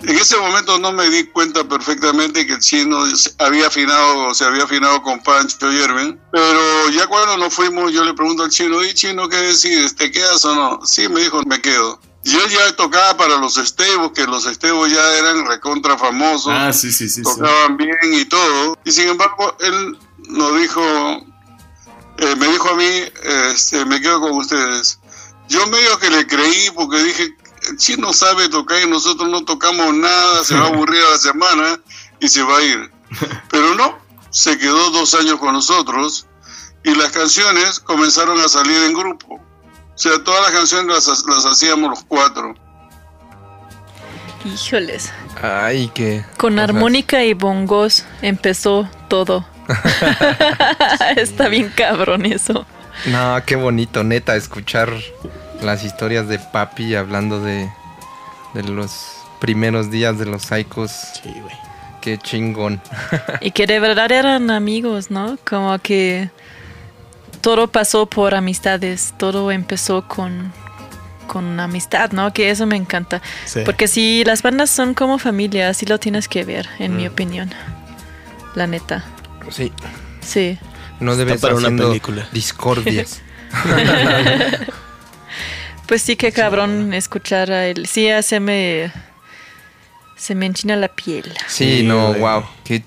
En 0.03 0.17
ese 0.19 0.37
momento 0.37 0.77
no 0.77 0.91
me 0.91 1.09
di 1.09 1.25
cuenta 1.27 1.63
perfectamente 1.63 2.45
que 2.45 2.53
el 2.53 2.59
chino 2.59 3.05
había 3.39 3.67
afinado, 3.67 4.33
se 4.33 4.43
había 4.43 4.65
afinado 4.65 5.01
con 5.01 5.23
Pancho 5.23 5.71
Yerben, 5.71 6.19
pero 6.31 6.89
ya 6.89 7.07
cuando 7.07 7.37
nos 7.37 7.53
fuimos 7.53 7.91
yo 7.93 8.03
le 8.03 8.13
pregunto 8.13 8.43
al 8.43 8.49
chino, 8.49 8.83
¿y 8.83 8.93
chino 8.93 9.29
qué 9.29 9.37
decides? 9.37 9.95
¿Te 9.95 10.11
quedas 10.11 10.43
o 10.45 10.53
no? 10.53 10.85
Sí, 10.85 11.07
me 11.07 11.21
dijo, 11.21 11.41
me 11.47 11.61
quedo. 11.61 11.99
Y 12.25 12.35
él 12.35 12.49
ya 12.49 12.75
tocaba 12.75 13.15
para 13.17 13.37
los 13.37 13.55
estebos, 13.57 14.11
que 14.11 14.25
los 14.25 14.47
estebos 14.47 14.89
ya 14.91 15.13
eran 15.13 15.45
recontra 15.45 15.95
famosos 15.95 16.51
Ah, 16.51 16.73
sí, 16.73 16.91
sí, 16.91 17.07
sí. 17.07 17.23
sí. 17.23 17.23
tocaban 17.23 17.77
bien 17.77 17.95
y 18.13 18.25
todo. 18.25 18.75
Y 18.83 18.91
sin 18.91 19.09
embargo, 19.09 19.55
él 19.59 19.95
nos 20.29 20.59
dijo, 20.59 20.81
eh, 22.17 22.35
me 22.35 22.47
dijo 22.47 22.69
a 22.69 22.75
mí, 22.75 23.03
este, 23.53 23.85
me 23.85 24.01
quedo 24.01 24.21
con 24.21 24.31
ustedes. 24.31 24.99
Yo 25.49 25.67
medio 25.67 25.99
que 25.99 26.09
le 26.09 26.25
creí 26.25 26.71
porque 26.73 26.97
dije, 27.03 27.35
el 27.69 27.77
chino 27.77 28.11
sabe 28.11 28.49
tocar 28.49 28.81
y 28.81 28.89
nosotros 28.89 29.29
no 29.29 29.45
tocamos 29.45 29.93
nada, 29.93 30.43
se 30.43 30.55
va 30.55 30.63
a 30.65 30.67
aburrir 30.69 31.03
a 31.03 31.11
la 31.11 31.17
semana 31.19 31.79
y 32.19 32.27
se 32.27 32.41
va 32.41 32.57
a 32.57 32.63
ir. 32.63 32.91
Pero 33.51 33.75
no, 33.75 33.99
se 34.31 34.57
quedó 34.57 34.89
dos 34.89 35.13
años 35.13 35.37
con 35.39 35.53
nosotros 35.53 36.25
y 36.83 36.95
las 36.95 37.11
canciones 37.11 37.79
comenzaron 37.79 38.39
a 38.39 38.49
salir 38.49 38.81
en 38.81 38.93
grupo. 38.95 39.44
O 39.95 39.97
sea, 39.97 40.23
todas 40.23 40.41
las 40.41 40.51
canciones 40.51 41.07
las, 41.07 41.25
las 41.25 41.45
hacíamos 41.45 41.89
los 41.89 42.03
cuatro. 42.03 42.53
Híjoles. 44.43 45.11
Ay, 45.41 45.89
qué. 45.93 46.25
Con 46.37 46.59
armónica 46.59 47.23
y 47.23 47.33
bongos 47.33 48.05
empezó 48.21 48.89
todo. 49.07 49.45
Está 51.15 51.47
bien 51.47 51.71
cabrón 51.73 52.25
eso. 52.25 52.65
No, 53.07 53.41
qué 53.45 53.55
bonito, 53.55 54.03
neta, 54.03 54.35
escuchar 54.35 54.91
las 55.61 55.83
historias 55.83 56.27
de 56.27 56.39
papi 56.39 56.95
hablando 56.95 57.41
de, 57.41 57.69
de 58.53 58.63
los 58.63 59.15
primeros 59.39 59.91
días 59.91 60.19
de 60.19 60.25
los 60.25 60.43
Psychos. 60.43 60.91
Sí, 60.91 61.33
güey. 61.41 61.55
Qué 62.01 62.17
chingón. 62.17 62.81
Y 63.41 63.51
que 63.51 63.65
de 63.65 63.79
verdad 63.79 64.11
eran 64.11 64.51
amigos, 64.51 65.09
¿no? 65.09 65.39
Como 65.43 65.79
que 65.79 66.29
todo 67.45 67.67
pasó 67.67 68.07
por 68.07 68.33
amistades, 68.33 69.13
todo 69.19 69.51
empezó 69.51 70.07
con, 70.07 70.51
con 71.27 71.59
amistad, 71.59 72.09
¿no? 72.11 72.33
Que 72.33 72.49
eso 72.49 72.65
me 72.65 72.75
encanta. 72.75 73.21
Sí. 73.45 73.59
Porque 73.63 73.87
si 73.87 74.23
las 74.25 74.41
bandas 74.41 74.71
son 74.71 74.95
como 74.95 75.19
familia, 75.19 75.69
así 75.69 75.85
lo 75.85 75.99
tienes 75.99 76.27
que 76.27 76.43
ver, 76.43 76.67
en 76.79 76.93
Mm. 76.93 76.97
mi 76.97 77.07
opinión. 77.07 77.51
La 78.55 78.65
neta. 78.65 79.05
Sí, 79.51 79.71
Sí. 80.21 80.57
no 80.99 81.15
debe 81.15 81.35
para 81.37 81.53
estar 81.53 81.71
una 81.71 81.83
película. 81.83 82.27
discordias. 82.31 83.21
Pues 85.87 86.01
sí, 86.01 86.15
que 86.15 86.31
cabrón 86.31 86.95
escuchar 86.95 87.51
a 87.51 87.67
él. 87.67 87.85
Sí, 87.85 88.07
se 88.23 88.39
me. 88.39 88.91
Se 90.15 90.33
me 90.33 90.47
enchina 90.47 90.75
la 90.75 90.87
piel. 90.87 91.31
Sí, 91.47 91.81
Sí, 91.81 91.83
no, 91.83 92.11
wow, 92.15 92.43
qué 92.63 92.83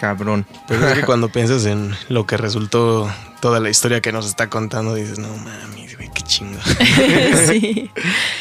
cabrón. 0.00 0.46
Pero 0.66 0.88
es 0.88 0.94
que 0.94 1.02
cuando 1.02 1.28
piensas 1.28 1.66
en 1.66 1.94
lo 2.08 2.26
que 2.26 2.36
resultó 2.36 3.12
toda 3.40 3.60
la 3.60 3.68
historia 3.70 4.00
que 4.00 4.12
nos 4.12 4.26
está 4.26 4.48
contando, 4.48 4.94
dices, 4.94 5.18
no 5.18 5.28
mames, 5.28 5.96
güey, 5.96 6.10
qué 6.14 6.22
chingo. 6.22 6.58
sí. 7.46 7.90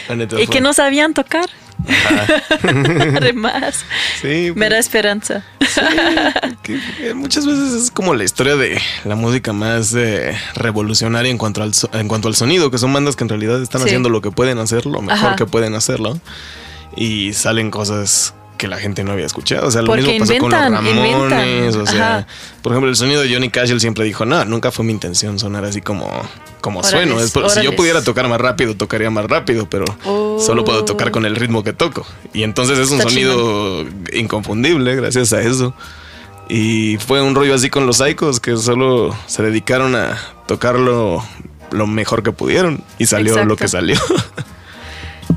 Y 0.09 0.25
fue- 0.27 0.47
que 0.47 0.61
no 0.61 0.73
sabían 0.73 1.13
tocar. 1.13 1.45
Además, 2.63 3.85
Sí, 4.21 4.51
me 4.55 4.69
da 4.69 4.77
esperanza. 4.79 5.43
que, 6.63 6.79
eh, 6.99 7.13
muchas 7.13 7.45
veces 7.45 7.73
es 7.73 7.91
como 7.91 8.13
la 8.15 8.23
historia 8.23 8.55
de 8.55 8.81
la 9.05 9.15
música 9.15 9.53
más 9.53 9.93
eh, 9.95 10.35
revolucionaria 10.55 11.31
en 11.31 11.37
cuanto 11.37 11.61
al 11.63 11.73
so- 11.73 11.89
en 11.93 12.07
cuanto 12.07 12.27
al 12.27 12.35
sonido, 12.35 12.71
que 12.71 12.77
son 12.77 12.91
bandas 12.91 13.15
que 13.15 13.23
en 13.23 13.29
realidad 13.29 13.61
están 13.61 13.81
Sí. 13.81 13.87
haciendo 13.87 14.09
lo 14.09 14.21
que 14.21 14.31
pueden 14.31 14.57
hacer, 14.59 14.85
lo 14.85 15.01
mejor 15.01 15.27
Ajá. 15.27 15.35
que 15.35 15.45
pueden 15.45 15.73
hacerlo, 15.75 16.19
y 16.95 17.33
salen 17.33 17.71
cosas 17.71 18.33
que 18.59 18.67
la 18.67 18.77
gente 18.77 19.03
no 19.03 19.13
había 19.13 19.25
escuchado. 19.25 19.67
O 19.67 19.71
sea, 19.71 19.81
lo 19.81 19.87
Porque 19.87 20.03
mismo 20.03 20.27
pasó 20.27 20.37
con 20.39 20.51
los 20.51 20.59
Ramones. 20.59 20.93
inventan. 20.95 21.81
O 21.81 21.85
sea, 21.87 22.17
Ajá. 22.17 22.27
por 22.61 22.73
ejemplo, 22.73 22.89
el 22.91 22.95
sonido 22.95 23.21
de 23.23 23.33
Johnny 23.33 23.49
Cash, 23.49 23.71
él 23.71 23.79
siempre 23.81 24.05
dijo, 24.05 24.25
no, 24.25 24.45
nunca 24.45 24.71
fue 24.71 24.85
mi 24.85 24.91
intención 24.91 25.39
sonar 25.39 25.65
así 25.65 25.81
como, 25.81 26.07
como 26.61 26.83
sueno. 26.83 27.19
Es 27.19 27.31
por- 27.31 27.49
si 27.49 27.63
yo 27.63 27.75
pudiera 27.75 28.03
tocar 28.03 28.27
más 28.27 28.39
rápido, 28.39 28.75
tocaría 28.75 29.09
más 29.09 29.25
rápido, 29.25 29.67
pero 29.67 29.85
Oh. 30.05 30.39
solo 30.39 30.63
puedo 30.63 30.85
tocar 30.85 31.09
con 31.09 31.25
el 31.25 31.35
ritmo 31.35 31.63
que 31.63 31.73
toco. 31.73 32.05
Y 32.33 32.43
entonces 32.43 32.77
es 32.77 32.91
un 32.91 32.97
Está 32.99 33.09
sonido 33.09 33.85
inconfundible 34.13 34.95
gracias 34.95 35.33
a 35.33 35.41
eso. 35.41 35.73
Y 36.49 36.97
fue 36.97 37.21
un 37.21 37.33
rollo 37.35 37.55
así 37.55 37.69
con 37.69 37.85
los 37.85 37.97
Psychos 37.97 38.39
que 38.39 38.57
solo 38.57 39.15
se 39.27 39.41
dedicaron 39.43 39.95
a 39.95 40.17
tocarlo 40.47 41.23
lo 41.71 41.87
mejor 41.87 42.23
que 42.23 42.31
pudieron 42.31 42.83
y 42.97 43.05
salió 43.05 43.33
Exacto. 43.33 43.49
lo 43.49 43.55
que 43.55 43.67
salió. 43.67 43.95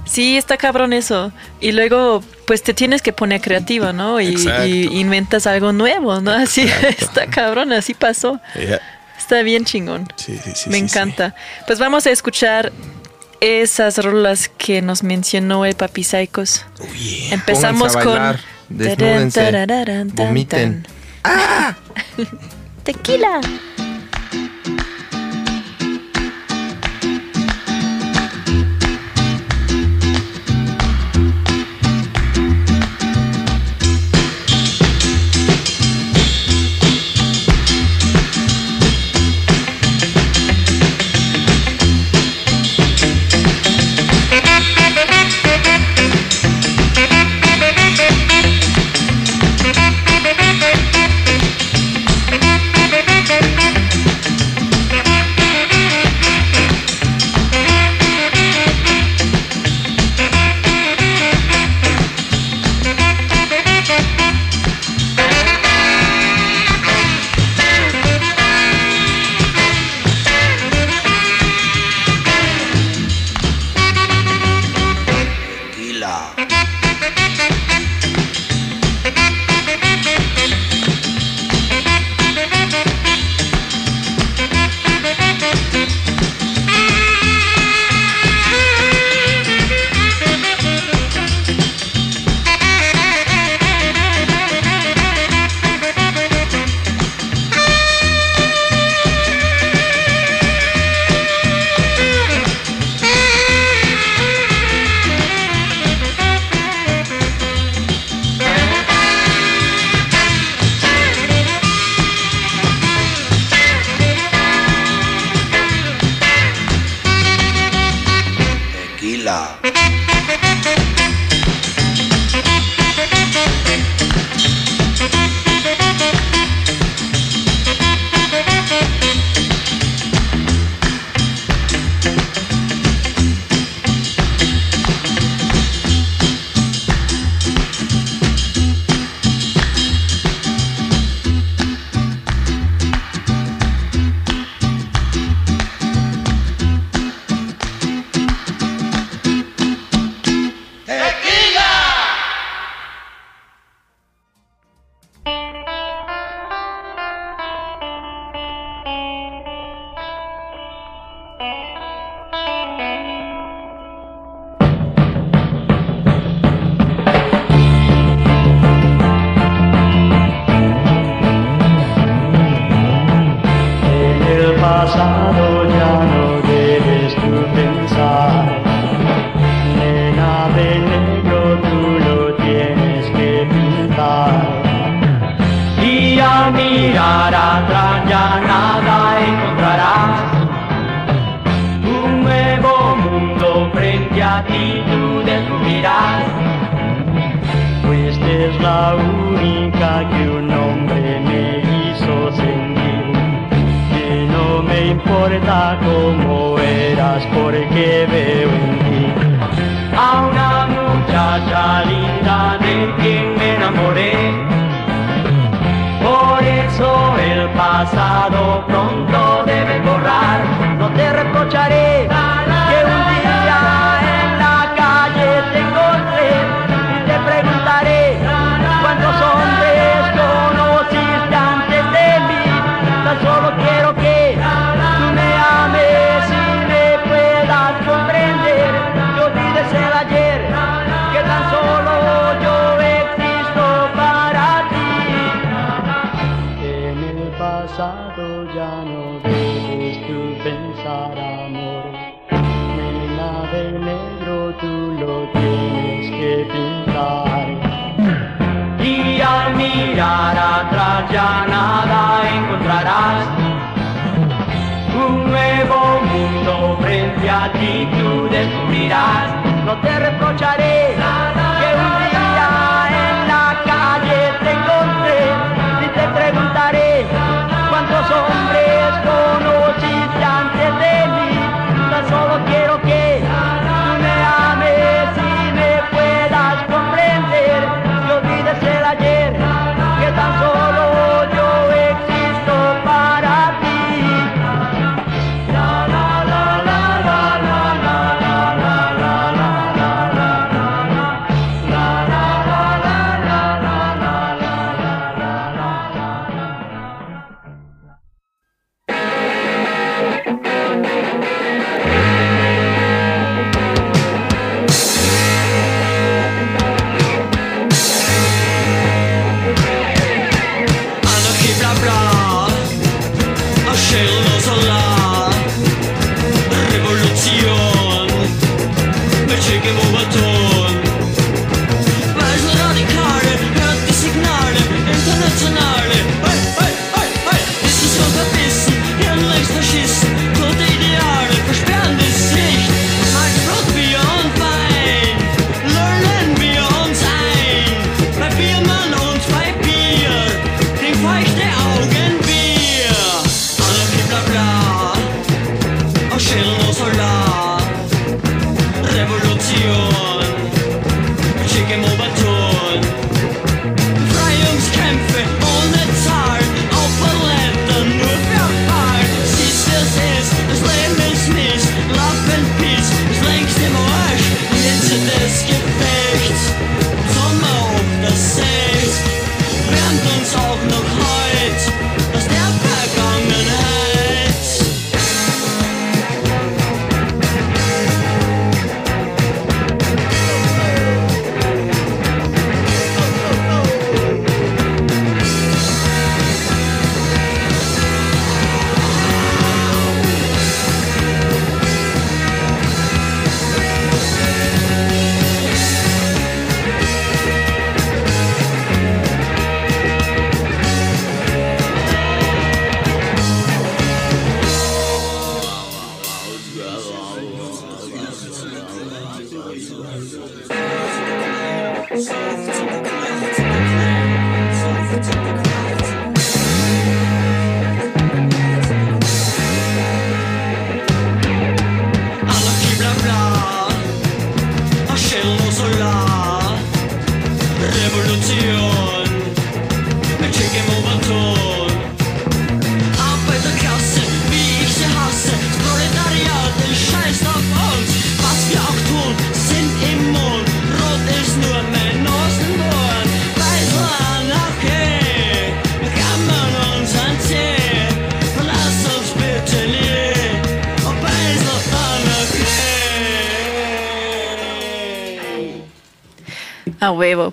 Sí, 0.05 0.36
está 0.36 0.57
cabrón 0.57 0.93
eso. 0.93 1.32
Y 1.61 1.72
luego, 1.72 2.22
pues 2.47 2.62
te 2.62 2.74
tienes 2.74 3.03
que 3.03 3.12
poner 3.12 3.40
creativo, 3.40 3.93
¿no? 3.93 4.20
Y, 4.20 4.34
inventas 4.93 5.47
algo 5.47 5.72
nuevo, 5.72 6.20
¿no? 6.20 6.32
Así 6.32 6.62
Exacto. 6.62 7.05
está 7.05 7.26
cabrón, 7.26 7.72
así 7.72 7.95
pasó. 7.95 8.40
Está 9.18 9.43
bien 9.43 9.64
chingón. 9.64 10.07
Sí, 10.16 10.38
sí, 10.43 10.51
sí, 10.55 10.68
Me 10.70 10.78
sí, 10.78 10.84
encanta. 10.84 11.34
Pues 11.66 11.78
vamos 11.78 12.07
a 12.07 12.11
escuchar 12.11 12.72
esas 13.40 13.99
rolas 13.99 14.49
que 14.49 14.82
nos 14.82 15.03
mencionó 15.03 15.64
el 15.64 15.74
Papi 15.74 16.05
Psychos. 16.05 16.64
Empezamos 17.30 17.93
Pónganse 17.93 18.09
a 18.09 18.12
bailar, 18.12 18.40
con. 18.68 18.78
desnúdense, 18.78 19.40
Tarán, 19.40 19.68
tararán, 19.68 20.11
tan, 20.11 20.26
vomiten. 20.26 20.86
tan. 21.22 21.76
Tequila. 22.84 23.40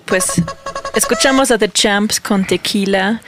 pues 0.04 0.32
escuchamos 0.94 1.50
a 1.50 1.58
The 1.58 1.68
Champs 1.68 2.20
con 2.20 2.46
tequila. 2.46 3.20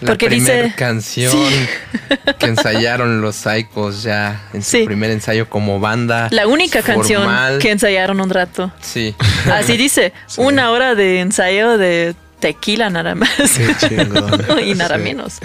La 0.00 0.08
porque 0.12 0.26
primera 0.26 0.62
dice... 0.62 0.74
canción 0.74 1.36
que 2.38 2.46
ensayaron 2.46 3.20
los 3.20 3.36
Psychos 3.36 4.02
ya 4.02 4.48
en 4.52 4.62
su 4.62 4.84
primer 4.84 5.10
ensayo 5.10 5.48
como 5.48 5.80
banda. 5.80 6.28
La 6.30 6.46
única 6.46 6.82
canción 6.82 7.28
que 7.60 7.70
ensayaron 7.70 8.20
un 8.20 8.30
rato. 8.30 8.72
Sí. 8.80 9.14
Así 9.52 9.76
dice, 9.76 10.12
una 10.36 10.70
hora 10.70 10.94
de 10.94 11.20
ensayo 11.20 11.78
de 11.78 12.14
tequila 12.40 12.90
nada 12.90 13.14
más. 13.14 13.30
Qué 13.88 14.08
y 14.66 14.74
nada 14.74 14.98
menos. 14.98 15.38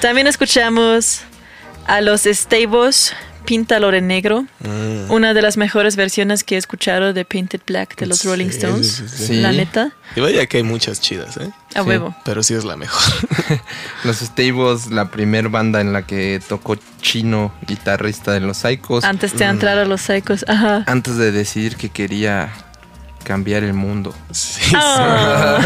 También 0.00 0.26
escuchamos 0.26 1.22
a 1.86 2.00
los 2.00 2.22
Stavos 2.22 3.14
Píntalo 3.44 3.90
de 3.90 4.00
negro. 4.00 4.46
Mm. 4.60 5.10
Una 5.10 5.34
de 5.34 5.42
las 5.42 5.56
mejores 5.56 5.96
versiones 5.96 6.44
que 6.44 6.54
he 6.54 6.58
escuchado 6.58 7.12
de 7.12 7.24
Painted 7.24 7.60
Black 7.66 7.96
de 7.96 8.06
los 8.06 8.24
Rolling 8.24 8.46
Stones. 8.46 8.86
sí, 8.88 9.08
sí, 9.08 9.26
sí. 9.26 9.40
La 9.40 9.52
neta. 9.52 9.92
Y 10.16 10.20
vaya 10.20 10.46
que 10.46 10.58
hay 10.58 10.62
muchas 10.62 11.00
chidas, 11.00 11.36
¿eh? 11.38 11.50
A 11.74 11.82
Sí. 11.82 11.88
huevo. 11.88 12.14
Pero 12.24 12.42
sí 12.42 12.54
es 12.54 12.64
la 12.64 12.76
mejor. 12.76 13.02
Los 14.04 14.18
Stables, 14.18 14.88
la 14.90 15.10
primer 15.10 15.48
banda 15.48 15.80
en 15.80 15.92
la 15.92 16.06
que 16.06 16.40
tocó 16.48 16.76
Chino, 17.00 17.52
guitarrista 17.66 18.32
de 18.32 18.40
los 18.40 18.58
Psychos, 18.58 19.04
Antes 19.04 19.36
de 19.36 19.44
entrar 19.44 19.78
a 19.78 19.84
los 19.84 20.00
psychos. 20.02 20.44
Ajá. 20.48 20.84
antes 20.86 21.16
de 21.16 21.32
decidir 21.32 21.76
que 21.76 21.88
quería 21.88 22.50
cambiar 23.24 23.62
el 23.64 23.72
mundo. 23.74 24.14
Sí, 24.32 24.72
Ah. 24.76 25.58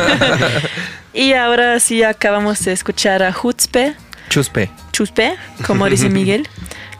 y 1.13 1.33
ahora 1.33 1.79
sí 1.81 2.03
acabamos 2.03 2.65
de 2.65 2.73
escuchar 2.73 3.23
a 3.23 3.35
Hutzpe, 3.37 3.95
Chuspe. 4.29 4.71
Chuspe, 4.93 5.37
como 5.67 5.89
dice 5.89 6.09
Miguel, 6.11 6.49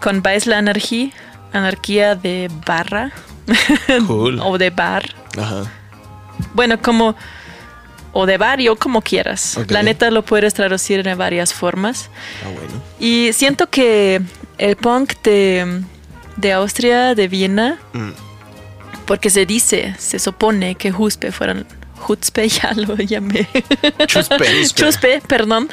con 0.01 0.23
Bais 0.23 0.47
la 0.47 0.59
Anarquía, 0.59 1.11
anarquía 1.53 2.15
de 2.15 2.51
barra 2.67 3.13
Cool. 4.07 4.41
o 4.43 4.59
de 4.59 4.71
bar. 4.71 5.05
Ajá. 5.39 5.65
Bueno, 6.55 6.81
como 6.83 7.15
o 8.13 8.25
de 8.27 8.39
barrio, 8.39 8.77
como 8.77 9.03
quieras. 9.03 9.57
Ok. 9.59 9.71
La 9.71 9.83
neta 9.83 10.11
lo 10.11 10.25
puedes 10.25 10.55
traducir 10.55 11.03
de 11.03 11.15
varias 11.15 11.53
formas. 11.53 12.09
Ah, 12.45 12.49
bueno. 12.49 12.83
Y 12.99 13.33
siento 13.35 13.69
que 13.69 14.23
el 14.59 14.77
punk 14.77 15.13
de, 15.23 15.83
de 16.37 16.53
Austria, 16.53 17.15
de 17.15 17.29
Viena, 17.29 17.79
Mm. 17.93 18.11
porque 19.07 19.29
se 19.31 19.45
dice, 19.47 19.95
se 19.99 20.19
supone 20.19 20.75
que 20.77 20.93
Huspe 20.93 21.31
fueron, 21.31 21.67
Hutzpe 22.09 22.49
ya 22.49 22.73
lo 22.75 22.97
llamé, 22.97 23.47
Chuspe. 24.07 24.65
Chuspe, 24.75 25.23
perdón, 25.27 25.69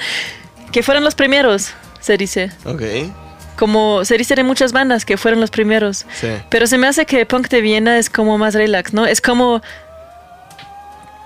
que 0.72 0.84
fueron 0.84 1.04
los 1.06 1.16
primeros, 1.16 1.74
se 2.02 2.18
dice. 2.18 2.52
Ok. 2.66 2.82
Como 3.56 4.04
se 4.06 4.18
dice 4.18 4.36
de 4.36 4.44
muchas 4.44 4.72
bandas 4.72 5.06
que 5.06 5.16
fueron 5.18 5.40
los 5.40 5.52
primeros. 5.52 6.06
Sí. 6.20 6.28
Pero 6.50 6.66
se 6.68 6.78
me 6.78 6.88
hace 6.88 7.06
que 7.06 7.26
punk 7.26 7.50
de 7.50 7.62
Viena 7.62 7.98
es 7.98 8.10
como 8.10 8.38
más 8.38 8.54
relax, 8.56 8.94
¿no? 8.94 9.06
Es 9.06 9.22
como 9.22 9.62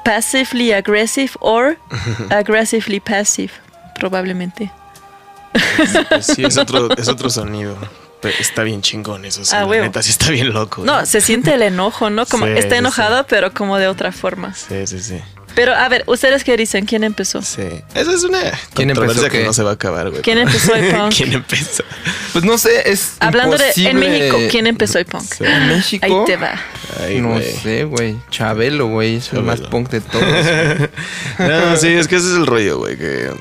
passively 0.03 0.71
aggressive 0.73 1.31
or 1.39 1.77
aggressively 2.29 2.99
passive, 2.99 3.51
probablemente. 3.99 4.71
Sí, 6.21 6.43
es 6.45 6.57
otro, 6.57 6.89
es 6.97 7.07
otro 7.07 7.29
sonido. 7.29 7.77
Está 8.39 8.63
bien 8.63 8.81
chingón 8.81 9.25
eso. 9.25 9.45
Sí, 9.45 9.55
Ah, 9.55 9.63
la 9.65 9.81
neta 9.81 10.01
sí 10.01 10.09
está 10.09 10.31
bien 10.31 10.51
loco. 10.51 10.83
No, 10.83 11.05
se 11.05 11.21
siente 11.21 11.53
el 11.53 11.61
enojo, 11.61 12.09
¿no? 12.09 12.25
Como 12.25 12.45
Sí, 12.45 12.51
está 12.55 12.75
sí, 12.75 12.79
enojado, 12.79 13.25
pero 13.27 13.53
como 13.53 13.77
de 13.77 13.87
otra 13.87 14.11
forma. 14.11 14.53
Sí, 14.53 14.85
sí, 14.87 14.99
sí. 14.99 15.21
Pero 15.57 15.73
a 15.73 15.89
ver, 15.89 16.03
¿ustedes 16.05 16.43
qué 16.43 16.55
dicen? 16.55 16.85
¿Quién 16.85 17.03
empezó? 17.03 17.41
Sí. 17.41 17.63
Esa 17.95 18.13
es 18.13 18.23
una 18.23 18.39
¿Quién 18.75 18.91
empezó 18.91 19.07
controversia 19.07 19.29
que 19.29 19.39
qué? 19.39 19.43
no 19.45 19.53
se 19.53 19.63
va 19.63 19.71
a 19.71 19.73
acabar, 19.73 20.11
güey. 20.11 20.21
¿Quién 20.21 20.37
empezó 20.37 20.75
el 20.75 20.85
punk? 20.95 21.13
¿Quién 21.15 21.33
empezó? 21.33 21.83
Pues 22.31 22.45
no 22.45 22.57
sé, 22.59 22.89
es 22.91 23.15
Hablando 23.19 23.57
de 23.57 23.65
en 23.65 23.71
imposible- 23.71 23.93
México, 23.99 24.37
¿quién 24.51 24.67
empezó 24.67 24.99
el 24.99 25.05
punk? 25.07 25.23
Sí. 25.23 25.43
¿En 25.43 25.67
México? 25.67 26.05
Ahí 26.05 26.13
te 26.27 26.35
va. 26.37 26.61
Ay, 27.03 27.19
no 27.19 27.29
güey. 27.33 27.51
sé, 27.63 27.83
güey. 27.85 28.15
Chabelo, 28.29 28.85
güey. 28.87 29.15
Es 29.15 29.33
el 29.33 29.41
más 29.41 29.55
Chabelo. 29.55 29.69
punk 29.71 29.89
de 29.89 30.01
todos. 30.01 30.23
No, 31.39 31.75
sí, 31.75 31.87
es 31.87 32.07
que 32.07 32.17
ese 32.17 32.27
es 32.27 32.35
el 32.35 32.45
rollo, 32.45 32.77
güey, 32.77 32.95
que 32.97 33.25
eh, 33.25 33.31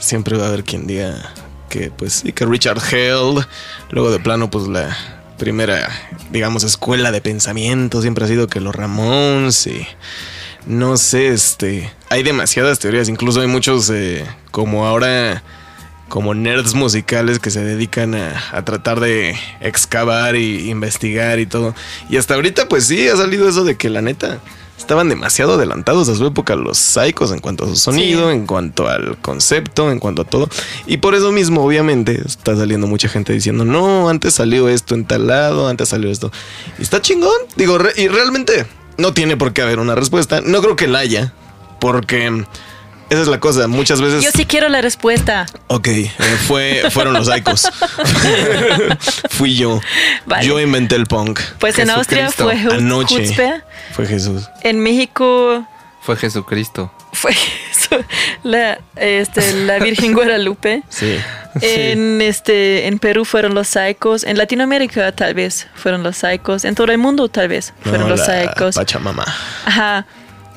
siempre 0.00 0.36
va 0.36 0.44
a 0.44 0.48
haber 0.48 0.64
quien 0.64 0.86
diga 0.86 1.32
que, 1.70 1.90
pues, 1.90 2.12
sí, 2.24 2.32
que 2.32 2.44
Richard 2.44 2.78
Held, 2.92 3.46
luego 3.90 4.10
de 4.10 4.18
plano, 4.18 4.50
pues, 4.50 4.68
la 4.68 4.94
primera, 5.38 5.88
digamos, 6.30 6.62
escuela 6.64 7.10
de 7.10 7.20
pensamiento 7.22 8.00
siempre 8.02 8.24
ha 8.24 8.28
sido 8.28 8.48
que 8.48 8.60
los 8.60 8.74
Ramones 8.74 9.66
y 9.66 9.86
no 10.66 10.96
sé, 10.96 11.28
este, 11.28 11.90
hay 12.08 12.22
demasiadas 12.22 12.78
teorías, 12.78 13.08
incluso 13.08 13.40
hay 13.40 13.46
muchos, 13.48 13.90
eh, 13.90 14.24
como 14.50 14.86
ahora, 14.86 15.42
como 16.08 16.34
nerds 16.34 16.74
musicales 16.74 17.38
que 17.38 17.50
se 17.50 17.64
dedican 17.64 18.14
a, 18.14 18.42
a 18.52 18.64
tratar 18.64 19.00
de 19.00 19.34
excavar 19.60 20.36
y 20.36 20.70
investigar 20.70 21.38
y 21.40 21.46
todo. 21.46 21.74
Y 22.10 22.16
hasta 22.18 22.34
ahorita, 22.34 22.68
pues 22.68 22.86
sí, 22.86 23.08
ha 23.08 23.16
salido 23.16 23.48
eso 23.48 23.64
de 23.64 23.76
que 23.76 23.88
la 23.90 24.02
neta 24.02 24.38
estaban 24.78 25.08
demasiado 25.08 25.54
adelantados 25.54 26.08
a 26.08 26.14
su 26.16 26.26
época 26.26 26.56
los 26.56 26.76
Psychos 26.76 27.30
en 27.30 27.38
cuanto 27.38 27.64
a 27.64 27.68
su 27.68 27.76
sonido, 27.76 28.28
Sí. 28.30 28.34
en 28.36 28.46
cuanto 28.46 28.88
al 28.88 29.16
concepto, 29.18 29.92
en 29.92 30.00
cuanto 30.00 30.22
a 30.22 30.24
todo. 30.24 30.48
Y 30.86 30.96
por 30.96 31.14
eso 31.14 31.30
mismo, 31.30 31.64
obviamente, 31.64 32.20
está 32.26 32.56
saliendo 32.56 32.86
mucha 32.88 33.08
gente 33.08 33.32
diciendo, 33.32 33.64
no, 33.64 34.08
antes 34.08 34.34
salió 34.34 34.68
esto 34.68 34.94
en 34.96 35.04
tal 35.04 35.28
lado, 35.28 35.68
antes 35.68 35.88
salió 35.88 36.10
esto. 36.10 36.32
Y 36.78 36.82
está 36.82 37.00
chingón. 37.00 37.30
Digo, 37.56 37.78
re- 37.78 37.92
y 37.96 38.08
realmente 38.08 38.66
no 38.96 39.12
tiene 39.12 39.36
por 39.36 39.52
qué 39.52 39.62
haber 39.62 39.78
una 39.78 39.94
respuesta. 39.94 40.40
No 40.40 40.60
creo 40.60 40.76
que 40.76 40.86
la 40.86 41.00
haya, 41.00 41.32
porque 41.80 42.44
esa 43.12 43.22
es 43.22 43.28
la 43.28 43.40
cosa. 43.40 43.68
Muchas 43.68 44.00
veces... 44.00 44.24
Yo 44.24 44.30
sí 44.30 44.46
quiero 44.46 44.68
la 44.68 44.80
respuesta. 44.80 45.46
Ok, 45.66 45.88
eh, 45.88 46.10
fue, 46.46 46.84
fueron 46.90 47.12
los 47.12 47.26
Psychos. 47.26 47.68
Fui 49.30 49.54
yo. 49.54 49.80
Vale. 50.24 50.46
Yo 50.46 50.58
inventé 50.58 50.96
el 50.96 51.06
punk. 51.06 51.40
Pues 51.58 51.78
en 51.78 51.90
Austria 51.90 52.30
fue 52.30 52.54
Anoche. 52.54 53.34
Fue 53.92 54.06
Jesús. 54.06 54.48
En 54.62 54.80
México 54.80 55.66
Fue 56.02 56.16
Jesucristo. 56.16 56.92
fue 57.12 57.32
la, 58.42 58.78
este, 58.96 59.52
la 59.66 59.78
Virgen 59.78 60.12
Guadalupe. 60.14 60.82
Sí. 60.88 61.16
En 61.60 62.20
este 62.22 62.86
en 62.86 62.98
Perú 62.98 63.24
fueron 63.24 63.54
los 63.54 63.68
Psychos, 63.68 64.24
en 64.24 64.38
Latinoamérica 64.38 65.12
tal 65.12 65.34
vez 65.34 65.68
fueron 65.74 66.02
los 66.02 66.16
Psychos, 66.16 66.64
en 66.64 66.74
todo 66.74 66.90
el 66.90 66.98
mundo 66.98 67.28
tal 67.28 67.48
vez 67.48 67.72
fueron 67.82 68.02
No, 68.02 68.08
los 68.08 68.24
Psychos. 68.24 68.74
Pachamama. 68.76 69.24
Ajá. 69.64 70.06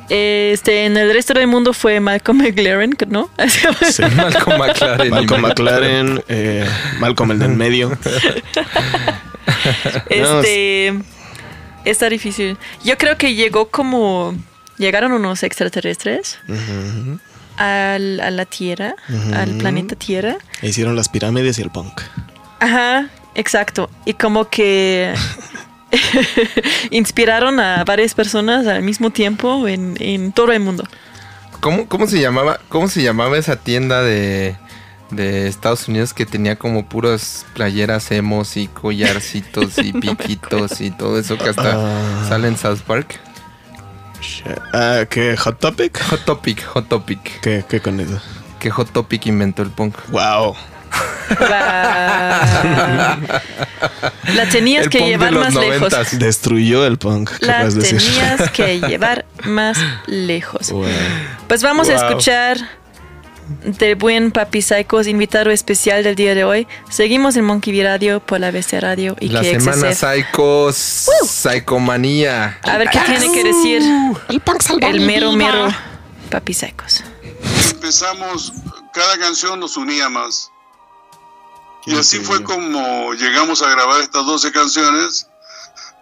Este, 0.07 0.85
en 0.85 0.97
el 0.97 1.11
resto 1.13 1.33
del 1.33 1.47
mundo 1.47 1.73
fue 1.73 1.99
Malcolm 1.99 2.37
McLaren, 2.37 2.95
¿no? 3.07 3.29
Sí. 3.91 4.03
Malcolm 4.15 4.57
McLaren. 4.59 5.09
Malcolm 5.09 5.41
McLaren, 5.41 6.23
eh, 6.29 6.65
Malcolm 6.99 7.31
el 7.31 7.39
del 7.39 7.49
medio. 7.55 7.97
Este 10.09 10.93
está 11.85 12.09
difícil. 12.09 12.57
Yo 12.83 12.97
creo 12.97 13.17
que 13.17 13.35
llegó 13.35 13.67
como 13.69 14.35
llegaron 14.77 15.11
unos 15.11 15.43
extraterrestres 15.43 16.37
al, 17.57 18.19
a 18.19 18.31
la 18.31 18.45
Tierra, 18.45 18.95
al 19.33 19.51
planeta 19.57 19.95
Tierra. 19.95 20.37
E 20.61 20.69
Hicieron 20.69 20.95
las 20.95 21.09
pirámides 21.09 21.57
y 21.59 21.61
el 21.61 21.69
punk. 21.71 22.01
Ajá, 22.59 23.09
exacto. 23.35 23.89
Y 24.05 24.13
como 24.13 24.49
que 24.49 25.13
inspiraron 26.91 27.59
a 27.59 27.83
varias 27.83 28.13
personas 28.13 28.67
al 28.67 28.81
mismo 28.83 29.09
tiempo 29.11 29.67
en, 29.67 29.95
en 29.99 30.31
todo 30.31 30.51
el 30.51 30.59
mundo. 30.59 30.83
¿Cómo, 31.59 31.87
¿Cómo 31.87 32.07
se 32.07 32.19
llamaba? 32.19 32.59
¿Cómo 32.69 32.87
se 32.87 33.01
llamaba 33.01 33.37
esa 33.37 33.55
tienda 33.55 34.01
de, 34.03 34.55
de 35.11 35.47
Estados 35.47 35.87
Unidos 35.87 36.13
que 36.13 36.25
tenía 36.25 36.57
como 36.57 36.87
puras 36.87 37.45
playeras 37.53 38.11
emos 38.11 38.57
y 38.57 38.67
collarcitos 38.67 39.77
y 39.79 39.93
piquitos 39.99 40.81
y 40.81 40.91
todo 40.91 41.17
eso 41.19 41.37
que 41.37 41.49
hasta 41.49 41.73
Ah. 41.75 42.25
sale 42.27 42.47
en 42.47 42.57
South 42.57 42.81
Park? 42.85 43.19
Ah, 44.73 45.05
¿qué? 45.09 45.35
¿Hot 45.37 45.59
Topic? 45.59 46.01
Hot 46.09 46.25
Topic, 46.25 46.65
Hot 46.65 46.87
Topic. 46.87 47.39
¿Qué, 47.41 47.65
qué 47.67 47.79
con 47.79 47.99
eso? 47.99 48.19
Que 48.59 48.69
Hot 48.71 48.91
Topic 48.91 49.25
inventó 49.27 49.61
el 49.61 49.69
punk. 49.69 49.95
Wow. 50.09 50.55
La, 51.39 53.17
la 54.35 54.49
tenías 54.49 54.83
El 54.83 54.89
que 54.89 54.99
punk 54.99 55.07
de 55.07 55.11
llevar 55.11 55.33
los 55.33 55.53
más 55.53 55.55
lejos. 55.55 55.93
Destruyó 56.19 56.85
el 56.85 56.97
punk. 56.97 57.31
La 57.39 57.57
capaz 57.57 57.73
de 57.75 57.81
decir. 57.81 57.99
tenías 57.99 58.51
que 58.51 58.79
llevar 58.87 59.25
más 59.43 59.77
lejos. 60.07 60.71
Wow. 60.71 60.85
Pues 61.47 61.63
vamos 61.63 61.89
a 61.89 61.95
escuchar 61.95 62.57
del 63.63 63.95
buen 63.95 64.31
Papi 64.31 64.61
Psychos, 64.61 65.07
invitado 65.07 65.51
especial 65.51 66.03
del 66.03 66.15
día 66.15 66.33
de 66.35 66.43
hoy. 66.43 66.67
Seguimos 66.89 67.35
en 67.35 67.45
Monkey 67.45 67.81
Radio 67.83 68.19
por 68.19 68.39
la 68.39 68.51
BC 68.51 68.79
Radio 68.81 69.15
y 69.19 69.29
La 69.29 69.41
KXSF. 69.41 69.51
semana 69.63 69.93
Psychos, 69.95 71.09
Psychomanía. 71.25 72.59
A 72.63 72.77
ver 72.77 72.89
qué 72.89 72.99
tiene 72.99 73.31
que 73.31 73.43
decir 73.43 73.81
el 74.81 75.01
mero 75.01 75.31
mero 75.33 75.67
Papi 76.31 76.53
Psychos. 76.53 77.03
empezamos, 77.71 78.53
cada 78.93 79.17
canción 79.17 79.59
nos 79.59 79.77
unía 79.77 80.09
más. 80.09 80.51
Y 81.85 81.95
así 81.95 82.17
fue 82.17 82.41
como 82.43 83.13
llegamos 83.13 83.61
a 83.61 83.69
grabar 83.69 84.01
estas 84.01 84.25
12 84.25 84.51
canciones, 84.51 85.27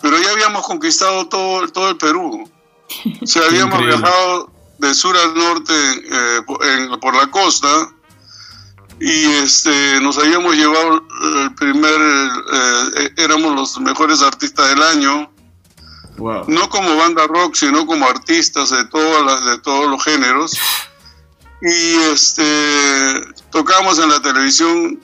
pero 0.01 0.17
ya 0.17 0.29
habíamos 0.31 0.65
conquistado 0.65 1.27
todo, 1.27 1.67
todo 1.67 1.89
el 1.89 1.97
Perú. 1.97 2.49
O 3.21 3.27
sea, 3.27 3.41
habíamos 3.47 3.75
increíble. 3.79 3.97
viajado 3.97 4.53
de 4.80 4.93
sur 4.93 5.15
al 5.17 5.34
norte 5.36 5.74
eh, 5.74 6.41
por, 6.45 6.65
en- 6.65 6.99
por 6.99 7.15
la 7.15 7.28
costa 7.28 7.67
y 8.99 9.26
este 9.43 9.99
nos 10.01 10.17
habíamos 10.17 10.55
llevado 10.55 11.03
el 11.41 11.55
primer, 11.55 11.99
eh, 12.97 13.13
éramos 13.17 13.55
los 13.55 13.80
mejores 13.80 14.21
artistas 14.21 14.69
del 14.69 14.82
año 14.84 15.30
Wow. 16.17 16.45
no 16.47 16.69
como 16.69 16.95
banda 16.95 17.26
rock, 17.26 17.55
sino 17.55 17.88
como 17.88 18.05
artistas 18.07 18.69
de, 18.69 18.86
todas 18.86 19.26
las, 19.26 19.45
de 19.45 19.57
todos 19.61 19.89
los 19.89 20.03
géneros. 20.03 20.51
Y 21.59 21.95
este, 22.13 23.19
tocábamos 23.51 23.97
en 23.97 24.09
la 24.09 24.21
televisión, 24.21 25.01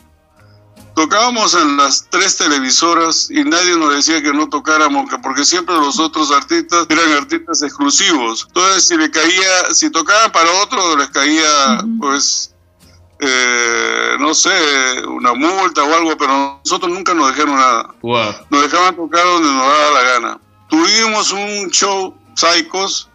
tocábamos 1.00 1.54
en 1.54 1.78
las 1.78 2.08
tres 2.10 2.36
televisoras 2.36 3.30
y 3.32 3.44
nadie 3.46 3.78
nos 3.78 3.94
decía 3.96 4.22
que 4.22 4.34
no 4.34 4.50
tocáramos, 4.50 5.10
que 5.10 5.18
porque 5.20 5.46
siempre 5.46 5.74
los 5.76 5.98
otros 5.98 6.30
artistas 6.32 6.86
eran 6.90 7.14
artistas 7.14 7.62
exclusivos. 7.62 8.46
Entonces, 8.48 8.86
si 8.86 8.98
le 8.98 9.10
caía, 9.10 9.74
si 9.74 9.90
tocaban 9.90 10.30
para 10.34 10.52
otro, 10.62 10.98
les 10.98 11.08
caía, 11.10 11.86
pues, 12.00 12.54
eh, 13.22 14.18
no 14.20 14.34
sé, 14.34 14.52
una 15.08 15.34
multa 15.34 15.84
o 15.84 15.94
algo, 15.96 16.18
pero 16.18 16.60
nosotros 16.64 16.92
nunca 16.92 17.14
nos 17.14 17.30
dejaron 17.32 17.56
nada. 17.56 17.96
Wow. 18.02 18.34
Nos 18.50 18.62
dejaban 18.64 18.96
tocar 18.98 19.24
donde 19.26 19.48
nos 19.50 19.66
daba 19.66 19.92
la 19.92 20.02
gana. 20.10 20.40
Tuvimos 20.70 21.32
un 21.32 21.70
show, 21.72 22.14
Psychos, 22.36 23.10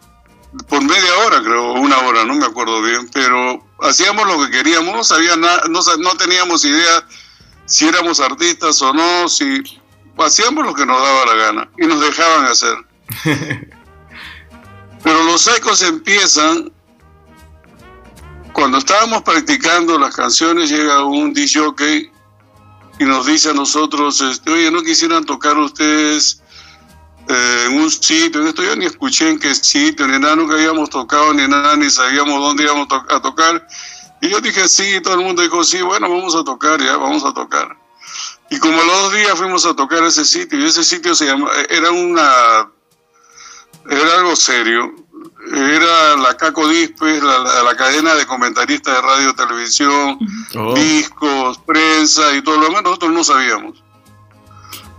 por 0.68 0.82
media 0.82 1.18
hora, 1.26 1.40
creo, 1.42 1.72
o 1.72 1.80
una 1.80 1.98
hora, 1.98 2.24
no 2.24 2.34
me 2.34 2.46
acuerdo 2.46 2.80
bien, 2.80 3.10
pero 3.12 3.62
hacíamos 3.82 4.26
lo 4.26 4.42
que 4.44 4.50
queríamos, 4.52 4.94
no, 4.94 5.04
sabía 5.04 5.36
na- 5.36 5.62
no, 5.68 5.80
no 5.98 6.10
teníamos 6.16 6.64
idea 6.64 7.06
si 7.66 7.86
éramos 7.86 8.20
artistas 8.20 8.80
o 8.82 8.92
no, 8.92 9.28
si 9.28 9.62
hacíamos 10.18 10.64
lo 10.64 10.74
que 10.74 10.86
nos 10.86 11.00
daba 11.02 11.26
la 11.26 11.34
gana 11.34 11.68
y 11.78 11.86
nos 11.86 12.00
dejaban 12.00 12.44
hacer. 12.46 12.76
Pero 15.02 15.22
los 15.24 15.42
Psychos 15.42 15.82
empiezan 15.82 16.72
cuando 18.52 18.78
estábamos 18.78 19.22
practicando 19.22 19.98
las 19.98 20.14
canciones, 20.14 20.70
llega 20.70 21.04
un 21.04 21.32
DJ 21.34 22.10
y 23.00 23.04
nos 23.04 23.26
dice 23.26 23.50
a 23.50 23.54
nosotros, 23.54 24.20
este, 24.20 24.50
oye, 24.50 24.70
¿no 24.70 24.80
quisieran 24.82 25.24
tocar 25.24 25.58
ustedes 25.58 26.40
eh, 27.28 27.64
en 27.66 27.78
un 27.80 27.90
sitio? 27.90 28.40
En 28.40 28.46
Esto 28.46 28.62
yo 28.62 28.76
ni 28.76 28.84
escuché 28.86 29.28
en 29.28 29.40
qué 29.40 29.52
sitio, 29.54 30.06
ni 30.06 30.18
nada, 30.20 30.36
nunca 30.36 30.54
habíamos 30.54 30.88
tocado, 30.88 31.34
ni 31.34 31.48
nada, 31.48 31.76
ni 31.76 31.90
sabíamos 31.90 32.38
dónde 32.40 32.62
íbamos 32.62 32.86
to- 32.86 33.04
a 33.10 33.20
tocar. 33.20 33.66
Y 34.24 34.30
yo 34.30 34.40
dije, 34.40 34.68
sí, 34.68 35.00
todo 35.02 35.14
el 35.14 35.20
mundo 35.20 35.42
dijo, 35.42 35.62
sí, 35.64 35.82
bueno, 35.82 36.08
vamos 36.08 36.34
a 36.34 36.42
tocar, 36.44 36.80
ya, 36.80 36.96
vamos 36.96 37.24
a 37.24 37.34
tocar. 37.34 37.76
Y 38.50 38.58
como 38.58 38.80
a 38.80 38.84
los 38.84 39.02
dos 39.02 39.12
días 39.12 39.36
fuimos 39.36 39.66
a 39.66 39.74
tocar 39.74 40.02
ese 40.04 40.24
sitio, 40.24 40.58
y 40.58 40.64
ese 40.64 40.82
sitio 40.82 41.14
se 41.14 41.26
llama, 41.26 41.50
era 41.68 41.90
una, 41.90 42.70
era 43.90 44.14
algo 44.18 44.34
serio, 44.36 44.94
era 45.54 46.16
la 46.16 46.36
Caco 46.38 46.66
Dispes, 46.68 47.22
la, 47.22 47.38
la- 47.38 47.62
la 47.64 47.76
cadena 47.76 48.14
de 48.14 48.24
comentaristas 48.26 48.94
de 48.94 49.00
radio 49.02 49.30
y 49.30 49.34
televisión, 49.34 50.18
Oh. 50.56 50.72
discos, 50.74 51.58
prensa 51.66 52.34
y 52.34 52.42
todo 52.42 52.56
lo 52.58 52.64
demás, 52.66 52.82
nosotros 52.82 53.12
no 53.12 53.24
sabíamos. 53.24 53.82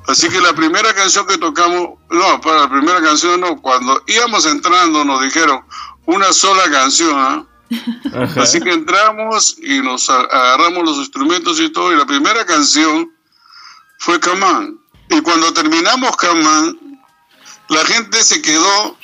Así 0.07 0.29
que 0.29 0.39
la 0.39 0.53
primera 0.53 0.93
canción 0.93 1.25
que 1.25 1.37
tocamos, 1.39 1.97
no, 2.11 2.41
para 2.41 2.61
la 2.61 2.69
primera 2.69 3.01
canción 3.01 3.41
no, 3.41 3.59
cuando 3.59 4.03
íbamos 4.05 4.45
entrando 4.45 5.03
nos 5.03 5.21
dijeron 5.23 5.65
una 6.05 6.31
sola 6.31 6.69
canción, 6.69 7.13
¿ah? 7.17 7.43
Ajá. 8.13 8.41
Así 8.43 8.59
que 8.59 8.71
entramos 8.71 9.57
y 9.61 9.79
nos 9.79 10.09
agarramos 10.09 10.83
los 10.83 10.97
instrumentos 10.97 11.59
y 11.59 11.69
todo, 11.69 11.93
y 11.93 11.97
la 11.97 12.05
primera 12.05 12.45
canción 12.45 13.11
fue 13.99 14.19
Camán. 14.19 14.77
Y 15.09 15.21
cuando 15.21 15.53
terminamos 15.53 16.15
Camán, 16.17 16.77
la 17.69 17.85
gente 17.85 18.23
se 18.23 18.41
quedó 18.41 18.97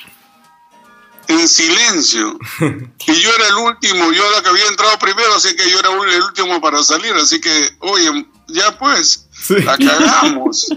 en 1.28 1.48
silencio. 1.48 2.38
Y 3.04 3.14
yo 3.14 3.30
era 3.34 3.48
el 3.48 3.54
último, 3.56 4.12
yo 4.12 4.24
era 4.30 4.42
que 4.42 4.48
había 4.48 4.66
entrado 4.68 4.96
primero, 4.98 5.34
así 5.34 5.56
que 5.56 5.68
yo 5.68 5.80
era 5.80 5.90
el 5.90 6.22
último 6.22 6.60
para 6.60 6.82
salir, 6.84 7.12
así 7.14 7.40
que, 7.40 7.70
oye, 7.80 8.26
ya 8.46 8.78
pues, 8.78 9.26
la 9.48 9.76
cagamos. 9.76 10.68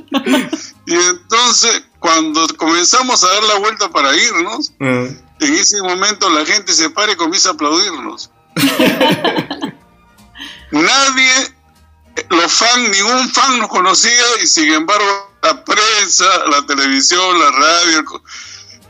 Y 0.87 0.93
entonces, 0.95 1.83
cuando 1.99 2.47
comenzamos 2.57 3.23
a 3.23 3.27
dar 3.27 3.43
la 3.43 3.59
vuelta 3.59 3.89
para 3.89 4.15
irnos, 4.15 4.71
Ah. 4.81 5.07
En 5.39 5.53
ese 5.53 5.81
momento 5.81 6.29
la 6.29 6.45
gente 6.45 6.73
se 6.73 6.89
para 6.89 7.11
y 7.11 7.15
comienza 7.15 7.49
a 7.49 7.53
aplaudirnos. 7.53 8.31
Nadie, 10.71 11.31
los 12.29 12.51
fans, 12.51 12.89
ningún 12.89 13.29
fan 13.29 13.59
nos 13.59 13.69
conocía 13.69 14.23
y 14.41 14.47
sin 14.47 14.73
embargo 14.73 15.33
la 15.41 15.63
prensa, 15.63 16.25
la 16.49 16.65
televisión, 16.65 17.39
la 17.39 17.51
radio, 17.51 17.99
el 17.99 18.05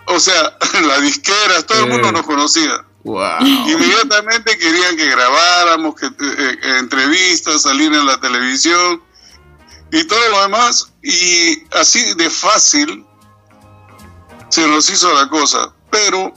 o 0.07 0.19
sea, 0.19 0.57
las 0.87 1.01
disqueras, 1.01 1.65
todo 1.65 1.83
el 1.83 1.89
mundo 1.89 2.11
nos 2.11 2.25
conocía. 2.25 2.85
Wow. 3.03 3.39
Inmediatamente 3.41 4.57
querían 4.57 4.97
que 4.97 5.07
grabáramos, 5.07 5.95
que 5.95 6.07
eh, 6.07 6.11
eh, 6.19 6.77
entrevistas, 6.79 7.61
salir 7.61 7.93
en 7.93 8.05
la 8.05 8.19
televisión 8.19 9.03
y 9.91 10.03
todo 10.05 10.29
lo 10.29 10.41
demás. 10.41 10.91
Y 11.03 11.63
así 11.75 12.15
de 12.15 12.29
fácil 12.29 13.05
se 14.49 14.67
nos 14.67 14.89
hizo 14.89 15.13
la 15.13 15.29
cosa. 15.29 15.74
Pero 15.95 16.33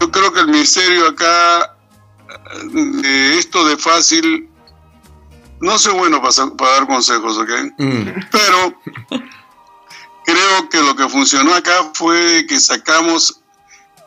yo 0.00 0.10
creo 0.12 0.32
que 0.32 0.40
el 0.40 0.48
misterio 0.48 1.08
acá, 1.08 1.76
eh, 2.30 2.68
de 3.02 3.38
esto 3.38 3.66
de 3.66 3.76
fácil, 3.76 4.48
no 5.60 5.76
soy 5.78 5.94
bueno 5.94 6.22
para, 6.22 6.70
dar 6.72 6.86
consejos, 6.86 7.36
¿ok? 7.36 7.50
Mm. 7.78 8.08
Pero 8.30 8.80
creo 10.24 10.68
que 10.70 10.80
lo 10.80 10.94
que 10.94 11.08
funcionó 11.08 11.52
acá 11.54 11.90
fue 11.94 12.46
que 12.48 12.60
sacamos 12.60 13.40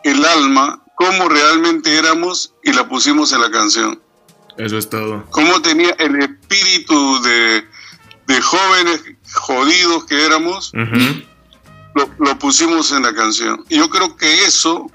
el 0.03 0.23
alma, 0.23 0.81
cómo 0.95 1.27
realmente 1.27 1.97
éramos 1.97 2.53
y 2.63 2.71
la 2.71 2.87
pusimos 2.87 3.33
en 3.33 3.41
la 3.41 3.51
canción. 3.51 4.01
Eso 4.57 4.77
es 4.77 4.89
todo. 4.89 5.25
Cómo 5.31 5.61
tenía 5.61 5.91
el 5.99 6.21
espíritu 6.21 7.21
de, 7.21 7.65
de 8.27 8.41
jóvenes 8.41 9.03
jodidos 9.33 10.05
que 10.05 10.25
éramos, 10.25 10.71
Ujú. 10.73 11.30
Lo, 11.95 12.09
lo 12.19 12.39
pusimos 12.39 12.91
en 12.91 13.03
la 13.03 13.13
canción. 13.13 13.65
Y 13.69 13.77
yo 13.77 13.89
creo 13.89 14.15
que 14.15 14.45
eso 14.45 14.89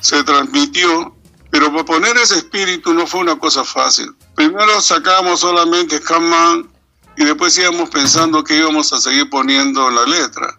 se 0.00 0.24
transmitió, 0.24 1.14
pero 1.50 1.70
para 1.72 1.84
poner 1.84 2.16
ese 2.16 2.36
espíritu 2.38 2.94
no 2.94 3.06
fue 3.06 3.20
una 3.20 3.38
cosa 3.38 3.64
fácil. 3.64 4.14
Primero 4.34 4.80
sacábamos 4.80 5.40
solamente 5.40 6.00
On 6.10 6.70
y 7.16 7.24
después 7.24 7.56
íbamos 7.58 7.90
pensando 7.90 8.42
que 8.42 8.56
íbamos 8.56 8.92
a 8.92 8.98
seguir 8.98 9.28
poniendo 9.28 9.88
en 9.88 9.94
la 9.94 10.06
letra. 10.06 10.58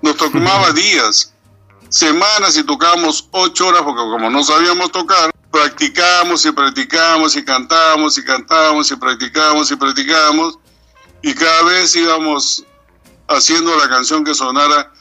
Nos 0.00 0.16
tomaba 0.16 0.72
días, 0.72 1.32
semanas 1.88 2.56
y 2.56 2.62
tocábamos 2.62 3.28
ocho 3.32 3.68
horas 3.68 3.82
porque 3.82 4.00
como 4.00 4.30
no 4.30 4.44
sabíamos 4.44 4.92
tocar, 4.92 5.30
practicábamos 5.50 6.44
y 6.46 6.52
practicábamos 6.52 7.34
y 7.34 7.44
cantábamos 7.44 8.18
y 8.18 8.24
cantábamos 8.24 8.90
y 8.90 8.96
practicábamos 8.96 9.70
y 9.70 9.76
practicábamos 9.76 10.58
y 11.22 11.34
cada 11.34 11.62
vez 11.64 11.96
íbamos 11.96 12.64
haciendo 13.28 13.76
la 13.76 13.88
canción 13.88 14.24
que 14.24 14.34
sonara 14.34 14.92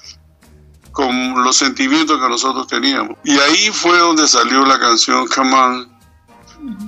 con 0.92 1.44
los 1.44 1.56
sentimientos 1.56 2.20
que 2.20 2.28
nosotros 2.28 2.68
teníamos. 2.68 3.18
Y 3.24 3.38
ahí 3.38 3.70
fue 3.72 3.98
donde 4.00 4.28
salió 4.28 4.66
la 4.66 4.80
canción 4.80 5.28
Come 5.28 5.54
On. 5.54 5.98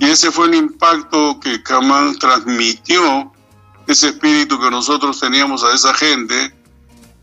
Y 0.00 0.06
ese 0.06 0.30
fue 0.30 0.46
el 0.46 0.56
impacto 0.56 1.38
que 1.40 1.62
Come 1.62 1.92
On 1.92 2.18
transmitió, 2.18 3.32
ese 3.86 4.08
espíritu 4.08 4.60
que 4.60 4.70
nosotros 4.70 5.18
teníamos 5.20 5.64
a 5.64 5.72
esa 5.74 5.94
gente. 5.94 6.54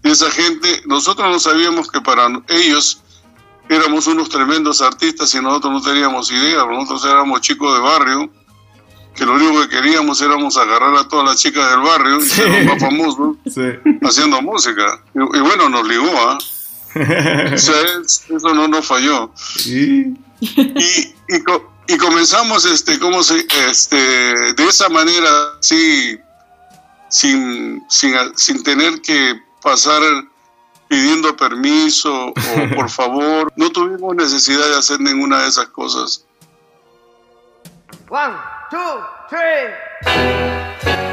Y 0.03 0.09
esa 0.09 0.31
gente, 0.31 0.81
nosotros 0.85 1.29
no 1.29 1.39
sabíamos 1.39 1.91
que 1.91 1.99
para 1.99 2.27
ellos 2.47 3.01
éramos 3.69 4.07
unos 4.07 4.29
tremendos 4.29 4.81
artistas 4.81 5.33
y 5.35 5.41
nosotros 5.41 5.73
no 5.73 5.81
teníamos 5.81 6.31
idea. 6.31 6.65
Nosotros 6.65 7.03
éramos 7.05 7.41
chicos 7.41 7.73
de 7.73 7.81
barrio, 7.81 8.31
que 9.17 9.25
lo 9.25 9.33
único 9.33 9.61
que 9.61 9.69
queríamos 9.69 10.21
éramos 10.21 10.55
agarrar 10.57 10.95
a 10.95 11.07
todas 11.07 11.25
las 11.25 11.37
chicas 11.41 11.69
del 11.71 11.79
barrio 11.81 12.17
y 12.19 12.21
ser 12.29 12.47
los 12.49 12.65
más 12.73 12.79
famosos 12.81 13.35
Sí. 13.53 13.61
haciendo 14.03 14.41
música. 14.41 15.01
Y, 15.13 15.19
y 15.37 15.39
bueno, 15.41 15.67
nos 15.69 15.85
ligó, 15.87 16.09
¿ah? 16.29 16.37
O 17.53 17.57
sea, 17.57 17.75
es- 18.03 18.23
eso 18.29 18.53
no 18.53 18.67
nos 18.67 18.85
falló. 18.85 19.31
Y- 19.65 20.15
Y, 20.39 21.15
y, 21.29 21.43
co- 21.43 21.73
y 21.87 21.97
comenzamos, 21.97 22.65
este, 22.65 22.99
¿cómo 22.99 23.23
se, 23.23 23.45
este, 23.69 23.95
de 23.97 24.65
esa 24.69 24.87
manera, 24.89 25.29
sí, 25.61 26.17
sin, 27.09 27.83
sin, 27.89 28.13
sin 28.35 28.61
tener 28.63 29.01
que 29.01 29.41
pasar 29.63 30.01
pidiendo 30.87 31.35
permiso 31.35 32.13
o 32.27 32.33
por 32.75 32.89
favor. 32.99 33.51
No 33.55 33.71
tuvimos 33.71 34.15
necesidad 34.15 34.67
de 34.69 34.77
hacer 34.77 34.99
ninguna 35.01 35.41
de 35.41 35.49
esas 35.49 35.67
cosas. 35.69 36.23
One, 38.09 38.37
two, 38.71 39.03
three. 39.29 41.06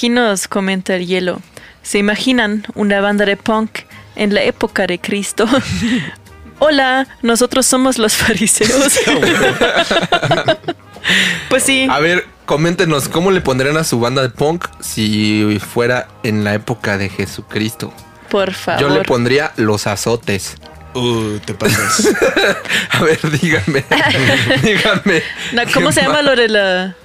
Aquí 0.00 0.08
nos 0.08 0.48
comenta 0.48 0.96
el 0.96 1.06
hielo. 1.06 1.42
¿Se 1.82 1.98
imaginan 1.98 2.64
una 2.74 3.02
banda 3.02 3.26
de 3.26 3.36
punk 3.36 3.80
en 4.16 4.32
la 4.32 4.42
época 4.44 4.86
de 4.86 4.98
Cristo? 4.98 5.46
Hola, 6.58 7.06
nosotros 7.20 7.66
somos 7.66 7.98
los 7.98 8.14
fariseos. 8.14 8.98
pues 11.50 11.64
sí. 11.64 11.86
A 11.90 12.00
ver, 12.00 12.26
coméntenos 12.46 13.10
cómo 13.10 13.30
le 13.30 13.42
pondrían 13.42 13.76
a 13.76 13.84
su 13.84 14.00
banda 14.00 14.22
de 14.22 14.30
punk 14.30 14.68
si 14.80 15.60
fuera 15.60 16.08
en 16.22 16.44
la 16.44 16.54
época 16.54 16.96
de 16.96 17.10
Jesucristo. 17.10 17.92
Por 18.30 18.54
favor. 18.54 18.80
Yo 18.80 18.88
le 18.88 19.02
pondría 19.02 19.52
los 19.56 19.86
azotes. 19.86 20.54
Uh, 20.94 21.40
te 21.44 21.52
pasas. 21.52 22.08
a 22.92 23.02
ver, 23.02 23.20
dígame. 23.38 23.84
dígame. 24.62 25.22
¿Cómo 25.74 25.92
se 25.92 26.00
llama 26.00 26.22
lo 26.22 26.36
de 26.36 26.48
la 26.48 26.96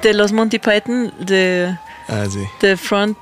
de 0.00 0.14
los 0.14 0.32
Monty 0.32 0.58
Python 0.58 1.12
de 1.18 1.76
Ah, 2.10 2.26
sí. 2.28 2.44
The 2.60 2.76
Front. 2.76 3.16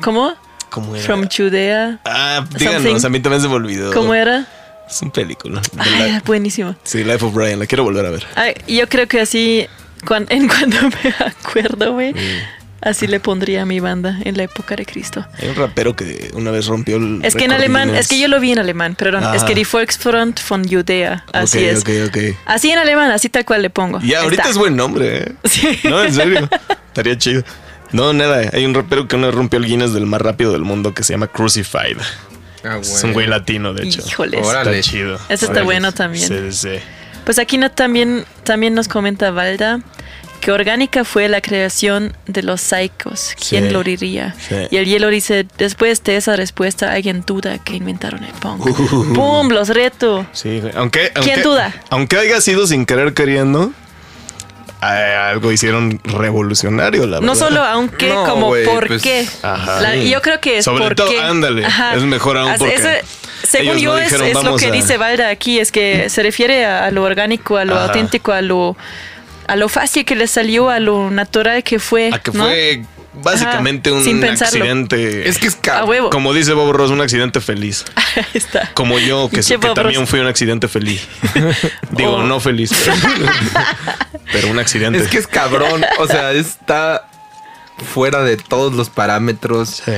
¿Cómo? 0.00 0.34
¿Cómo 0.70 0.94
era? 0.94 1.04
From 1.04 1.28
Judea. 1.28 2.00
Ah, 2.04 2.46
díganos, 2.56 2.82
something. 2.82 3.06
a 3.06 3.08
mí 3.10 3.20
también 3.20 3.42
se 3.42 3.48
me 3.48 3.54
olvidó. 3.54 3.92
¿Cómo 3.92 4.14
era? 4.14 4.46
Es 4.88 5.02
un 5.02 5.10
película. 5.10 5.60
Ah, 5.76 5.84
Ay, 5.96 6.20
buenísimo. 6.24 6.76
Sí, 6.84 7.02
Life 7.02 7.24
of 7.24 7.34
Brian, 7.34 7.58
la 7.58 7.66
quiero 7.66 7.84
volver 7.84 8.06
a 8.06 8.10
ver. 8.10 8.26
Ay, 8.36 8.54
yo 8.68 8.88
creo 8.88 9.08
que 9.08 9.20
así, 9.20 9.66
cuan, 10.06 10.26
en 10.30 10.48
cuanto 10.48 10.76
me 10.82 11.14
acuerdo, 11.18 11.94
güey, 11.94 12.12
mm. 12.12 12.18
así 12.82 13.06
le 13.06 13.18
pondría 13.18 13.62
a 13.62 13.66
mi 13.66 13.80
banda 13.80 14.18
en 14.24 14.36
la 14.36 14.44
época 14.44 14.76
de 14.76 14.86
Cristo. 14.86 15.26
Hay 15.40 15.48
un 15.48 15.56
rapero 15.56 15.96
que 15.96 16.30
una 16.34 16.50
vez 16.50 16.66
rompió 16.66 16.96
el. 16.96 17.20
Es 17.24 17.34
que 17.34 17.44
en 17.44 17.52
alemán, 17.52 17.94
es 17.94 18.08
que 18.08 18.18
yo 18.18 18.28
lo 18.28 18.38
vi 18.38 18.52
en 18.52 18.58
alemán, 18.58 18.94
perdón. 18.94 19.24
Ah. 19.24 19.34
Es 19.34 19.44
que 19.44 19.54
Die 19.54 19.66
Volksfront 19.70 20.40
von 20.48 20.68
Judea. 20.68 21.24
Así 21.32 21.58
okay, 21.58 21.68
es. 21.68 21.80
Okay, 21.80 22.02
okay. 22.02 22.36
Así 22.46 22.70
en 22.70 22.78
alemán, 22.78 23.10
así 23.10 23.28
tal 23.28 23.44
cual 23.44 23.62
le 23.62 23.70
pongo. 23.70 23.98
Y 24.02 24.14
ahorita 24.14 24.42
Está. 24.42 24.50
es 24.52 24.58
buen 24.58 24.76
nombre, 24.76 25.18
¿eh? 25.18 25.32
Sí. 25.44 25.80
No, 25.84 26.02
en 26.02 26.14
serio. 26.14 26.48
Estaría 26.88 27.16
chido. 27.18 27.42
No, 27.92 28.12
nada. 28.12 28.50
Hay 28.52 28.64
un 28.64 28.74
rapero 28.74 29.06
que 29.08 29.16
vez 29.16 29.34
rompió 29.34 29.58
el 29.58 29.66
Guinness 29.66 29.92
del 29.92 30.06
más 30.06 30.20
rápido 30.20 30.52
del 30.52 30.62
mundo 30.62 30.94
que 30.94 31.04
se 31.04 31.12
llama 31.12 31.26
Crucified. 31.28 31.98
Ah, 32.64 32.78
Es 32.80 33.02
un 33.04 33.12
güey 33.12 33.26
latino, 33.26 33.74
de 33.74 33.84
hecho. 33.84 34.02
Híjoles. 34.06 34.46
Órale. 34.46 34.78
Está 34.78 34.90
chido. 34.90 35.14
Ese 35.24 35.32
está 35.34 35.46
Órale. 35.50 35.64
bueno 35.64 35.92
también. 35.92 36.28
Sí, 36.28 36.52
sí. 36.52 36.78
Pues 37.24 37.38
aquí 37.38 37.58
no, 37.58 37.70
también, 37.70 38.24
también 38.44 38.74
nos 38.74 38.88
comenta 38.88 39.30
Valda 39.30 39.80
que 40.40 40.50
orgánica 40.50 41.04
fue 41.04 41.28
la 41.28 41.40
creación 41.40 42.16
de 42.26 42.42
los 42.42 42.60
psicos. 42.60 43.34
¿Quién 43.48 43.66
Sí. 43.68 43.70
lo 43.70 43.84
diría? 43.84 44.34
Sí. 44.48 44.56
Y 44.72 44.76
el 44.78 44.86
hielo 44.86 45.08
dice, 45.08 45.46
después 45.56 46.02
de 46.02 46.16
esa 46.16 46.34
respuesta, 46.34 46.92
alguien 46.92 47.22
duda 47.24 47.58
que 47.58 47.76
inventaron 47.76 48.24
el 48.24 48.32
punk. 48.32 48.66
Uh. 48.66 49.12
¡Pum! 49.14 49.50
Los 49.50 49.68
reto. 49.68 50.26
Sí, 50.32 50.58
güey. 50.60 50.72
Aunque, 50.74 51.12
¿Quién 51.14 51.34
aunque- 51.34 51.42
duda? 51.42 51.72
Aunque 51.90 52.16
haya 52.16 52.40
sido 52.40 52.66
sin 52.66 52.86
querer 52.86 53.14
queriendo, 53.14 53.72
algo 54.82 55.52
hicieron 55.52 56.00
revolucionario, 56.04 57.06
la 57.06 57.20
No 57.20 57.32
verdad. 57.32 57.48
solo 57.48 57.62
aunque, 57.62 58.08
No, 58.08 58.24
como 58.24 58.46
güey, 58.48 58.64
por 58.64 58.86
pues, 58.88 59.02
qué. 59.02 59.26
Ajá. 59.42 59.80
La- 59.80 59.96
y 59.96 60.10
yo 60.10 60.20
creo 60.20 60.40
que 60.40 60.58
es 60.58 60.64
Sobre 60.64 60.82
por 60.84 60.94
todo, 60.96 61.08
qué. 61.10 61.20
ándale, 61.20 61.64
es 61.94 62.02
mejor 62.02 62.36
aún 62.36 62.54
porque 62.58 62.74
ese- 62.74 63.02
según 63.46 63.76
yo 63.78 63.92
no 63.92 63.98
es, 63.98 64.04
dijeron, 64.06 64.26
es 64.26 64.34
lo 64.34 64.42
"Vamos 64.42 64.60
que 64.60 64.68
a-". 64.68 64.72
dice 64.72 64.96
Valda 64.96 65.28
aquí, 65.28 65.60
es 65.60 65.70
que 65.72 66.08
se 66.10 66.22
refiere 66.22 66.64
a, 66.66 66.86
a 66.86 66.90
lo 66.90 67.02
orgánico, 67.04 67.56
a 67.56 67.64
lo 67.64 67.74
Ajá. 67.76 67.84
auténtico, 67.86 68.32
a 68.32 68.42
lo 68.42 68.76
a 69.48 69.56
lo 69.56 69.68
fácil 69.68 70.04
que 70.04 70.14
le 70.14 70.26
salió, 70.28 70.70
a 70.70 70.78
lo 70.78 71.10
natural 71.10 71.62
que 71.64 71.78
fue. 71.80 72.10
A 72.12 72.18
que 72.20 72.30
¿no? 72.32 72.44
fue 72.44 72.84
básicamente 73.14 73.90
Ajá, 73.90 73.98
un 73.98 74.24
accidente. 74.24 75.28
Es 75.28 75.38
que 75.38 75.46
es 75.48 75.54
A 75.56 75.60
caro. 75.60 75.86
huevo. 75.86 76.10
Como 76.10 76.32
dice 76.32 76.52
Bob 76.52 76.72
Ross, 76.72 76.90
un 76.90 77.00
accidente 77.00 77.40
feliz. 77.40 77.84
Ahí 78.16 78.24
está. 78.34 78.70
Como 78.74 78.98
yo, 78.98 79.28
que, 79.30 79.40
que 79.40 79.58
también 79.74 80.06
fui 80.06 80.20
un 80.20 80.26
accidente 80.26 80.68
feliz. 80.68 81.06
Digo, 81.90 82.12
Oh. 82.16 82.22
no 82.22 82.40
feliz. 82.40 82.70
pero 84.32 84.48
un 84.48 84.58
accidente. 84.58 84.98
Es 84.98 85.08
que 85.08 85.18
es 85.18 85.26
cabrón. 85.26 85.84
O 85.98 86.06
sea, 86.06 86.32
está 86.32 87.08
fuera 87.94 88.22
de 88.22 88.36
todos 88.36 88.72
los 88.74 88.90
parámetros. 88.90 89.82
Sí. 89.84 89.92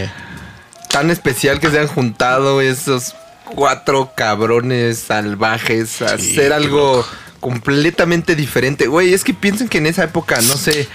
Tan 0.91 1.11
especial 1.11 1.61
que 1.61 1.71
se 1.71 1.81
han 1.81 1.89
juntado 1.89 2.61
esos 2.61 3.15
cuatro 3.45 4.13
cabrones 4.17 4.99
salvajes 5.01 6.01
a 6.03 6.17
Sí, 6.19 6.33
hacer 6.33 6.53
algo 6.53 7.07
completamente 7.41 8.35
diferente. 8.37 8.87
Güey, 8.87 9.13
es 9.13 9.23
que 9.25 9.35
piensen 9.35 9.69
que 9.69 9.79
en 9.79 9.87
esa 9.87 10.05
época, 10.05 10.37
no 10.43 10.57
sé, 10.57 10.89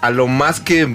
a 0.00 0.10
lo 0.10 0.26
más 0.26 0.60
que 0.60 0.88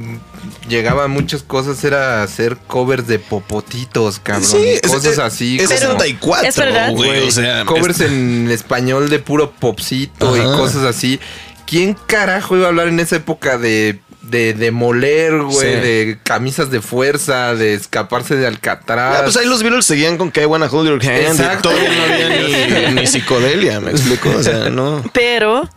llegaban 0.67 1.11
muchas 1.11 1.43
cosas 1.43 1.83
era 1.83 2.23
hacer 2.23 2.57
covers 2.67 3.07
de 3.07 3.19
popotitos, 3.19 4.19
cabrón. 4.19 4.43
Sí, 4.45 4.79
y 4.83 4.87
cosas 4.87 5.05
es- 5.13 5.19
así. 5.19 5.57
Es 5.59 5.67
como- 5.67 5.79
64, 5.79 6.47
es 6.49 6.55
verdad. 6.57 6.91
güey. 6.91 7.09
Güey, 7.09 7.27
O 7.27 7.31
sea, 7.31 7.65
covers 7.65 7.99
es- 7.99 8.11
en 8.11 8.49
español 8.51 9.09
de 9.09 9.19
puro 9.19 9.51
popcito 9.51 10.35
y 10.35 10.39
Ajá. 10.41 10.55
cosas 10.57 10.83
así. 10.83 11.19
¿Quién 11.65 11.95
carajo 12.07 12.55
iba 12.55 12.65
a 12.65 12.69
hablar 12.69 12.87
en 12.89 12.99
esa 12.99 13.15
época 13.15 13.57
de, 13.57 13.99
de 14.21 14.53
demoler, 14.53 15.41
güey? 15.41 15.57
Sí. 15.57 15.65
De 15.65 16.19
camisas 16.23 16.69
de 16.71 16.81
fuerza, 16.81 17.55
de 17.55 17.73
escaparse 17.73 18.35
de 18.35 18.45
Alcatraz. 18.47 19.17
Ah, 19.19 19.21
pues 19.23 19.37
ahí 19.37 19.47
los 19.47 19.63
Beatles 19.63 19.85
seguían 19.85 20.17
con 20.17 20.31
que 20.31 20.41
I 20.43 20.45
wanna 20.45 20.67
hold 20.67 20.87
your 20.89 21.01
hand. 21.03 21.23
y 21.23 21.25
Exacto. 21.25 21.69
Todavía 21.69 21.89
no 21.95 22.03
había 22.13 22.89
ni, 22.89 22.95
ni 23.01 23.07
psicodelia, 23.07 23.79
me 23.79 23.91
explico. 23.91 24.29
O 24.29 24.43
sea, 24.43 24.69
no. 24.69 25.03
Pero 25.13 25.67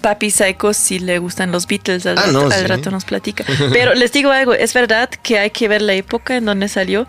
Papi 0.00 0.30
Psycho 0.30 0.72
sí 0.72 0.98
le 0.98 1.18
gustan 1.18 1.52
los 1.52 1.66
Beatles, 1.66 2.06
al, 2.06 2.18
Ah, 2.18 2.22
rato, 2.22 2.32
no, 2.32 2.40
al 2.46 2.52
sí. 2.52 2.66
rato 2.66 2.90
nos 2.90 3.04
platica. 3.04 3.44
Pero 3.72 3.94
les 3.94 4.12
digo 4.12 4.30
algo, 4.30 4.54
es 4.54 4.72
verdad 4.74 5.08
que 5.22 5.38
hay 5.38 5.50
que 5.50 5.68
ver 5.68 5.82
la 5.82 5.92
época 5.94 6.36
en 6.36 6.44
donde 6.46 6.68
salió, 6.68 7.06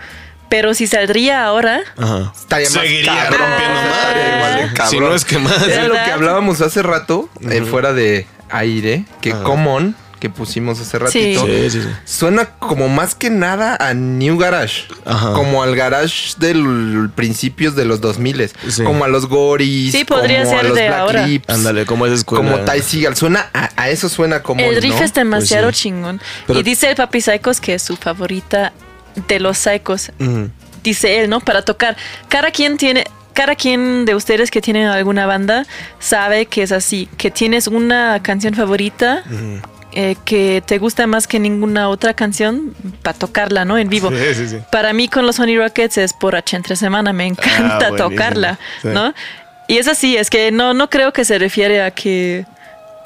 pero 0.49 0.73
si 0.73 0.85
saldría 0.85 1.45
ahora, 1.45 1.81
Ajá. 1.97 2.33
Estaría 2.37 2.69
más 2.69 2.73
Seguiría 2.81 3.23
cabrón, 3.29 3.39
rompiendo 3.39 3.79
igual 3.79 4.15
de 4.55 4.59
güey. 4.61 4.73
cabrón. 4.73 4.89
Si 4.89 4.99
no 4.99 5.15
es 5.15 5.23
que 5.25 5.37
más. 5.39 5.61
Es 5.65 5.87
lo 5.87 5.93
que 5.93 5.99
hablábamos 6.11 6.59
hace 6.59 6.83
rato, 6.83 7.29
eh, 7.49 7.61
fuera 7.61 7.93
de 7.93 8.27
aire, 8.49 9.05
que. 9.21 9.31
Common, 9.31 9.95
que 10.21 10.29
pusimos 10.29 10.79
hace 10.79 10.99
ratito, 10.99 11.45
Sí, 11.47 11.69
sí, 11.71 11.81
sí. 11.81 11.87
suena 12.05 12.45
como 12.59 12.87
más 12.87 13.15
que 13.15 13.29
nada 13.31 13.75
a 13.79 13.93
New 13.95 14.37
Garage. 14.37 14.83
Ajá. 15.03 15.33
Como 15.33 15.63
al 15.63 15.75
Garage 15.75 16.35
de 16.37 17.09
principios 17.15 17.75
de 17.75 17.85
los 17.85 17.99
2000 18.01 18.49
Sí. 18.69 18.83
Como 18.83 19.03
a 19.03 19.07
los 19.07 19.25
Goris. 19.25 19.91
Sí, 19.91 20.05
podría 20.05 20.43
como 20.43 20.55
a 20.55 20.59
ser 20.59 20.67
los 20.69 20.77
de 20.77 20.87
Black 20.87 20.99
ahora. 20.99 21.27
Lips, 21.27 21.49
Ándale, 21.49 21.85
como 21.87 22.05
escuela. 22.05 22.51
Como 22.51 22.63
Ty 22.71 22.81
Seagal. 22.81 23.15
Suena 23.15 23.49
a, 23.53 23.71
a 23.75 23.89
eso 23.89 24.07
suena 24.09 24.43
como. 24.43 24.61
el 24.61 24.79
riff 24.81 24.95
¿no? 24.99 25.03
es 25.03 25.13
demasiado 25.15 25.65
Pues 25.65 25.77
sí. 25.77 25.83
chingón. 25.83 26.21
Pero- 26.45 26.59
y 26.59 26.63
dice 26.63 26.89
el 26.91 26.95
Papi 26.95 27.19
Psychos 27.19 27.59
que 27.59 27.73
es 27.73 27.81
su 27.81 27.97
favorita 27.97 28.71
de 29.27 29.39
los 29.39 29.57
Psychos. 29.57 30.11
Dice 30.83 31.19
él, 31.19 31.29
¿no? 31.31 31.39
Para 31.39 31.63
tocar. 31.63 31.97
Cada 32.29 32.51
quien 32.51 32.77
tiene, 32.77 33.05
cada 33.33 33.55
quien 33.55 34.05
de 34.05 34.13
ustedes 34.15 34.51
que 34.51 34.61
tiene 34.61 34.87
alguna 34.87 35.25
banda 35.25 35.65
sabe 35.99 36.45
que 36.45 36.61
es 36.63 36.71
así, 36.71 37.09
que 37.17 37.31
tienes 37.31 37.65
una 37.67 38.21
canción 38.23 38.53
favorita 38.53 39.23
eh, 39.93 40.15
que 40.25 40.63
te 40.65 40.77
gusta 40.77 41.05
más 41.07 41.27
que 41.27 41.39
ninguna 41.39 41.89
otra 41.89 42.13
canción 42.13 42.73
para 43.01 43.17
tocarla, 43.17 43.65
¿no? 43.65 43.77
En 43.77 43.89
vivo. 43.89 44.09
Sí, 44.09 44.33
sí, 44.35 44.47
sí. 44.49 44.57
Para 44.71 44.93
mí 44.93 45.07
con 45.07 45.25
los 45.25 45.39
Honey 45.39 45.57
Rockets 45.57 45.97
es 45.97 46.13
por 46.13 46.35
H 46.35 46.55
entre 46.55 46.75
semana, 46.75 47.11
me 47.13 47.25
encanta 47.27 47.87
Ah, 47.87 47.89
buenísimo. 47.89 48.09
tocarla. 48.09 48.59
¿no? 48.83 49.13
Y 49.67 49.77
es 49.77 49.87
así, 49.87 50.17
es 50.17 50.29
que 50.29 50.51
no, 50.51 50.73
no 50.73 50.89
creo 50.89 51.13
que 51.13 51.23
se 51.25 51.37
refiere 51.39 51.81
a 51.81 51.91
que, 51.91 52.45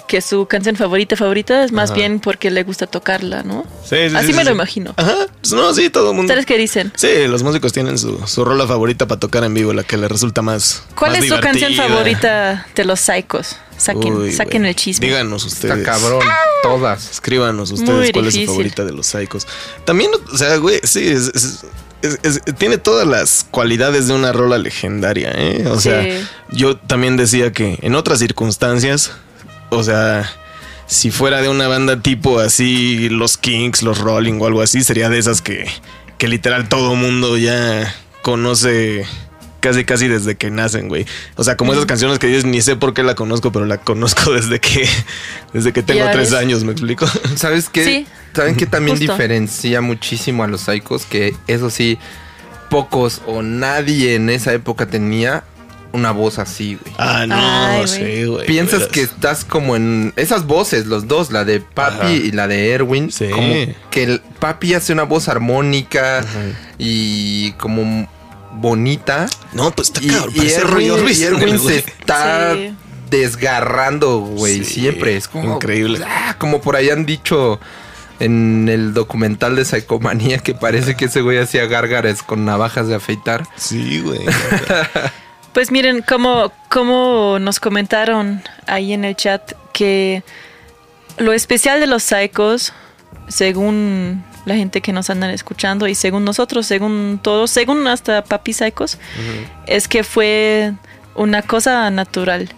que 0.07 0.21
su 0.21 0.45
canción 0.47 0.75
favorita 0.75 1.15
favorita 1.15 1.63
es 1.63 1.71
más 1.71 1.89
Ajá. 1.91 1.99
bien 1.99 2.19
porque 2.19 2.49
le 2.51 2.63
gusta 2.63 2.87
tocarla, 2.87 3.43
¿no? 3.43 3.65
Sí, 3.83 4.09
sí, 4.09 4.15
Así 4.15 4.27
sí, 4.27 4.33
me 4.33 4.43
lo 4.43 4.51
imagino. 4.51 4.93
Ajá. 4.97 5.15
Pues 5.41 5.53
no, 5.53 5.73
sí, 5.73 5.89
todo 5.89 6.09
el 6.11 6.15
mundo. 6.15 6.31
¿Ustedes 6.31 6.45
qué 6.45 6.57
dicen? 6.57 6.91
Sí, 6.95 7.27
los 7.27 7.43
músicos 7.43 7.71
tienen 7.73 7.97
su, 7.97 8.19
su 8.27 8.45
rola 8.45 8.65
favorita 8.67 9.07
para 9.07 9.19
tocar 9.19 9.43
en 9.43 9.53
vivo, 9.53 9.73
la 9.73 9.83
que 9.83 9.97
les 9.97 10.09
resulta 10.11 10.41
más. 10.41 10.83
¿Cuál 10.95 11.11
más 11.13 11.23
es 11.23 11.29
su 11.29 11.39
canción 11.39 11.73
favorita 11.73 12.65
de 12.75 12.85
los 12.85 12.99
Psychos? 12.99 13.57
Saquen, 13.77 14.13
Uy, 14.15 14.31
saquen 14.31 14.65
el 14.65 14.75
chisme. 14.75 15.05
Díganos 15.07 15.43
ustedes. 15.45 15.77
Está 15.79 15.91
cabrón. 15.91 16.21
Todas. 16.63 17.11
Escríbanos 17.11 17.71
ustedes 17.71 17.99
Muy 17.99 18.11
cuál 18.11 18.27
es 18.27 18.33
su 18.35 18.45
favorita 18.45 18.85
de 18.85 18.93
los 18.93 19.05
Psychos. 19.07 19.45
También, 19.83 20.11
o 20.33 20.37
sea, 20.37 20.55
güey, 20.57 20.79
sí, 20.83 21.07
es- 21.07 21.31
es- 21.35 21.65
es- 22.01 22.19
es- 22.23 22.41
tiene 22.57 22.77
todas 22.77 23.05
las 23.07 23.45
cualidades 23.51 24.07
de 24.07 24.13
una 24.13 24.31
rola 24.31 24.57
legendaria, 24.57 25.31
¿eh? 25.35 25.65
O 25.67 25.75
Sí. 25.75 25.89
sea, 25.89 26.05
yo 26.51 26.77
también 26.77 27.17
decía 27.17 27.51
que 27.51 27.77
en 27.81 27.95
otras 27.95 28.19
circunstancias, 28.19 29.11
o 29.69 29.83
sea, 29.83 30.29
si 30.87 31.11
fuera 31.11 31.41
de 31.41 31.49
una 31.49 31.67
banda 31.67 32.01
tipo 32.01 32.39
así, 32.39 33.09
los 33.09 33.37
Kings, 33.37 33.81
los 33.83 33.99
Rolling 33.99 34.39
o 34.39 34.45
algo 34.47 34.61
así, 34.61 34.83
sería 34.83 35.09
de 35.09 35.19
esas 35.19 35.41
que, 35.41 35.65
que 36.17 36.27
literal 36.27 36.69
todo 36.69 36.95
mundo 36.95 37.37
ya 37.37 37.93
conoce 38.21 39.05
casi 39.65 39.83
casi 39.83 40.07
desde 40.07 40.35
que 40.35 40.51
nacen, 40.51 40.89
güey. 40.89 41.07
O 41.37 41.43
sea, 41.43 41.57
como 41.57 41.73
esas 41.73 41.87
canciones 41.87 42.19
que 42.19 42.27
dices, 42.27 42.45
ni 42.45 42.61
sé 42.61 42.75
por 42.75 42.93
qué 42.93 43.01
la 43.01 43.15
conozco, 43.15 43.51
pero 43.51 43.65
la 43.65 43.79
conozco 43.79 44.31
desde 44.33 44.59
que 44.59 44.87
desde 45.53 45.73
que 45.73 45.81
tengo 45.81 46.05
tres 46.11 46.33
años, 46.33 46.63
¿me 46.63 46.71
explico? 46.73 47.07
¿Sabes 47.35 47.69
qué? 47.69 47.83
Sí. 47.83 48.07
¿Saben 48.35 48.55
qué 48.57 48.67
también 48.67 48.95
Justo. 48.97 49.11
diferencia 49.13 49.81
muchísimo 49.81 50.43
a 50.43 50.47
los 50.47 50.61
Psychos? 50.61 51.07
Que 51.07 51.33
eso 51.47 51.71
sí, 51.71 51.97
pocos 52.69 53.23
o 53.25 53.41
nadie 53.41 54.13
en 54.13 54.29
esa 54.29 54.53
época 54.53 54.85
tenía 54.85 55.43
una 55.93 56.11
voz 56.11 56.37
así, 56.37 56.77
güey. 56.79 56.93
Ah, 56.99 57.25
no, 57.25 57.35
Ay, 57.35 57.87
sí, 57.87 58.25
güey. 58.25 58.45
Piensas 58.45 58.85
que 58.87 59.01
estás 59.01 59.45
como 59.45 59.75
en 59.75 60.13
esas 60.15 60.45
voces, 60.45 60.85
los 60.85 61.07
dos, 61.07 61.31
la 61.31 61.43
de 61.43 61.59
Papi 61.59 62.05
Ajá. 62.05 62.11
y 62.11 62.31
la 62.31 62.47
de 62.47 62.69
Erwin. 62.71 63.11
Sí. 63.11 63.29
Como 63.29 63.53
que 63.89 64.03
el 64.03 64.21
Papi 64.39 64.75
hace 64.75 64.93
una 64.93 65.03
voz 65.03 65.27
armónica 65.27 66.23
y 66.77 67.53
como 67.53 68.07
bonita. 68.55 69.27
No, 69.53 69.71
pues 69.71 69.89
está 69.89 70.01
Y, 70.03 70.07
cabrón. 70.09 70.33
y 70.35 70.49
Erwin, 70.49 70.91
Erwin 71.23 71.59
se 71.59 71.77
está 71.79 72.53
Sí. 72.55 72.75
desgarrando, 73.09 74.19
güey. 74.19 74.63
Sí, 74.63 74.81
siempre. 74.81 75.17
Es 75.17 75.27
como 75.27 75.55
increíble. 75.55 75.99
ah, 76.05 76.35
como 76.37 76.61
por 76.61 76.75
ahí 76.75 76.89
han 76.89 77.05
dicho 77.05 77.59
en 78.19 78.69
el 78.69 78.93
documental 78.93 79.55
de 79.57 79.65
Psychomanía 79.65 80.37
que 80.37 80.53
parece 80.53 80.95
que 80.95 81.05
ese 81.05 81.21
güey 81.21 81.37
hacía 81.37 81.65
gárgaras 81.65 82.23
con 82.23 82.45
navajas 82.45 82.87
de 82.87 82.95
afeitar. 82.95 83.45
Sí, 83.57 84.01
güey. 84.01 84.21
Pues 85.53 85.71
miren, 85.71 86.01
como, 86.01 86.51
como 86.69 87.37
nos 87.39 87.61
comentaron 87.61 88.43
ahí 88.67 88.91
en 88.91 89.05
el 89.05 89.15
chat, 89.15 89.53
que 89.71 90.21
lo 91.17 91.31
especial 91.31 91.79
de 91.79 91.87
los 91.87 92.03
Psychos, 92.03 92.73
según 93.29 94.21
la 94.45 94.55
gente 94.55 94.81
que 94.81 94.93
nos 94.93 95.09
andan 95.09 95.31
escuchando 95.31 95.87
y 95.87 95.95
según 95.95 96.23
nosotros, 96.23 96.65
según 96.65 97.19
todos, 97.21 97.51
según 97.51 97.87
hasta 97.87 98.23
Papi 98.23 98.53
Psychos, 98.53 98.97
es 99.67 99.87
que 99.87 100.03
fue 100.03 100.73
una 101.15 101.41
cosa 101.41 101.89
natural, 101.89 102.49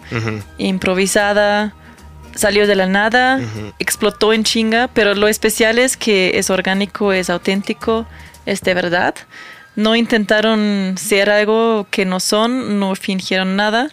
improvisada, 0.58 1.74
salió 2.36 2.68
de 2.68 2.76
la 2.76 2.88
nada, 2.88 3.40
explotó 3.80 4.34
en 4.34 4.44
chinga, 4.44 4.90
pero 4.94 5.16
lo 5.16 5.28
especial 5.28 5.80
es 5.80 5.98
que 5.98 6.38
es 6.38 6.50
orgánico, 6.50 7.14
es 7.14 7.30
auténtico, 7.30 8.06
es 8.46 8.62
de 8.62 8.74
verdad, 8.74 9.16
No 9.76 9.96
intentaron 9.96 10.96
ser 10.98 11.30
algo 11.30 11.86
que 11.92 12.04
no 12.04 12.20
son, 12.20 12.80
no 12.80 12.96
fingieron 12.96 13.56
nada. 13.56 13.90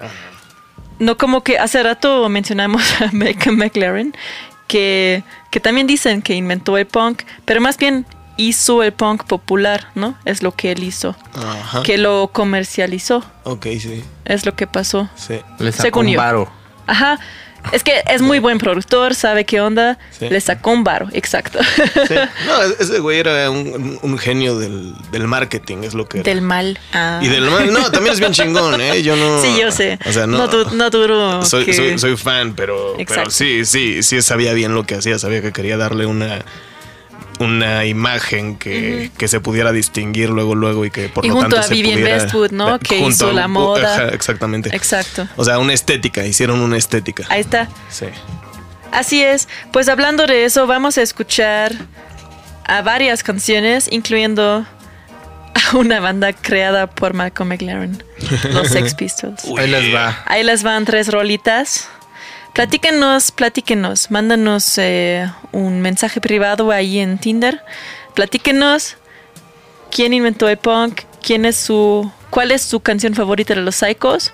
No 0.98 1.18
como 1.18 1.42
que 1.42 1.58
hace 1.58 1.82
rato 1.82 2.26
mencionamos 2.30 2.82
a 3.02 3.10
Malcolm 3.12 3.58
McLaren, 3.58 4.14
que, 4.66 5.22
que 5.50 5.60
también 5.60 5.86
dicen 5.86 6.22
que 6.22 6.34
inventó 6.34 6.76
el 6.78 6.86
punk, 6.86 7.22
pero 7.44 7.60
más 7.60 7.76
bien 7.76 8.06
hizo 8.36 8.82
el 8.82 8.92
punk 8.92 9.24
popular, 9.24 9.88
¿no? 9.94 10.16
Es 10.24 10.42
lo 10.42 10.52
que 10.52 10.72
él 10.72 10.82
hizo. 10.82 11.14
Ajá. 11.34 11.82
Que 11.82 11.98
lo 11.98 12.30
comercializó, 12.32 13.24
Ok, 13.44 13.66
sí. 13.78 14.02
es 14.24 14.44
lo 14.46 14.54
que 14.56 14.66
pasó. 14.66 15.08
Sí. 15.14 15.40
Le 15.58 15.70
sacó 15.72 15.82
Según 15.82 16.06
un 16.06 16.12
yo. 16.12 16.18
varo. 16.18 16.50
Ajá. 16.86 17.18
Es 17.72 17.82
que 17.82 18.02
es 18.08 18.20
muy 18.22 18.38
buen 18.38 18.58
productor, 18.58 19.14
sabe 19.14 19.44
qué 19.44 19.60
onda, 19.60 19.98
Sí. 20.18 20.28
le 20.28 20.40
sacó 20.40 20.70
un 20.70 20.84
varo, 20.84 21.08
exacto. 21.12 21.58
Sí. 22.08 22.14
No, 22.46 22.62
ese 22.78 22.98
güey 23.00 23.18
era 23.18 23.50
un, 23.50 23.98
un 24.02 24.18
genio 24.18 24.58
del, 24.58 24.94
del 25.10 25.26
marketing, 25.26 25.78
es 25.84 25.94
lo 25.94 26.06
que 26.08 26.18
era. 26.20 26.24
Del 26.30 26.42
mal. 26.42 26.78
Ah. 26.92 27.20
Y 27.22 27.28
del 27.28 27.50
mal, 27.50 27.72
no, 27.72 27.90
también 27.90 28.12
es 28.14 28.20
bien 28.20 28.32
chingón, 28.32 28.80
¿eh? 28.80 29.02
Yo 29.02 29.16
no. 29.16 29.40
Sí, 29.42 29.56
yo 29.60 29.70
sé. 29.70 29.98
O 30.06 30.12
sea, 30.12 30.26
no. 30.26 30.38
No, 30.38 30.48
du- 30.48 30.70
no 30.76 30.90
duro 30.90 31.44
soy, 31.44 31.64
que- 31.64 31.72
soy, 31.72 31.98
soy 31.98 32.16
fan, 32.16 32.54
pero, 32.54 32.92
pero 32.92 33.02
Exacto. 33.02 33.30
sí, 33.30 33.64
sí, 33.64 34.02
sí 34.02 34.20
sabía 34.22 34.52
bien 34.52 34.74
lo 34.74 34.84
que 34.84 34.94
hacía. 34.96 35.18
Sabía 35.18 35.40
que 35.42 35.52
quería 35.52 35.76
darle 35.76 36.06
una, 36.06 36.44
una 37.40 37.84
imagen 37.84 38.56
que, 38.56 39.10
que 39.18 39.28
se 39.28 39.40
pudiera 39.40 39.72
distinguir 39.72 40.30
luego, 40.30 40.54
luego 40.54 40.84
y 40.84 40.90
que 40.90 41.08
por 41.08 41.24
Y 41.24 41.28
lo 41.28 41.34
junto 41.34 41.48
tanto 41.56 41.60
a 41.64 41.68
se 41.68 41.74
Vivian 41.74 42.00
pudiera- 42.00 42.22
Westwood, 42.22 42.50
¿no? 42.52 42.78
Que 42.78 42.98
hizo 42.98 43.30
a- 43.30 43.32
la 43.32 43.48
moda. 43.48 43.94
Ajá, 43.94 44.08
exactamente. 44.08 44.74
Exacto. 44.74 45.26
O 45.36 45.44
sea, 45.44 45.58
una 45.58 45.72
estética, 45.72 46.24
hicieron 46.24 46.60
una 46.60 46.76
estética. 46.76 47.24
Ahí 47.28 47.40
está. 47.40 47.68
Sí. 47.90 48.06
Así 48.92 49.22
es. 49.22 49.48
Pues 49.72 49.88
hablando 49.88 50.26
de 50.26 50.44
eso, 50.44 50.66
vamos 50.68 50.96
a 50.98 51.02
escuchar 51.02 51.72
a 52.66 52.82
varias 52.82 53.22
canciones, 53.24 53.88
incluyendo 53.90 54.64
a 55.72 55.76
una 55.76 55.98
banda 56.00 56.32
creada 56.32 56.88
por 56.88 57.12
Malcolm 57.14 57.48
McLaren, 57.48 58.02
los 58.52 58.68
Sex 58.70 58.94
Pistols. 58.94 59.42
Ahí 59.58 59.68
les 59.68 59.92
va. 59.94 60.22
Ahí 60.26 60.44
les 60.44 60.62
van 60.62 60.84
tres 60.84 61.08
rolitas. 61.12 61.88
Platíquenos, 62.54 63.32
platíquenos, 63.32 64.12
mándanos 64.12 64.78
eh, 64.78 65.28
un 65.50 65.80
mensaje 65.80 66.20
privado 66.20 66.70
ahí 66.70 67.00
en 67.00 67.18
Tinder. 67.18 67.60
Platíquenos 68.14 68.96
quién 69.90 70.12
inventó 70.12 70.48
el 70.48 70.56
punk, 70.56 71.00
quién 71.20 71.46
es 71.46 71.56
su, 71.56 72.08
cuál 72.30 72.52
es 72.52 72.62
su 72.62 72.78
canción 72.78 73.14
favorita 73.14 73.56
de 73.56 73.60
los 73.60 73.74
Psychos 73.74 74.30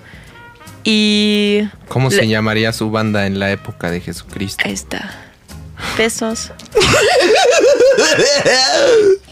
y 0.84 1.62
¿Cómo 1.88 2.10
se 2.10 2.28
llamaría 2.28 2.74
su 2.74 2.90
banda 2.90 3.26
en 3.26 3.38
la 3.38 3.52
época 3.52 3.90
de 3.90 4.02
Jesucristo? 4.02 4.62
ahí 4.66 4.74
está. 4.74 5.14
Besos. 5.96 6.52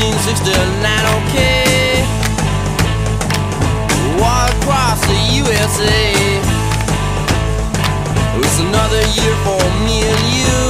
1969, 0.00 1.06
okay. 1.22 2.02
Walk 4.18 4.50
across 4.58 5.00
the 5.06 5.18
USA. 5.38 6.14
It's 8.42 8.58
another 8.58 9.02
year 9.14 9.34
for 9.46 9.62
me 9.86 10.02
and 10.02 10.24
you. 10.34 10.62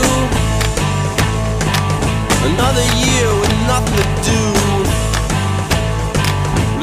Another 2.53 2.85
year 3.01 3.29
with 3.41 3.55
nothing 3.65 3.97
to 3.97 4.09
do. 4.29 4.43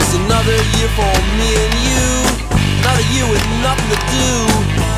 It's 0.02 0.14
another 0.26 0.58
year 0.74 0.90
for 0.98 1.14
me 1.38 1.50
and 1.62 1.76
you. 1.86 2.06
Another 2.82 3.06
year 3.14 3.28
with 3.30 3.46
nothing 3.62 3.90
to 3.94 4.00
do. 4.18 4.91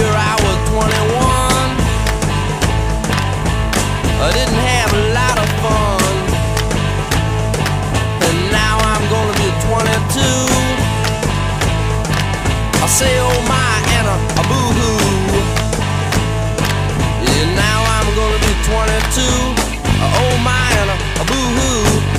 Year 0.00 0.14
I 0.16 0.34
was 0.44 0.56
21. 0.72 1.68
I 4.24 4.28
didn't 4.36 4.62
have 4.72 4.90
a 5.00 5.04
lot 5.18 5.36
of 5.44 5.48
fun. 5.64 6.02
And 8.26 8.38
now 8.60 8.76
I'm 8.92 9.04
gonna 9.12 9.36
be 9.44 9.50
22. 9.68 10.24
I 12.84 12.86
say 12.88 13.12
oh 13.28 13.40
my 13.54 13.74
and 13.96 14.06
a, 14.14 14.16
a 14.40 14.42
boo 14.48 14.68
hoo. 14.78 14.96
Yeah, 17.26 17.46
now 17.64 17.80
I'm 17.96 18.08
gonna 18.18 18.40
be 18.48 18.52
22. 18.72 19.20
Uh, 20.00 20.20
oh 20.22 20.34
my 20.48 20.66
and 20.80 20.90
a, 20.94 20.96
a 21.22 21.24
boo 21.28 22.09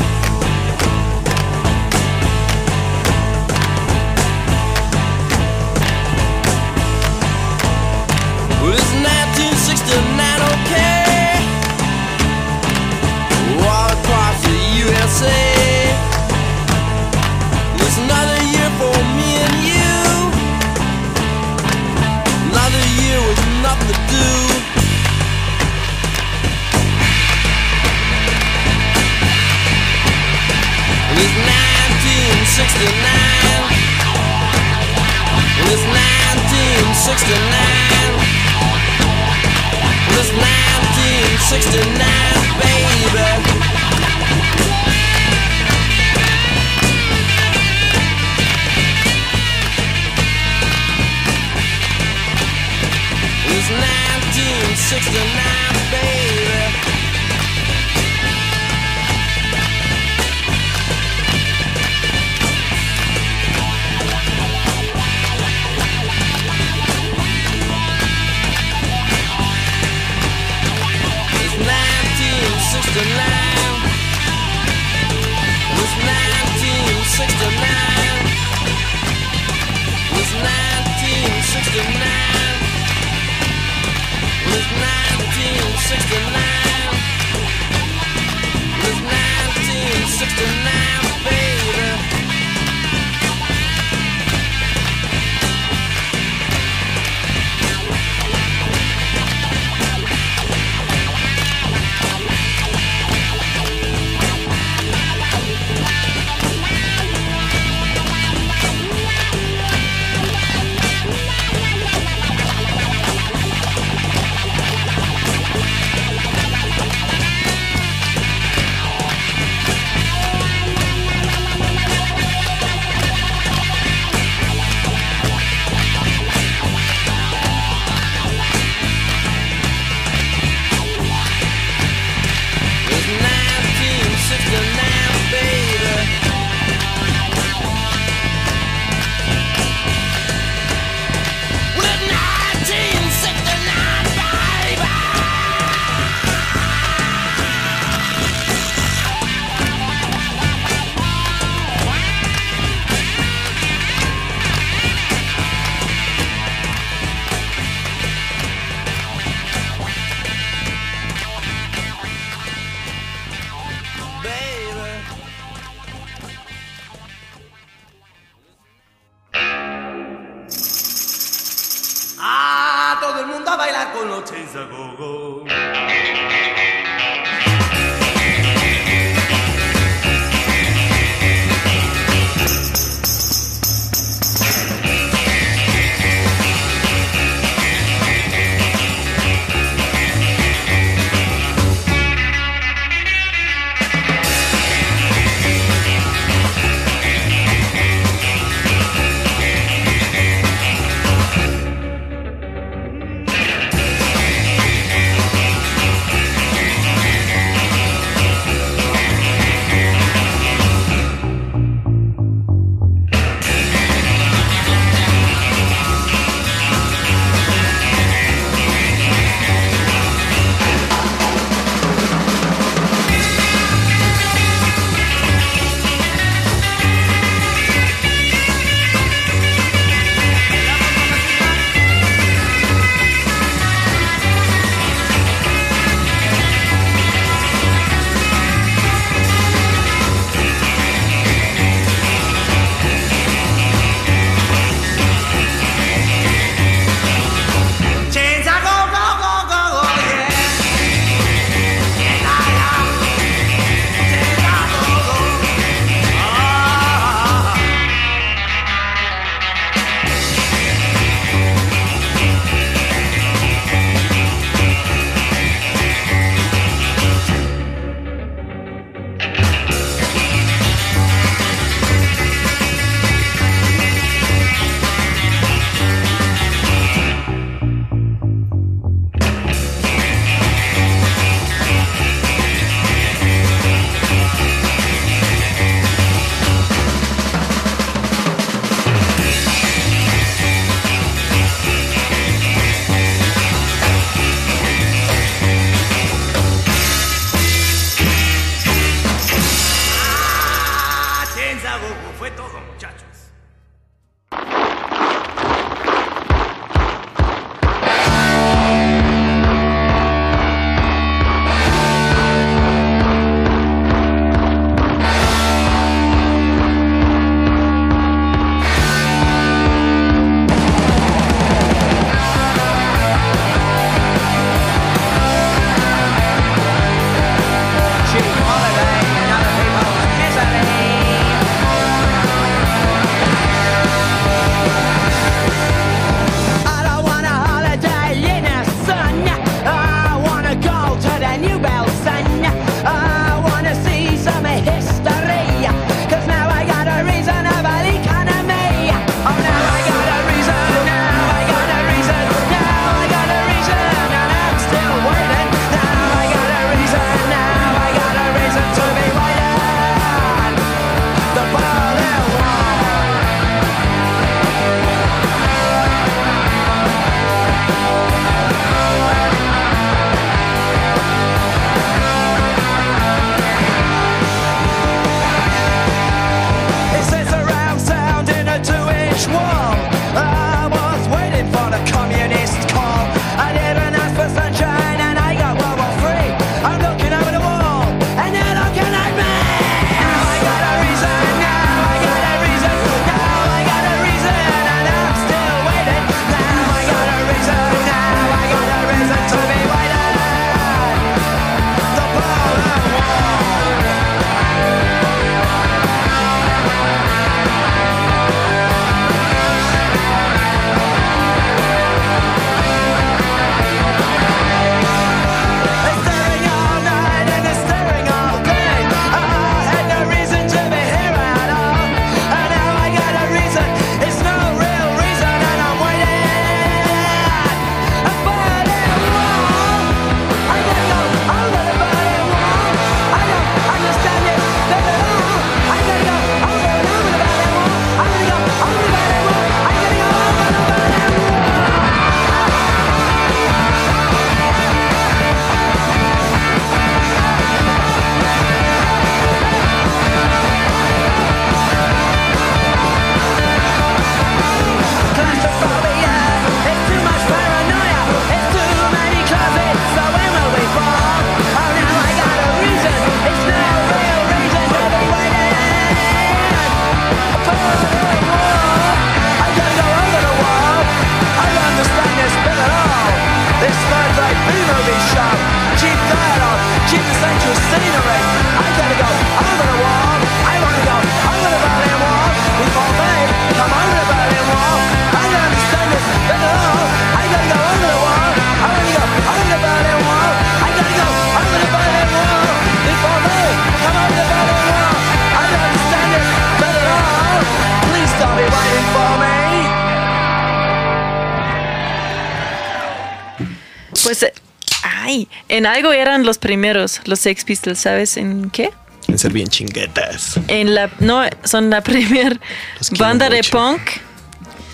en 505.61 505.67
algo 505.67 505.91
eran 505.93 506.25
los 506.25 506.37
primeros, 506.39 507.01
los 507.05 507.19
Sex 507.19 507.43
Pistols, 507.45 507.79
¿sabes? 507.79 508.17
¿En 508.17 508.49
qué? 508.49 508.71
En 509.07 509.19
ser 509.19 509.31
bien 509.31 509.47
chinguetas. 509.47 510.39
En 510.47 510.73
la, 510.73 510.89
no, 510.99 511.21
son 511.43 511.69
la 511.69 511.81
primer 511.83 512.39
Los 512.79 512.89
quiero 512.89 513.05
banda 513.05 513.29
de 513.29 513.37
mucho. 513.37 513.51
punk 513.51 513.81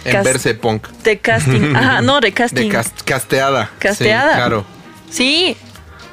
En 0.05 0.23
verse 0.23 0.53
punk. 0.55 0.87
de 1.03 1.19
casting. 1.19 1.73
Ajá, 1.75 2.01
no, 2.01 2.19
de 2.21 2.31
casting. 2.31 2.63
De 2.63 2.69
cas- 2.69 2.93
casteada. 3.03 3.69
Casteada. 3.79 4.29
Sí, 4.31 4.35
claro. 4.37 4.65
Sí, 5.09 5.57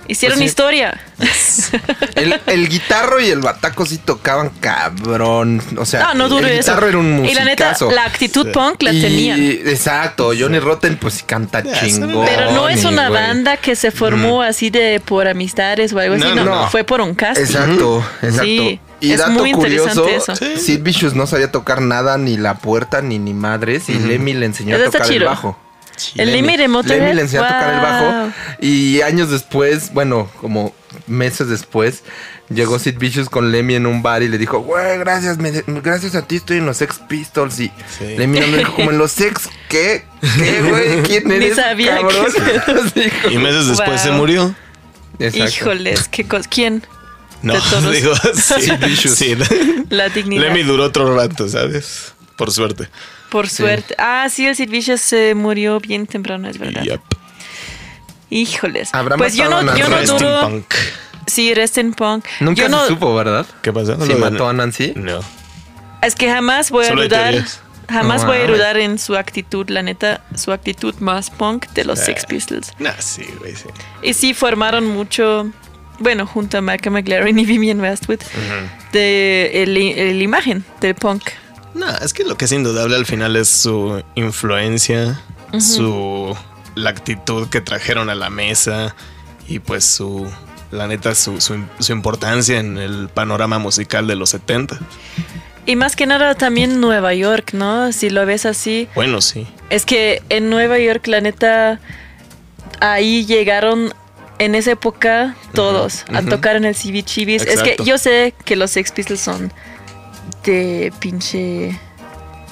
hicieron 0.08 0.38
Pues 0.38 0.40
sí. 0.40 0.50
historia. 0.50 1.00
El, 2.14 2.40
el 2.46 2.68
guitarro 2.68 3.20
y 3.20 3.28
el 3.30 3.40
bataco 3.40 3.84
sí 3.86 3.98
tocaban 3.98 4.50
cabrón. 4.60 5.60
O 5.76 5.84
sea, 5.84 6.00
No, 6.08 6.14
no 6.14 6.28
duro 6.28 6.46
el 6.46 6.52
eso. 6.54 6.70
guitarro 6.72 6.88
era 6.88 6.98
un 6.98 7.24
y 7.24 7.34
la 7.34 7.44
neta, 7.44 7.70
musicazo. 7.70 7.90
la 7.90 8.04
actitud 8.04 8.50
punk 8.52 8.82
la 8.82 8.92
Y- 8.92 9.00
tenían. 9.00 9.40
Exacto, 9.42 10.32
Johnny 10.38 10.58
Rotten 10.60 10.96
pues 10.96 11.22
canta 11.22 11.62
chingón. 11.62 12.24
Pero 12.26 12.52
no 12.52 12.68
es 12.68 12.84
una 12.84 13.08
güey. 13.08 13.22
banda 13.22 13.56
que 13.56 13.74
se 13.76 13.90
formó 13.90 14.42
así 14.42 14.70
de 14.70 15.00
por 15.04 15.26
amistades 15.28 15.92
o 15.92 15.98
algo 15.98 16.14
así, 16.14 16.24
No, 16.24 16.34
no, 16.34 16.44
no. 16.44 16.70
fue 16.70 16.84
por 16.84 17.00
un 17.00 17.14
casting. 17.14 17.42
Exacto, 17.44 18.04
exacto. 18.22 18.42
Sí, 18.44 18.80
y 19.00 19.12
es 19.12 19.18
dato 19.18 19.32
muy 19.32 19.52
curioso. 19.52 20.06
Sid 20.56 20.80
Vicious 20.82 21.14
no 21.14 21.26
sabía 21.26 21.50
tocar 21.50 21.82
nada, 21.82 22.16
ni 22.18 22.36
la 22.36 22.54
puerta, 22.58 23.02
ni 23.02 23.18
ni 23.18 23.34
madres, 23.34 23.88
y 23.88 23.94
Lemmy 23.98 24.34
le 24.34 24.46
enseñó 24.46 24.76
a 24.76 24.84
tocar 24.84 25.02
el 25.02 25.08
chido. 25.08 25.56
Bajo. 25.96 26.20
El 26.22 26.32
Lemmy 26.32 26.56
de 26.56 26.68
Motorhead. 26.68 27.00
Lemmy 27.00 27.14
le 27.14 27.22
enseñó 27.22 27.44
a 27.44 27.48
tocar 27.48 27.74
el 27.74 27.80
bajo 27.80 28.32
y 28.60 29.00
años 29.02 29.30
después, 29.30 29.92
bueno, 29.92 30.30
como 30.40 30.74
meses 31.06 31.48
después, 31.48 32.02
llegó 32.50 32.78
Sid 32.78 32.98
Vicious 32.98 33.28
con 33.28 33.50
Lemmy 33.52 33.74
en 33.74 33.86
un 33.86 34.02
bar 34.02 34.22
y 34.22 34.28
le 34.28 34.38
dijo, 34.38 34.60
güey, 34.60 34.98
gracias, 34.98 35.38
me- 35.38 35.62
gracias 35.66 36.14
a 36.14 36.22
ti 36.26 36.36
estoy 36.36 36.58
en 36.58 36.66
los 36.66 36.76
Sex 36.76 37.00
Pistols 37.08 37.58
y 37.60 37.72
Sí. 37.98 38.16
Lemmy 38.16 38.40
no 38.40 38.46
me 38.48 38.58
dijo, 38.58 38.74
como 38.74 38.90
en 38.90 38.98
los 38.98 39.10
Sex, 39.12 39.48
¿qué? 39.68 40.04
¿Qué, 40.38 40.60
güey? 40.68 41.02
¿Quién 41.02 41.28
Ni 41.28 41.34
eres, 41.36 41.56
sabía 41.56 41.96
cabrón? 41.96 42.26
que- 42.94 43.00
Sí, 43.10 43.10
Y 43.34 43.38
meses 43.38 43.68
después 43.68 44.00
se 44.00 44.10
murió. 44.10 44.54
Exacto. 45.18 45.44
Híjoles, 45.64 46.08
qué 46.08 46.24
cosa. 46.26 46.48
¿Quién? 46.48 46.84
No, 47.42 47.54
digo, 47.92 48.14
sí, 48.34 48.54
Sid 48.62 48.72
Vicious. 48.84 49.14
sí. 49.16 49.36
La 49.90 50.08
dignidad. 50.08 50.42
Lemmy 50.44 50.62
duró 50.62 50.84
otro 50.84 51.14
rato, 51.16 51.46
¿sabes? 51.48 52.14
Por 52.36 52.50
suerte. 52.50 52.88
Por 53.34 53.48
suerte. 53.48 53.96
Ah, 53.98 54.28
sí, 54.30 54.46
el 54.46 54.54
Sid 54.54 54.70
Vicious 54.70 55.00
se 55.00 55.34
murió 55.34 55.80
bien 55.80 56.06
temprano, 56.06 56.48
es 56.48 56.56
verdad. 56.56 56.84
Yep. 56.84 57.00
Híjoles. 58.30 58.94
Habrá 58.94 59.16
Pues 59.16 59.34
yo 59.34 59.50
no, 59.50 59.56
a 59.58 59.76
yo 59.76 59.88
no 59.88 60.00
duro. 60.04 60.40
Punk. 60.42 60.72
Sí, 61.26 61.52
Rest 61.52 61.78
in 61.78 61.94
Punk. 61.94 62.26
Nunca 62.38 62.62
yo 62.62 62.68
no, 62.68 62.82
se 62.82 62.90
supo, 62.90 63.12
¿verdad? 63.12 63.44
¿Qué 63.60 63.72
pasó? 63.72 64.00
Si 64.00 64.06
de- 64.12 64.14
mató 64.14 64.48
a 64.48 64.52
Nancy. 64.52 64.92
No. 64.94 65.18
Es 66.00 66.14
que 66.14 66.30
jamás 66.30 66.70
voy 66.70 66.84
a 66.84 66.90
Solo 66.90 67.02
dudar. 67.02 67.34
Jamás 67.90 68.20
No 68.22 68.28
voy 68.28 68.36
a 68.36 68.46
dudar 68.46 68.76
en 68.76 69.00
su 69.00 69.16
actitud, 69.16 69.68
la 69.68 69.82
neta, 69.82 70.22
su 70.36 70.52
actitud 70.52 70.94
más 71.00 71.30
punk 71.30 71.66
de 71.70 71.84
los 71.84 71.98
Ah. 71.98 72.04
Sex 72.04 72.26
Pistols. 72.26 72.70
Nah, 72.78 72.92
sí, 73.00 73.24
güey, 73.40 73.56
sí. 73.56 73.64
Y 74.00 74.14
sí 74.14 74.32
formaron 74.32 74.86
mucho, 74.86 75.50
bueno, 75.98 76.24
junto 76.24 76.56
a 76.58 76.60
Malcolm 76.60 76.94
McLaren 76.94 77.36
y 77.36 77.44
Vivian 77.44 77.80
Westwood, 77.80 78.20
de 78.92 79.50
el, 79.64 79.76
el 79.76 80.22
imagen 80.22 80.64
del 80.80 80.94
punk. 80.94 81.24
No, 81.74 81.90
es 81.98 82.12
que 82.12 82.24
lo 82.24 82.36
que 82.36 82.44
es 82.44 82.52
indudable 82.52 82.96
al 82.96 83.06
final 83.06 83.36
es 83.36 83.48
su 83.48 84.02
influencia, 84.14 85.20
su 85.58 86.36
la 86.74 86.90
actitud 86.90 87.48
que 87.48 87.60
trajeron 87.60 88.10
a 88.10 88.14
la 88.14 88.30
mesa 88.30 88.94
y 89.46 89.58
pues 89.58 89.84
su 89.84 90.28
la 90.70 90.88
neta 90.88 91.14
su, 91.14 91.40
su, 91.40 91.64
su 91.78 91.92
importancia 91.92 92.58
en 92.58 92.78
el 92.78 93.08
panorama 93.08 93.58
musical 93.58 94.06
de 94.06 94.16
los 94.16 94.30
70. 94.30 94.78
Y 95.66 95.76
más 95.76 95.96
que 95.96 96.06
nada 96.06 96.34
también 96.34 96.80
Nueva 96.80 97.14
York, 97.14 97.52
¿no? 97.52 97.92
Si 97.92 98.10
lo 98.10 98.26
ves 98.26 98.44
así. 98.44 98.88
Bueno, 98.94 99.20
sí. 99.20 99.46
Es 99.70 99.86
que 99.86 100.22
en 100.28 100.50
Nueva 100.50 100.78
York, 100.78 101.06
la 101.06 101.20
neta, 101.20 101.80
ahí 102.80 103.24
llegaron 103.24 103.94
en 104.38 104.54
esa 104.54 104.72
época 104.72 105.36
todos 105.54 106.04
a 106.12 106.22
tocar 106.22 106.56
en 106.56 106.64
el 106.64 106.74
CBGBs. 106.74 107.46
Es 107.46 107.62
que 107.62 107.76
yo 107.82 107.96
sé 107.96 108.34
que 108.44 108.56
los 108.56 108.72
Sex 108.72 108.92
Pistols 108.92 109.20
son 109.20 109.52
de 110.44 110.92
pinche 110.98 111.78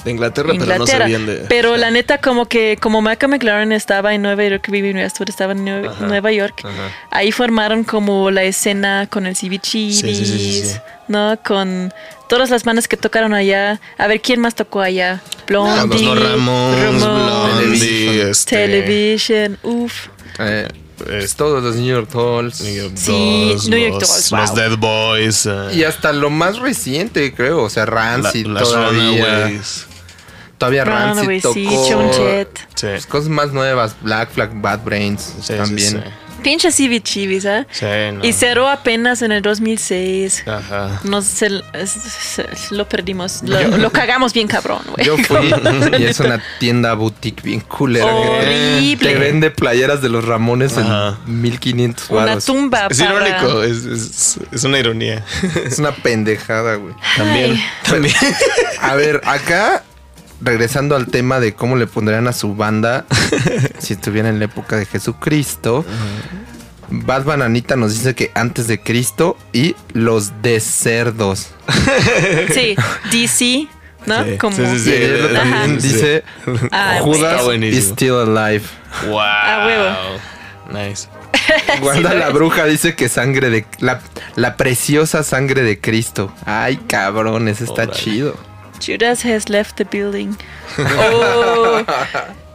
De 0.05 0.11
Inglaterra, 0.11 0.53
Inglaterra. 0.53 0.78
pero 0.78 0.78
no 0.78 0.86
sabían 0.86 1.27
de 1.27 1.36
Pero 1.49 1.77
la 1.77 1.90
neta, 1.90 2.19
como 2.19 2.47
que 2.47 2.77
como 2.81 3.01
Malcolm 3.03 3.32
McLaren 3.32 3.73
estaba 3.73 4.15
en 4.15 4.23
Nueva 4.23 4.44
York, 4.44 4.69
Vivian 4.70 4.97
Westwood 4.97 5.28
estaba 5.28 5.53
en 5.53 5.69
Ajá, 5.69 6.07
Nueva 6.07 6.32
York, 6.32 6.62
ajá. 6.65 6.90
ahí 7.11 7.31
formaron 7.32 7.85
como 7.85 8.31
la 8.31 8.43
escena 8.44 9.07
con 9.09 9.27
el 9.27 9.35
CBGBs, 9.36 9.99
Sí. 10.01 10.62
¿no? 11.09 11.39
Con 11.44 11.93
todas 12.28 12.51
las 12.51 12.65
bandas 12.65 12.89
que 12.89 12.97
tocaron 12.97 13.35
allá. 13.35 13.81
A 13.99 14.07
ver, 14.07 14.20
¿quién 14.20 14.40
más 14.40 14.55
tocó 14.55 14.81
allá? 14.81 15.20
Blondie, 15.47 16.03
Los 16.05 16.23
Ramones, 16.32 17.03
Blondie, 17.05 18.31
este, 18.31 18.57
Television, 18.57 19.59
uff. 19.62 20.09
Eh, 20.39 20.66
es 21.11 21.35
todos 21.37 21.62
los 21.62 21.77
New 21.77 21.87
York 21.87 22.11
Dolls. 22.11 22.61
New 22.61 22.74
York 22.74 22.93
Sí, 22.97 23.49
Dolls, 23.51 23.69
New 23.69 23.79
York 23.79 24.01
los, 24.01 24.09
Dolls, 24.09 24.33
los 24.33 24.49
wow. 24.51 24.57
Dead 24.57 24.77
Boys, 24.79 25.47
eh, 25.47 25.70
Y 25.74 25.85
hasta 25.85 26.12
lo 26.12 26.31
más 26.31 26.59
reciente, 26.59 27.33
creo. 27.35 27.62
O 27.62 27.70
sea, 27.70 27.85
la- 27.85 27.91
Rancid 27.93 28.47
las 28.47 28.65
todavía. 28.65 29.01
Runaways. 29.45 29.87
Todavía 30.59 30.85
Rancid 30.85 31.19
Runaways, 31.20 31.43
tocó. 31.43 31.55
sí, 31.55 32.47
pues, 32.81 33.07
cosas 33.07 33.29
más 33.29 33.53
nuevas. 33.53 33.97
Black 34.01 34.31
Flag, 34.33 34.61
Bad 34.61 34.85
Brains 34.85 35.35
sí, 35.43 35.55
también. 35.55 36.05
Pinche 36.43 36.70
CBGBs, 36.70 37.44
¿eh? 37.44 37.66
sí. 37.70 37.81
Sí, 37.86 37.86
Y 38.23 38.28
no. 38.31 38.32
cerró 38.39 38.69
apenas 38.69 39.23
en 39.23 39.32
el 39.32 39.43
2006. 39.43 40.44
Ajá. 40.47 41.01
Nos 41.05 41.24
se- 41.24 41.62
se- 41.86 42.47
lo 42.70 42.89
perdimos. 42.89 43.43
Lo, 43.44 43.60
lo 43.78 43.90
cagamos 43.90 44.32
bien 44.32 44.48
cabrón, 44.48 44.82
güey. 44.94 45.06
Yo 45.06 45.16
fui 45.19 45.52
y 45.98 46.05
es 46.05 46.20
una 46.20 46.43
tienda 46.59 46.94
boutique 46.94 47.43
bien 47.43 47.60
culera. 47.60 48.06
que 48.06 48.12
Horrible. 48.28 49.12
Te 49.12 49.19
vende 49.19 49.51
playeras 49.51 50.02
de 50.02 50.09
los 50.09 50.24
Ramones 50.24 50.77
Ajá. 50.78 51.19
en 51.27 51.40
1500 51.43 52.10
Una 52.10 52.24
baros. 52.27 52.44
tumba 52.44 52.86
Es 52.90 52.98
para... 53.02 53.28
irónico, 53.39 53.62
es, 53.62 53.85
es, 53.85 54.39
es 54.52 54.64
una 54.64 54.78
ironía. 54.78 55.24
Es 55.64 55.78
una 55.78 55.93
pendejada, 55.93 56.74
güey. 56.77 56.94
También. 57.16 57.52
Ay. 57.52 57.64
También. 57.89 58.14
A 58.81 58.94
ver, 58.94 59.20
acá, 59.24 59.85
regresando 60.43 60.97
al 60.97 61.06
tema 61.06 61.40
de 61.40 61.55
cómo 61.55 61.77
le 61.77 61.86
pondrían 61.86 62.27
a 62.28 62.32
su 62.32 62.55
banda 62.55 63.05
si 63.78 63.94
estuviera 63.94 64.28
en 64.28 64.39
la 64.39 64.47
época 64.47 64.77
de 64.77 64.86
Jesucristo. 64.86 65.85
Bad 66.90 67.24
Bananita 67.24 67.77
nos 67.77 67.94
dice 67.94 68.14
que 68.14 68.31
antes 68.35 68.66
de 68.66 68.81
Cristo 68.81 69.39
y 69.52 69.74
los 69.93 70.43
de 70.43 70.60
cerdos. 70.60 71.48
Sí, 72.52 72.77
DC, 73.10 73.66
¿no? 74.06 74.24
Sí, 74.24 74.36
Como... 74.39 74.56
sí, 74.56 74.94
Ajá. 75.36 75.66
dice 75.69 76.23
Ah, 76.70 76.98
Judas 77.02 77.43
is 77.62 77.89
still 77.93 78.14
alive. 78.16 78.64
Wow. 79.06 79.19
Ah, 79.20 79.64
huevo. 79.66 80.89
Nice. 80.89 81.09
Wanda 81.82 82.10
Sí, 82.12 82.16
la 82.19 82.27
¿ves? 82.27 82.35
bruja 82.35 82.64
dice 82.66 82.94
que 82.94 83.09
sangre 83.09 83.48
de 83.51 83.64
la, 83.81 84.01
la 84.36 84.56
preciosa 84.56 85.23
sangre 85.23 85.62
de 85.62 85.81
Cristo. 85.81 86.32
Ay, 86.44 86.77
cabrón, 86.86 87.48
ese 87.48 87.64
está 87.64 87.82
Órale. 87.85 87.93
chido. 87.93 88.36
Judas 88.85 89.25
has 89.25 89.49
left 89.49 89.77
the 89.77 89.85
building. 89.85 90.37
Oh. 90.79 91.83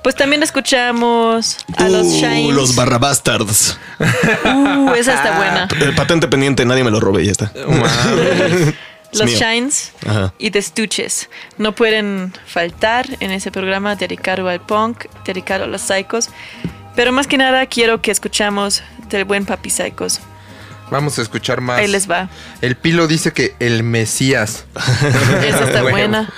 Pues 0.04 0.16
también 0.16 0.42
escuchamos 0.42 1.58
a 1.76 1.90
los 1.90 2.08
Uh, 2.08 2.12
Shines. 2.22 2.56
los 2.56 2.76
Barrabastards. 2.76 3.78
Uh, 4.00 4.94
esa 4.94 5.16
está 5.16 5.36
buena. 5.38 5.68
El 5.82 5.94
patente 5.96 6.28
pendiente, 6.30 6.64
nadie 6.66 6.84
me 6.86 6.92
lo 6.92 7.00
robe, 7.02 7.26
ya 7.26 7.32
está. 7.32 7.52
Los 9.14 9.26
mío. 9.26 9.38
Shines 9.40 9.94
Ajá. 10.06 10.34
y 10.38 10.52
The 10.52 10.62
Stooges 10.62 11.30
no 11.58 11.74
pueden 11.74 12.34
faltar 12.46 13.06
en 13.22 13.32
ese 13.32 13.52
programa 13.52 13.96
dedicado 13.96 14.48
al 14.50 14.60
punk, 14.60 15.06
dedicado 15.26 15.64
a 15.64 15.68
los 15.68 15.82
psychos. 15.82 16.30
Pero 16.96 17.12
más 17.14 17.26
que 17.28 17.38
nada 17.38 17.66
quiero 17.68 18.02
que 18.02 18.12
escuchamos 18.12 18.84
del 19.10 19.24
buen 19.24 19.46
Papi 19.46 19.70
Psychos. 19.70 20.20
Vamos 20.90 21.20
a 21.20 21.22
escuchar 21.22 21.60
más. 21.62 21.80
Ahí 21.80 21.88
les 21.88 22.10
va. 22.10 22.30
El 22.62 22.76
Pilo 22.78 23.08
dice 23.08 23.34
que 23.34 23.56
el 23.60 23.84
Mesías. 23.84 24.66
Esa 25.46 25.66
está 25.66 25.84
Huevo. 25.84 25.90
buena. 25.92 26.32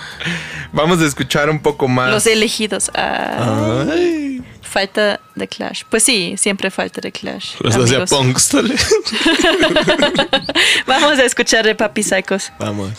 Vamos 0.72 1.00
a 1.02 1.06
escuchar 1.06 1.50
un 1.50 1.62
poco 1.62 1.88
más. 1.88 2.10
Los 2.12 2.26
elegidos. 2.28 2.92
Ay, 2.96 4.44
Falta 4.62 5.20
de 5.36 5.48
Clash. 5.48 5.84
Pues 5.90 6.04
sí, 6.04 6.36
siempre 6.38 6.70
falta 6.72 7.02
de 7.02 7.12
Clash. 7.12 7.56
los 7.62 7.76
hacía 7.76 7.98
amigos. 8.04 8.10
punks. 8.10 8.52
Vamos 10.86 11.18
a 11.20 11.24
escuchar 11.24 11.66
de 11.66 11.76
Papi 11.76 12.04
Psychos. 12.04 12.52
Vamos. 12.60 12.92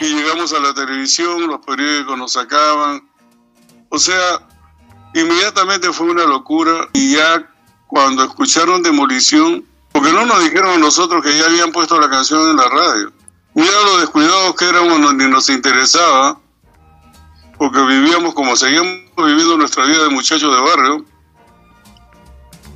y 0.00 0.14
llegamos 0.14 0.52
a 0.52 0.60
la 0.60 0.72
televisión, 0.74 1.46
los 1.48 1.64
periódicos 1.66 2.16
nos 2.18 2.32
sacaban. 2.32 3.02
O 3.88 3.98
sea, 3.98 4.46
inmediatamente 5.14 5.92
fue 5.92 6.06
una 6.10 6.24
locura 6.24 6.88
y 6.92 7.14
ya 7.16 7.48
cuando 7.88 8.24
escucharon 8.24 8.82
Demolición, 8.82 9.64
porque 9.92 10.12
no 10.12 10.24
nos 10.26 10.40
dijeron 10.42 10.70
a 10.74 10.78
nosotros 10.78 11.22
que 11.24 11.36
ya 11.36 11.46
habían 11.46 11.72
puesto 11.72 12.00
la 12.00 12.08
canción 12.08 12.50
en 12.50 12.56
la 12.56 12.68
radio. 12.68 13.12
Mira 13.54 13.72
lo 13.84 13.98
descuidados 13.98 14.54
que 14.56 14.64
éramos, 14.68 15.14
ni 15.14 15.26
nos 15.28 15.48
interesaba, 15.50 16.38
porque 17.58 17.80
vivíamos 17.82 18.34
como 18.34 18.56
seguíamos 18.56 19.02
viviendo 19.16 19.56
nuestra 19.58 19.84
vida 19.84 20.02
de 20.04 20.08
muchachos 20.08 20.54
de 20.54 20.60
barrio. 20.60 21.04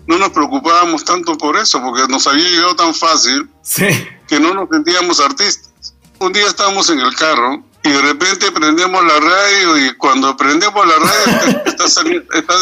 No 0.07 0.19
nos 0.19 0.31
preocupábamos 0.31 1.05
tanto 1.05 1.37
por 1.37 1.57
eso, 1.57 1.83
porque 1.83 2.07
nos 2.09 2.27
había 2.27 2.49
llegado 2.49 2.77
tan 2.77 2.95
fácil 2.95 3.49
Sí. 3.63 3.87
que 4.29 4.39
no 4.39 4.55
nos 4.55 4.69
sentíamos 4.69 5.19
artistas. 5.21 5.95
Un 6.21 6.33
día 6.33 6.47
estábamos 6.47 6.89
en 6.91 7.01
el 7.01 7.15
carro 7.17 7.65
y 7.87 7.91
de 7.93 8.03
repente 8.03 8.51
prendemos 8.53 9.05
la 9.05 9.21
radio 9.21 9.79
y 9.87 9.95
cuando 9.97 10.37
prendemos 10.37 10.87
la 10.87 10.95
radio 10.97 11.63
está 11.67 11.89
saliendo- 11.89 12.33
está- 12.35 12.55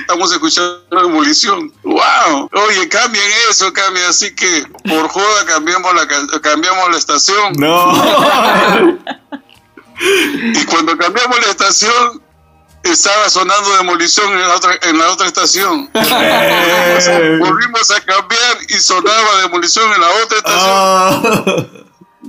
estamos 0.00 0.32
escuchando 0.32 0.82
demolición. 0.90 1.72
¡Wow! 1.84 2.50
Oye, 2.68 2.88
cambien 2.88 3.24
eso, 3.50 3.72
cambien. 3.72 4.06
Así 4.06 4.34
que 4.34 4.64
por 4.88 5.08
joda 5.08 5.46
cambiamos 5.46 5.94
la, 5.94 6.06
ca- 6.08 6.40
cambiamos 6.40 6.90
la 6.90 6.98
estación. 6.98 7.52
No. 7.56 8.98
Y 10.04 10.64
cuando 10.64 10.96
cambiamos 10.98 11.38
la 11.44 11.50
estación 11.50 12.20
estaba 12.82 13.30
sonando 13.30 13.76
demolición 13.76 14.32
en 14.32 14.40
la 14.40 14.56
otra, 14.56 14.72
en 14.82 14.98
la 14.98 15.10
otra 15.12 15.28
estación. 15.28 15.88
Volvimos 17.38 17.90
a 17.92 18.00
cambiar 18.00 18.56
y 18.68 18.74
sonaba 18.80 19.40
demolición 19.42 19.92
en 19.92 20.00
la 20.00 20.08
otra 20.24 20.38
estación. 20.38 20.70
Ah. 20.74 21.66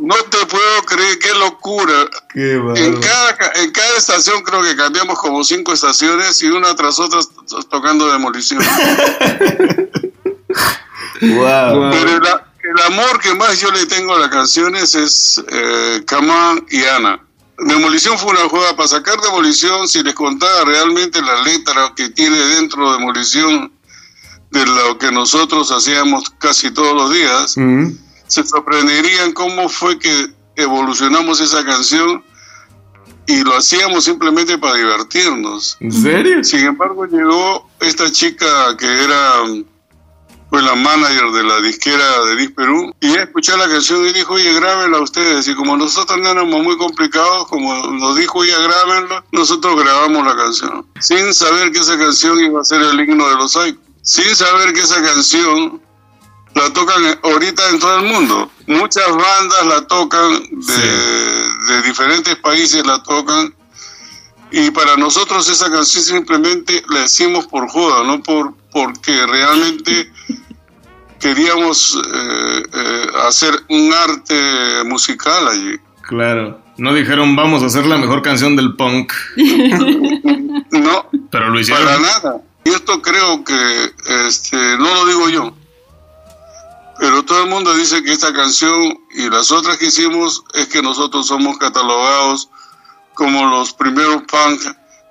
No 0.06 0.16
te 0.16 0.46
puedo 0.48 0.84
creer, 0.86 1.18
qué 1.18 1.34
locura. 1.36 1.94
Qué 2.34 2.56
En 2.76 3.00
cada, 3.00 3.38
ca- 3.38 3.52
en 3.56 3.72
cada 3.72 3.98
estación 3.98 4.44
creo 4.44 4.62
que 4.62 4.76
cambiamos 4.76 5.18
como 5.18 5.42
cinco 5.46 5.72
estaciones 5.72 6.42
y 6.42 6.48
una 6.48 6.76
tras 6.76 7.00
otra 7.00 7.20
tocando 7.70 8.12
demolición. 8.12 8.62
Wow. 11.22 11.92
Pero 11.92 12.10
el, 12.18 12.82
amor 12.86 13.20
que 13.22 13.34
más 13.36 13.60
yo 13.60 13.72
le 13.72 13.86
tengo 13.86 14.14
a 14.16 14.20
las 14.20 14.30
canciones 14.30 14.94
es 14.96 15.42
eh, 15.48 16.04
Camán 16.06 16.66
y 16.70 16.84
Ana. 16.84 17.20
Demolición 17.60 18.18
fue 18.18 18.32
una 18.32 18.50
jugada 18.50 18.76
para 18.76 18.88
sacar 18.90 19.20
Demolición. 19.22 19.88
Si 19.88 20.04
les 20.04 20.14
contara 20.16 20.66
realmente 20.66 21.22
la 21.22 21.42
letra 21.44 21.94
que 21.96 22.10
tiene 22.10 22.38
dentro 22.38 22.88
de 22.92 22.98
Demolición 22.98 23.72
de 24.52 24.66
lo 24.66 24.98
que 24.98 25.12
nosotros 25.12 25.72
hacíamos 25.72 26.30
casi 26.40 26.72
todos 26.72 26.94
los 26.96 27.12
días, 27.14 27.58
Mm. 27.58 27.92
Se 28.28 28.44
sorprenderían 28.44 29.34
cómo 29.34 29.70
fue 29.70 30.00
que 30.00 30.34
evolucionamos 30.56 31.40
esa 31.40 31.64
canción 31.64 32.24
y 33.26 33.44
lo 33.44 33.56
hacíamos 33.56 34.04
simplemente 34.04 34.58
para 34.58 34.76
divertirnos. 34.76 35.78
¿En 35.80 35.92
serio? 35.92 36.44
Sin 36.44 36.66
embargo, 36.66 37.06
llegó 37.06 37.70
esta 37.80 38.12
chica 38.12 38.76
que 38.78 39.04
era 39.04 39.44
pues 40.50 40.64
la 40.64 40.76
manager 40.76 41.32
de 41.32 41.44
la 41.44 41.62
disquera 41.62 42.26
de 42.26 42.36
Dis 42.36 42.52
Perú 42.52 42.94
y 43.00 43.08
ella 43.08 43.24
escuchó 43.24 43.58
la 43.58 43.68
canción 43.68 44.06
y 44.06 44.14
dijo, 44.14 44.36
oye, 44.36 44.54
grábenla 44.54 45.00
ustedes. 45.00 45.48
Y 45.48 45.56
como 45.56 45.76
nosotros 45.76 46.20
no 46.20 46.30
éramos 46.30 46.64
muy 46.64 46.78
complicados, 46.78 47.48
como 47.48 47.74
nos 47.88 48.16
dijo 48.18 48.44
ella, 48.44 48.60
grábenla, 48.60 49.26
nosotros 49.32 49.82
grabamos 49.82 50.24
la 50.24 50.36
canción. 50.36 50.86
Sin 51.00 51.34
saber 51.34 51.72
que 51.72 51.80
esa 51.80 51.98
canción 51.98 52.40
iba 52.40 52.62
a 52.62 52.64
ser 52.64 52.82
el 52.82 53.00
himno 53.00 53.28
de 53.30 53.36
los 53.36 53.54
Psychos. 53.54 53.82
Sin 54.04 54.36
saber 54.36 54.74
que 54.74 54.82
esa 54.82 55.02
canción 55.02 55.82
la 56.56 56.72
tocan 56.72 57.20
ahorita 57.24 57.70
en 57.70 57.80
todo 57.80 58.00
el 58.00 58.06
mundo. 58.06 58.52
Muchas 58.68 59.10
bandas 59.10 59.66
la 59.68 59.88
tocan, 59.88 60.44
de, 60.52 61.74
de 61.74 61.82
diferentes 61.84 62.36
países 62.38 62.86
la 62.86 63.02
tocan. 63.04 63.54
Y 64.52 64.70
para 64.70 64.96
nosotros 64.98 65.50
esa 65.50 65.72
canción 65.72 66.04
simplemente 66.04 66.84
la 66.90 67.02
decimos 67.02 67.48
por 67.48 67.68
joda, 67.70 68.04
no 68.04 68.22
por 68.22 68.54
porque 68.72 69.26
realmente 69.26 70.12
queríamos 71.20 71.96
eh, 71.96 72.64
eh, 72.74 73.06
hacer 73.28 73.54
un 73.70 73.94
arte 73.94 74.84
musical 74.86 75.48
allí. 75.48 75.78
Claro. 76.02 76.62
No 76.78 76.94
dijeron 76.94 77.36
vamos 77.36 77.64
a 77.64 77.68
hacer 77.68 77.86
la 77.86 77.98
mejor 77.98 78.22
canción 78.22 78.56
del 78.56 78.76
punk. 78.76 79.14
No, 80.72 81.08
Pero 81.30 81.50
lo 81.50 81.62
para 81.68 82.00
nada. 82.00 82.42
Y 82.66 82.70
esto 82.70 83.00
creo 83.02 83.44
que 83.44 83.94
este, 84.28 84.58
no 84.78 84.92
lo 84.92 85.06
digo 85.06 85.30
yo. 85.30 85.56
Pero 87.00 87.24
todo 87.24 87.44
el 87.44 87.50
mundo 87.50 87.74
dice 87.76 88.04
que 88.04 88.12
esta 88.12 88.34
canción 88.34 89.00
y 89.12 89.30
las 89.30 89.52
otras 89.52 89.78
que 89.78 89.88
hicimos 89.88 90.44
es 90.54 90.68
que 90.68 90.82
nosotros 90.82 91.28
somos 91.28 91.58
catalogados 91.58 92.50
como 93.14 93.46
los 93.46 93.74
primeros 93.74 94.24
punk 94.24 94.62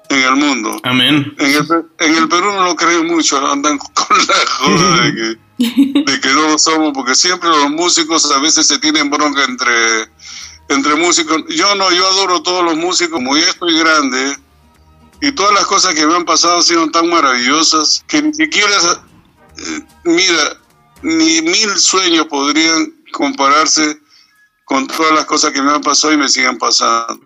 en 0.09 0.23
el 0.23 0.37
mundo. 0.37 0.81
Amén. 0.85 1.35
En 1.39 1.47
el, 1.47 1.85
en 1.99 2.17
el 2.17 2.29
Perú 2.29 2.53
no 2.53 2.65
lo 2.65 2.77
creen 2.77 3.07
mucho, 3.07 3.45
andan 3.51 3.79
con 3.95 4.19
la 4.19 4.47
joda 4.47 5.03
de 5.03 5.15
que, 5.15 6.03
de 6.13 6.21
que 6.21 6.29
no 6.29 6.49
lo 6.49 6.59
somos, 6.59 6.93
porque 6.93 7.15
siempre 7.15 7.49
los 7.49 7.71
músicos 7.71 8.31
a 8.31 8.39
veces 8.39 8.67
se 8.67 8.79
tienen 8.79 9.11
bronca 9.11 9.45
entre, 9.45 10.11
entre 10.69 10.95
músicos. 10.97 11.43
Yo 11.49 11.75
no, 11.75 11.91
yo 11.93 12.07
adoro 12.07 12.43
todos 12.43 12.65
los 12.65 12.77
músicos, 12.77 13.15
como 13.15 13.37
ya 13.37 13.49
estoy 13.49 13.79
grande, 13.79 14.37
y 15.21 15.33
todas 15.33 15.55
las 15.55 15.67
cosas 15.67 15.95
que 15.95 16.07
me 16.07 16.15
han 16.15 16.25
pasado 16.25 16.57
han 16.57 16.63
sido 16.63 16.91
tan 16.91 17.09
maravillosas 17.09 18.05
que 18.09 18.23
ni 18.23 18.35
siquiera, 18.35 18.77
eh, 19.57 19.81
mira, 20.05 20.59
ni 21.03 21.43
mil 21.43 21.70
sueños 21.79 22.27
podrían 22.27 22.93
compararse 23.12 23.99
con 24.65 24.87
todas 24.87 25.12
las 25.12 25.24
cosas 25.27 25.51
que 25.53 25.61
me 25.61 25.73
han 25.73 25.83
pasado 25.83 26.12
y 26.12 26.16
me 26.16 26.29
siguen 26.29 26.59
pasando. 26.59 27.20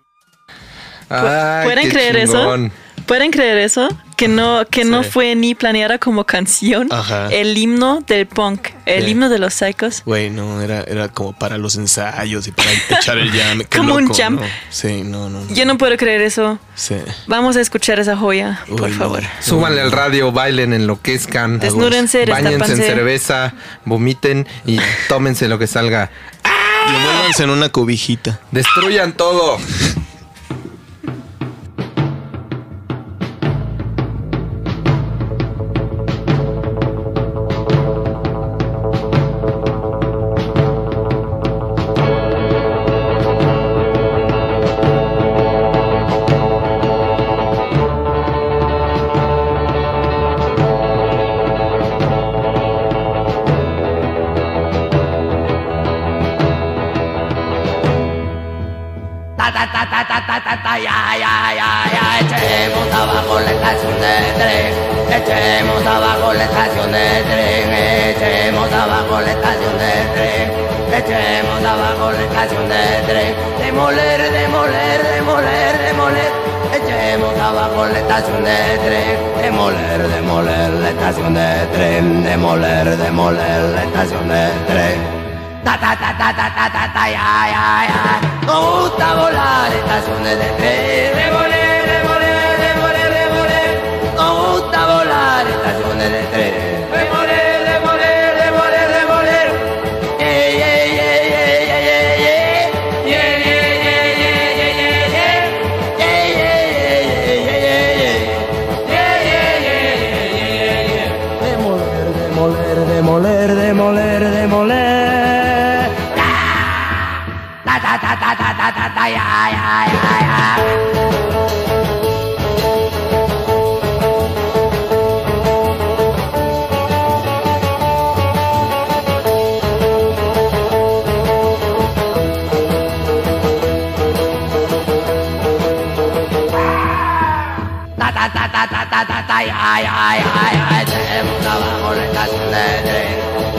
Ay, 1.09 1.65
¿Pueden 1.65 1.83
qué 1.85 1.89
creer 1.89 2.25
chingón. 2.27 2.65
eso? 2.65 2.73
¿Pueden 3.07 3.31
creer 3.31 3.57
eso? 3.57 3.87
Que 4.17 4.27
no, 4.27 4.65
que 4.69 4.83
no 4.83 5.01
Sí. 5.03 5.09
fue 5.11 5.35
ni 5.35 5.55
planeada 5.55 5.97
como 5.97 6.25
canción. 6.25 6.91
Ajá. 6.91 7.29
El 7.31 7.57
himno 7.57 8.03
del 8.05 8.27
punk, 8.27 8.67
el 8.85 9.05
Sí. 9.05 9.11
himno 9.11 9.29
de 9.29 9.39
los 9.39 9.53
psychos. 9.53 10.01
Güey, 10.05 10.29
no, 10.29 10.61
era, 10.61 10.81
era 10.81 11.07
como 11.07 11.31
para 11.31 11.57
los 11.57 11.75
ensayos 11.77 12.47
y 12.47 12.51
para 12.51 12.69
echar 12.89 13.17
el 13.17 13.31
jam. 13.31 13.59
Qué 13.69 13.77
Como 13.77 13.95
un 13.95 14.03
loco, 14.05 14.15
jam. 14.15 14.35
¿no? 14.35 14.41
Sí, 14.69 15.03
no, 15.03 15.29
no. 15.29 15.45
no. 15.45 15.53
Yo 15.55 15.65
no 15.65 15.77
puedo 15.77 15.95
creer 15.97 16.21
eso. 16.21 16.59
Sí. 16.75 16.95
Vamos 17.27 17.55
a 17.55 17.61
escuchar 17.61 17.99
esa 17.99 18.17
joya, 18.17 18.61
por 18.67 18.81
Uy, 18.83 18.91
no. 18.91 18.97
favor. 18.97 19.23
Súbanle 19.39 19.81
al 19.81 19.91
radio, 19.91 20.31
bailen, 20.31 20.73
enloquezcan. 20.73 21.59
Desnúdense, 21.59 22.25
Báñense 22.25 22.73
en 22.73 22.77
cerveza, 22.77 23.53
vomiten 23.85 24.47
y 24.65 24.79
tómense 25.07 25.47
lo 25.47 25.57
que 25.59 25.67
salga. 25.67 26.11
Y 26.43 26.95
envuélvanse 26.95 27.43
en 27.43 27.49
una 27.51 27.69
cobijita. 27.69 28.39
Destruyan 28.51 29.13
todo. 29.13 29.57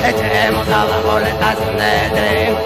Echemos 0.08 0.68
abajo 0.68 1.18
el 1.18 1.38
tasnedre, 1.38 2.56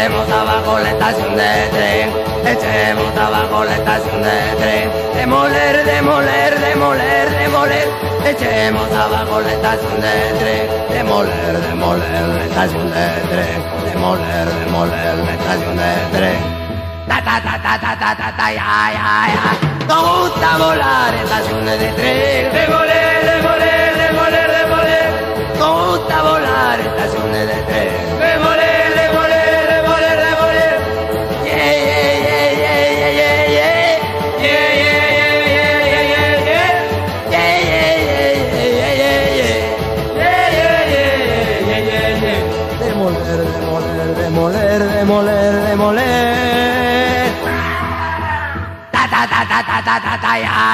Echemos 0.00 0.30
abajo 0.30 0.78
la 0.78 0.90
estación 0.92 1.36
de 1.36 1.68
tren, 1.72 2.10
echemos 2.46 3.16
abajo 3.18 3.64
la 3.64 3.76
estación 3.76 4.22
de 4.22 4.56
tren. 4.56 4.90
Demoler, 5.14 5.84
demoler, 5.84 6.58
demoler, 6.58 7.30
demoler. 7.38 7.88
Echemos 8.24 8.90
abajo 8.92 9.40
la 9.42 9.52
estación 9.52 10.00
de 10.00 10.32
tren, 10.40 10.70
demoler, 10.88 11.60
demoler 11.68 12.42
estación 12.48 12.90
de 12.90 13.06
tren, 13.28 13.62
demoler, 13.92 14.48
demoler 14.64 15.18
la 15.18 15.32
estación 15.34 15.76
de 15.76 15.92
tren. 16.16 16.38
Ta 17.06 17.22
ta 17.22 17.42
ta 17.42 17.62
ta 17.62 17.78
ta 17.78 17.96
ta 18.00 18.16
ta 18.16 18.36
ta 18.38 18.52
ya 18.52 18.90
ya 18.96 19.26
ya. 19.34 19.86
Nos 19.86 20.30
gusta 20.30 20.56
volar 20.56 21.14
estaciones 21.14 21.78
de 21.78 21.88
tren, 21.92 22.52
demoler, 22.54 23.20
demoler, 23.32 23.96
demoler, 23.98 24.50
demoler. 24.60 25.12
Nos 25.58 25.98
gusta 25.98 26.22
volar 26.22 26.80
estaciones 26.80 27.46
de 27.48 27.62
tren. 27.64 28.19
I 50.44 50.69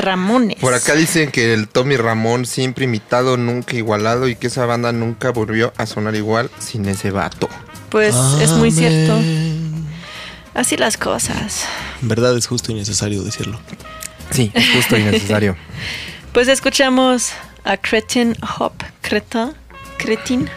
Ramones. 0.00 0.58
Por 0.60 0.74
acá 0.74 0.94
dicen 0.94 1.30
que 1.30 1.52
el 1.52 1.68
Tommy 1.68 1.96
Ramón 1.96 2.46
siempre 2.46 2.84
imitado, 2.84 3.36
nunca 3.36 3.76
igualado 3.76 4.28
y 4.28 4.36
que 4.36 4.46
esa 4.46 4.66
banda 4.66 4.92
nunca 4.92 5.30
volvió 5.30 5.72
a 5.76 5.86
sonar 5.86 6.14
igual 6.14 6.50
sin 6.58 6.86
ese 6.86 7.10
vato. 7.10 7.48
Pues 7.90 8.14
es 8.40 8.50
muy 8.52 8.70
cierto. 8.70 9.18
Así 10.54 10.76
las 10.76 10.96
cosas. 10.96 11.64
En 12.02 12.08
verdad 12.08 12.36
es 12.36 12.46
justo 12.46 12.72
y 12.72 12.74
necesario 12.74 13.22
decirlo. 13.22 13.60
Sí, 14.30 14.50
es 14.54 14.70
justo 14.74 14.96
y 14.96 15.02
necesario. 15.02 15.56
Pues 16.32 16.46
escuchamos 16.46 17.32
a 17.64 17.78
Cretin 17.78 18.36
Hop. 18.58 18.74
Creta. 19.00 19.54
Cretin. 19.98 20.48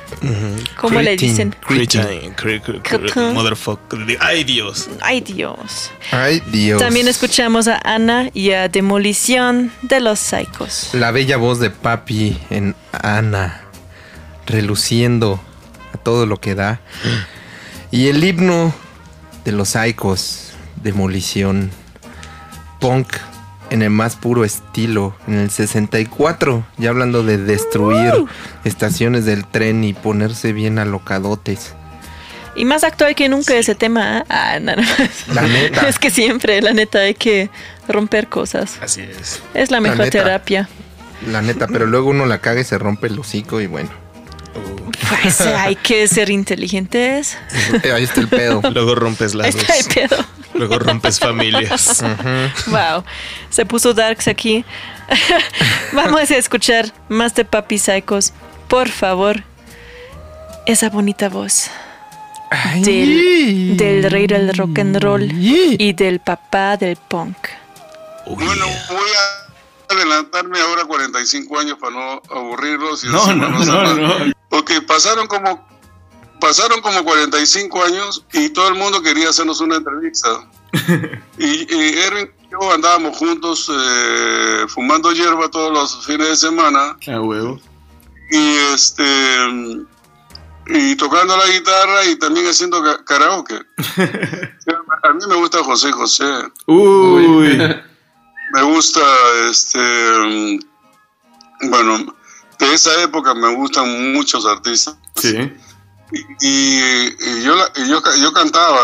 ¿Cómo 0.78 1.02
le 1.02 1.18
dicen? 1.18 1.56
Cretin, 1.68 2.34
Cretin. 2.36 3.34
Motherfucker. 3.34 4.00
Ay, 4.20 4.44
Dios. 4.44 4.90
Ay, 5.02 5.22
Dios. 5.22 5.92
Ay, 6.12 6.42
Dios. 6.52 6.80
También 6.80 7.08
escuchamos 7.08 7.68
a 7.68 7.82
Ana 7.84 8.30
y 8.34 8.52
a 8.52 8.70
Demolición 8.70 9.72
de 9.82 10.00
los 10.00 10.20
Psychos. 10.20 10.92
La 10.94 11.12
bella 11.12 11.38
voz 11.38 11.60
de 11.60 11.70
papi 11.72 12.38
en 12.50 12.76
Ana, 12.92 13.62
reluciendo 14.46 15.42
a 15.94 15.98
todo 15.98 16.26
lo 16.26 16.40
que 16.40 16.56
da. 16.56 16.80
Y 17.90 18.08
el 18.08 18.24
himno 18.24 18.74
de 19.44 19.52
los 19.52 19.70
Psychos, 19.70 20.54
demolición. 20.82 21.72
Punk 22.80 23.14
en 23.72 23.81
el 23.81 23.89
más 23.89 24.18
puro 24.18 24.43
estilo, 24.43 25.15
en 25.27 25.39
el 25.39 25.49
64, 25.49 26.64
ya 26.77 26.89
hablando 26.89 27.23
de 27.23 27.38
destruir 27.38 28.11
estaciones 28.65 29.26
del 29.26 29.48
tren 29.48 29.84
y 29.85 29.93
ponerse 29.93 30.52
bien 30.52 30.77
alocadotes. 30.77 31.73
Y 32.53 32.65
más 32.65 32.84
actual 32.84 33.15
que 33.15 33.30
nunca 33.30 33.56
ese 33.56 33.73
tema. 33.73 34.26
Ah, 34.27 34.60
nada 34.60 34.81
más. 34.81 35.27
La 35.34 35.43
neta. 35.43 35.88
Es 35.88 35.99
que 35.99 36.10
siempre, 36.10 36.61
la 36.61 36.73
neta, 36.73 36.99
hay 36.99 37.14
que 37.14 37.49
romper 37.88 38.27
cosas. 38.27 38.77
Así 38.81 39.02
es. 39.02 39.41
Es 39.53 39.72
la 39.72 39.80
mejor 39.80 40.10
terapia. 40.10 40.68
La 41.27 41.41
neta, 41.41 41.68
pero 41.68 41.85
luego 41.85 42.10
uno 42.10 42.26
la 42.26 42.39
caga 42.39 42.60
y 42.60 42.65
se 42.65 42.77
rompe 42.77 43.07
el 43.07 43.18
hocico 43.18 43.61
y 43.61 43.68
bueno. 43.68 43.89
Pues 44.53 45.41
hay 45.41 45.76
que 45.76 46.07
ser 46.07 46.30
inteligentes. 46.30 47.38
Ahí 47.94 48.03
está 48.03 48.22
el 48.22 48.28
pedo. 48.28 48.61
Luego 48.73 48.95
rompes 48.95 49.34
lazos. 49.34 49.56
Está 49.56 49.78
el 49.78 49.86
pedo. 49.86 50.26
Luego 50.53 50.80
rompes 50.80 51.19
familias. 51.19 52.03
Wow. 52.68 53.03
Se 53.49 53.65
puso 53.65 53.94
darks 53.94 54.28
aquí. 54.28 54.64
Vamos 55.94 56.32
a 56.32 56.38
escuchar 56.38 56.91
más 57.10 57.36
de 57.36 57.45
Papi 57.45 57.78
Psychos. 57.78 58.34
Por 58.68 58.90
favor. 58.90 59.44
Esa 60.65 60.90
bonita 60.90 61.30
voz. 61.30 61.69
Del, 62.84 63.78
del 63.78 64.03
rey 64.11 64.28
del 64.28 64.53
rock 64.53 64.80
and 64.80 65.02
roll 65.02 65.23
y 65.32 65.94
del 65.94 66.19
papá 66.19 66.76
del 66.76 66.98
punk. 66.98 67.38
Bueno, 68.28 68.65
voy 68.90 69.10
a 69.90 69.94
adelantarme 69.94 70.60
ahora 70.60 70.84
45 70.86 71.60
años 71.60 71.78
para 71.80 71.94
no 71.94 72.22
aburrirlos. 72.30 73.06
Y 73.06 73.07
No, 73.07 73.34
no, 73.34 73.49
no, 73.65 73.94
no. 73.95 74.41
Porque 74.52 74.82
pasaron 74.82 75.26
como, 75.26 75.68
pasaron 76.40 76.82
como 76.82 77.03
45 77.03 77.84
años 77.84 78.23
y 78.34 78.49
todo 78.49 78.68
el 78.68 78.76
mundo 78.76 79.02
quería 79.02 79.30
hacernos 79.30 79.60
una 79.61 79.78
entrevista. 79.78 80.48
y, 81.40 81.73
y 81.76 81.98
Erwin 81.98 82.30
y 82.40 82.52
yo 82.52 82.72
andábamos 82.72 83.18
juntos 83.18 83.72
eh, 83.73 84.65
fumando 84.68 85.11
hierba 85.11 85.49
todos 85.49 85.72
los 85.73 86.06
fines 86.06 86.28
de 86.28 86.36
semana 86.36 86.98
A 87.07 87.22
huevo. 87.22 87.60
y 88.30 88.56
este 88.73 89.03
y 90.68 90.95
tocando 90.95 91.36
la 91.36 91.48
guitarra 91.48 92.06
y 92.06 92.15
también 92.18 92.48
haciendo 92.48 92.82
karaoke. 93.06 93.56
A 95.03 95.14
mí 95.14 95.19
me 95.28 95.36
gusta 95.36 95.64
José 95.64 95.91
José. 95.91 96.26
Uy. 96.68 97.57
Me 98.53 98.61
gusta, 98.64 99.02
este, 99.49 99.80
mm, 99.80 100.60
bueno, 101.69 102.15
de 102.68 102.74
esa 102.74 103.02
época 103.02 103.34
me 103.34 103.54
gustan 103.56 104.14
muchos 104.14 104.46
artistas. 104.46 104.96
Sí. 105.16 105.36
Y, 106.42 106.80
y 106.80 107.44
yo, 107.44 107.56
yo, 107.88 108.02
yo 108.20 108.34
cantaba 108.34 108.80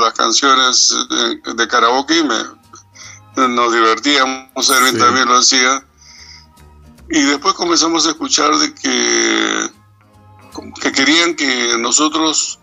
las 0.00 0.12
canciones 0.14 0.94
de, 1.08 1.54
de 1.54 1.68
karaoke 1.68 2.18
y 2.18 2.24
me, 2.24 3.48
nos 3.48 3.72
divertíamos, 3.72 4.70
Erwin 4.70 4.92
Sí. 4.94 4.98
también 4.98 5.28
lo 5.28 5.36
hacía. 5.36 5.84
Y 7.10 7.22
después 7.22 7.54
comenzamos 7.54 8.06
a 8.06 8.10
escuchar 8.10 8.56
de 8.56 8.74
que, 8.74 9.70
que 10.80 10.92
querían 10.92 11.34
que 11.36 11.76
nosotros 11.78 12.58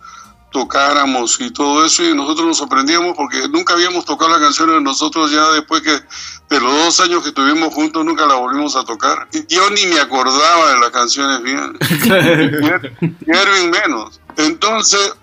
tocáramos 0.52 1.40
y 1.40 1.50
todo 1.52 1.86
eso 1.86 2.04
y 2.04 2.14
nosotros 2.14 2.46
nos 2.48 2.58
sorprendíamos 2.58 3.16
porque 3.16 3.48
nunca 3.50 3.74
habíamos 3.74 4.04
tocado 4.06 4.32
las 4.32 4.40
canciones 4.42 4.82
nosotros 4.82 5.32
ya 5.32 5.50
después 5.52 5.82
que 5.82 5.92
de 5.92 6.60
los 6.60 6.74
dos 6.74 7.00
años 7.00 7.24
que 7.24 7.30
estuvimos 7.30 7.74
juntos 7.74 8.04
nunca 8.04 8.26
la 8.28 8.36
volvimos 8.36 8.76
a 8.76 8.84
tocar. 8.84 9.28
Y 9.32 9.46
yo 9.48 9.70
ni 9.70 9.86
me 9.86 10.00
acordaba 10.02 10.70
de 10.74 10.80
las 10.80 10.90
canciones 10.90 11.42
bien. 11.42 11.78
Y 11.80 12.10
Er- 12.10 12.94
y 13.02 13.32
Erwin 13.32 13.70
menos. 13.72 14.20
Entonces 14.36 15.14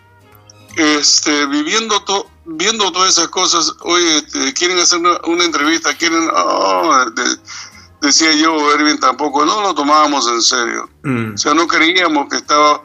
este 0.76 1.46
viviendo 1.46 2.00
to- 2.04 2.30
viendo 2.44 2.90
todas 2.92 3.10
esas 3.12 3.28
cosas 3.28 3.72
oye 3.80 4.18
este, 4.18 4.52
quieren 4.54 4.78
hacer 4.78 5.00
una, 5.00 5.18
una 5.26 5.44
entrevista 5.44 5.94
quieren 5.96 6.28
oh, 6.32 7.04
de- 7.14 7.36
decía 8.00 8.32
yo 8.32 8.72
Erwin 8.72 8.98
tampoco 9.00 9.44
no 9.44 9.60
lo 9.60 9.74
tomábamos 9.74 10.26
en 10.28 10.40
serio. 10.40 10.88
Mm. 11.02 11.34
o 11.34 11.38
sea, 11.38 11.52
no 11.54 11.66
creíamos 11.66 12.28
que 12.30 12.36
estaba 12.36 12.82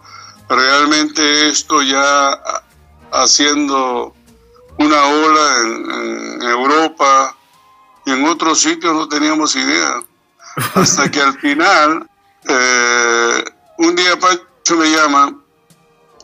realmente 0.50 1.50
esto 1.50 1.82
ya 1.82 2.30
ha- 2.34 2.64
haciendo 3.12 4.14
una 4.78 5.04
ola 5.06 5.58
en, 5.62 5.92
en 5.92 6.42
Europa 6.44 7.36
y 8.06 8.12
en 8.12 8.26
otros 8.26 8.60
sitios 8.60 8.94
no 8.94 9.08
teníamos 9.08 9.56
idea. 9.56 10.02
Hasta 10.76 11.10
que 11.10 11.22
al 11.22 11.38
final, 11.40 12.10
eh, 12.48 13.44
un 13.80 13.96
día 13.96 14.18
Pancho 14.20 14.76
me 14.78 14.90
llama 14.92 15.34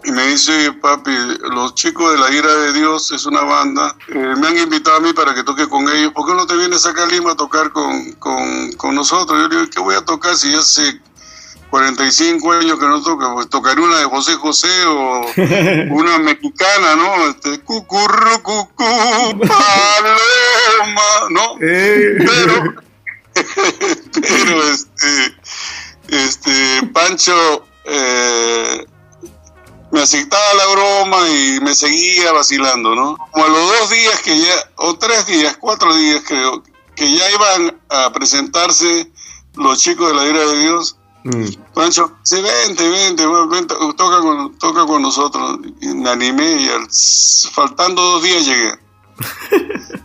y 0.04 0.12
me 0.12 0.28
dice, 0.28 0.52
"Oye, 0.56 0.74
papi, 0.74 1.12
los 1.52 1.76
chicos 1.76 2.12
de 2.14 2.18
la 2.18 2.32
ira 2.32 2.54
de 2.56 2.74
Dios 2.74 3.12
es 3.12 3.26
una 3.26 3.42
banda, 3.42 3.96
eh, 4.08 4.34
me 4.38 4.48
han 4.48 4.58
invitado 4.58 4.98
a 4.98 5.00
mí 5.02 5.12
para 5.14 5.34
que 5.34 5.44
toque 5.44 5.68
con 5.68 5.90
ellos, 5.90 6.14
¿por 6.14 6.26
qué 6.26 6.34
no 6.34 6.48
te 6.48 6.56
vienes 6.56 6.86
acá 6.86 7.04
a 7.04 7.08
Lima 7.08 7.32
a 7.32 7.36
tocar 7.36 7.72
con, 7.72 8.14
con, 8.14 8.72
con 8.74 8.96
nosotros? 8.96 9.38
Yo 9.42 9.48
le 9.50 9.56
digo, 9.58 9.70
¿qué 9.74 9.80
voy 9.82 9.96
a 9.96 10.06
tocar 10.06 10.36
si 10.38 10.52
ya 10.52 10.60
hace 10.60 11.02
45 11.70 12.52
años 12.52 12.80
que 12.80 12.86
no 12.86 13.02
toca? 13.02 13.34
Pues 13.34 13.50
tocaré 13.50 13.82
una 13.82 14.00
de 14.00 14.06
José 14.06 14.36
José 14.36 14.86
o 14.86 15.26
una 15.94 16.20
mexicana, 16.20 16.96
¿no? 16.96 17.30
Este, 17.30 17.60
cucurru, 17.60 18.42
cucú, 18.42 18.76
paloma, 18.76 19.42
¿no? 21.30 21.56
Pero, 21.60 22.76
pero 24.22 24.64
este, 24.64 25.38
este, 26.10 26.88
Pancho 26.92 27.66
eh, 27.86 28.86
me 29.92 30.02
aceptaba 30.02 30.54
la 30.56 30.68
broma 30.68 31.30
y 31.30 31.60
me 31.62 31.74
seguía 31.74 32.32
vacilando, 32.32 32.96
¿no? 32.96 33.18
Como 33.32 33.46
a 33.46 33.50
los 33.50 33.80
dos 33.80 33.90
días 33.92 34.22
que 34.22 34.38
ya, 34.38 34.54
o 34.76 34.98
tres 34.98 35.26
días, 35.28 35.58
cuatro 35.58 35.96
días 35.96 36.22
creo, 36.28 36.64
que 36.96 37.16
ya 37.16 37.32
iban 37.32 37.80
a 37.90 38.12
presentarse 38.12 39.10
los 39.56 39.80
chicos 39.80 40.10
de 40.10 40.16
la 40.16 40.26
ira 40.28 40.46
de 40.46 40.60
Dios. 40.60 40.99
Pancho, 41.74 42.14
sí, 42.24 42.42
vente, 42.42 42.88
vente, 42.90 43.28
ven, 43.28 43.50
ven, 43.50 43.68
to- 43.68 43.94
toca, 43.94 44.20
con, 44.22 44.58
toca 44.58 44.86
con 44.86 45.02
nosotros. 45.02 45.60
Y 45.82 45.88
me 45.88 46.10
animé 46.10 46.62
y 46.62 46.70
al- 46.70 46.88
faltando 47.52 48.02
dos 48.02 48.24
días 48.24 48.46
llegué. 48.46 48.74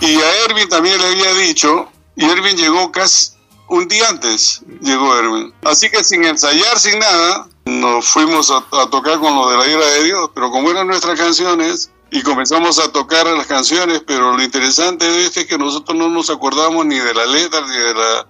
y 0.00 0.16
a 0.16 0.44
Erwin 0.44 0.68
también 0.68 0.98
le 1.00 1.06
había 1.08 1.34
dicho, 1.34 1.88
y 2.16 2.24
Erwin 2.24 2.56
llegó 2.56 2.90
casi 2.90 3.32
un 3.68 3.86
día 3.88 4.08
antes, 4.08 4.62
llegó 4.80 5.16
Erwin. 5.16 5.52
Así 5.64 5.90
que 5.90 6.02
sin 6.02 6.24
ensayar, 6.24 6.78
sin 6.78 6.98
nada, 6.98 7.46
nos 7.66 8.06
fuimos 8.06 8.50
a, 8.50 8.64
a 8.82 8.90
tocar 8.90 9.18
con 9.20 9.34
lo 9.34 9.50
de 9.50 9.58
la 9.58 9.66
ira 9.66 9.86
de 9.86 10.04
Dios, 10.04 10.30
pero 10.34 10.50
como 10.50 10.70
eran 10.70 10.86
nuestras 10.86 11.18
canciones, 11.18 11.90
y 12.10 12.22
comenzamos 12.22 12.78
a 12.80 12.90
tocar 12.90 13.26
las 13.26 13.46
canciones, 13.46 14.02
pero 14.04 14.36
lo 14.36 14.42
interesante 14.42 15.04
de 15.08 15.26
este 15.26 15.42
es 15.42 15.46
que 15.46 15.58
nosotros 15.58 15.96
no 15.96 16.08
nos 16.08 16.28
acordamos 16.30 16.84
ni 16.86 16.98
de 16.98 17.14
la 17.14 17.24
letra, 17.26 17.60
ni 17.60 17.76
de 17.76 17.94
la 17.94 18.26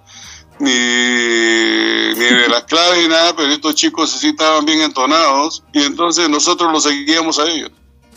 ni, 0.61 0.69
ni 0.69 2.25
de 2.25 2.47
las 2.47 2.63
claves 2.63 3.01
ni 3.01 3.07
nada, 3.07 3.35
pero 3.35 3.51
estos 3.51 3.75
chicos 3.75 4.11
sí 4.11 4.27
estaban 4.27 4.63
bien 4.65 4.81
entonados 4.81 5.63
y 5.73 5.83
entonces 5.83 6.29
nosotros 6.29 6.71
los 6.71 6.83
seguíamos 6.83 7.39
a 7.39 7.49
ellos. 7.49 7.71